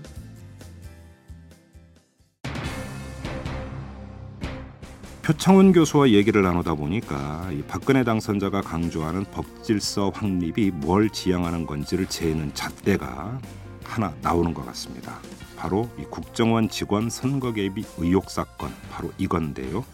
표창원 5.21 5.71
교수와 5.71 6.09
얘기를 6.09 6.41
나누다 6.43 6.73
보니까 6.75 7.49
이 7.53 7.61
박근혜 7.61 8.03
당선자가 8.03 8.59
강조하는 8.59 9.23
법질서 9.31 10.09
확립이 10.13 10.69
뭘 10.71 11.09
지향하는 11.09 11.65
건지를 11.65 12.07
재는 12.07 12.53
잣대가 12.53 13.39
하나 13.85 14.13
나오는 14.21 14.53
것 14.53 14.65
같습니다. 14.65 15.17
바로 15.55 15.89
이 15.97 16.03
국정원 16.09 16.67
직원 16.67 17.09
선거 17.09 17.53
개입 17.53 17.75
의혹 17.99 18.29
사건 18.29 18.69
바로 18.91 19.13
이건데요. 19.17 19.85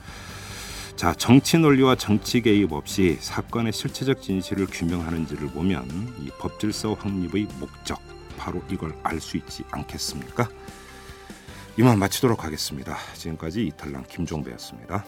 자 0.98 1.14
정치 1.14 1.60
논리와 1.60 1.96
정치 1.96 2.42
개입 2.42 2.74
없이 2.74 3.18
사건의 3.22 3.72
실체적 3.72 4.20
진실을 4.20 4.66
규명하는지를 4.66 5.50
보면 5.50 5.86
이 6.20 6.30
법질서 6.40 6.96
확립의 6.96 7.48
목적 7.60 8.02
바로 8.36 8.64
이걸 8.68 8.96
알 9.04 9.22
수 9.22 9.38
있지 9.38 9.64
않겠습니까? 9.70 10.50
이만 11.78 12.00
마치도록 12.00 12.44
하겠습니다. 12.44 12.98
지금까지 13.14 13.68
이탈남 13.68 14.06
김종배였습니다. 14.10 15.06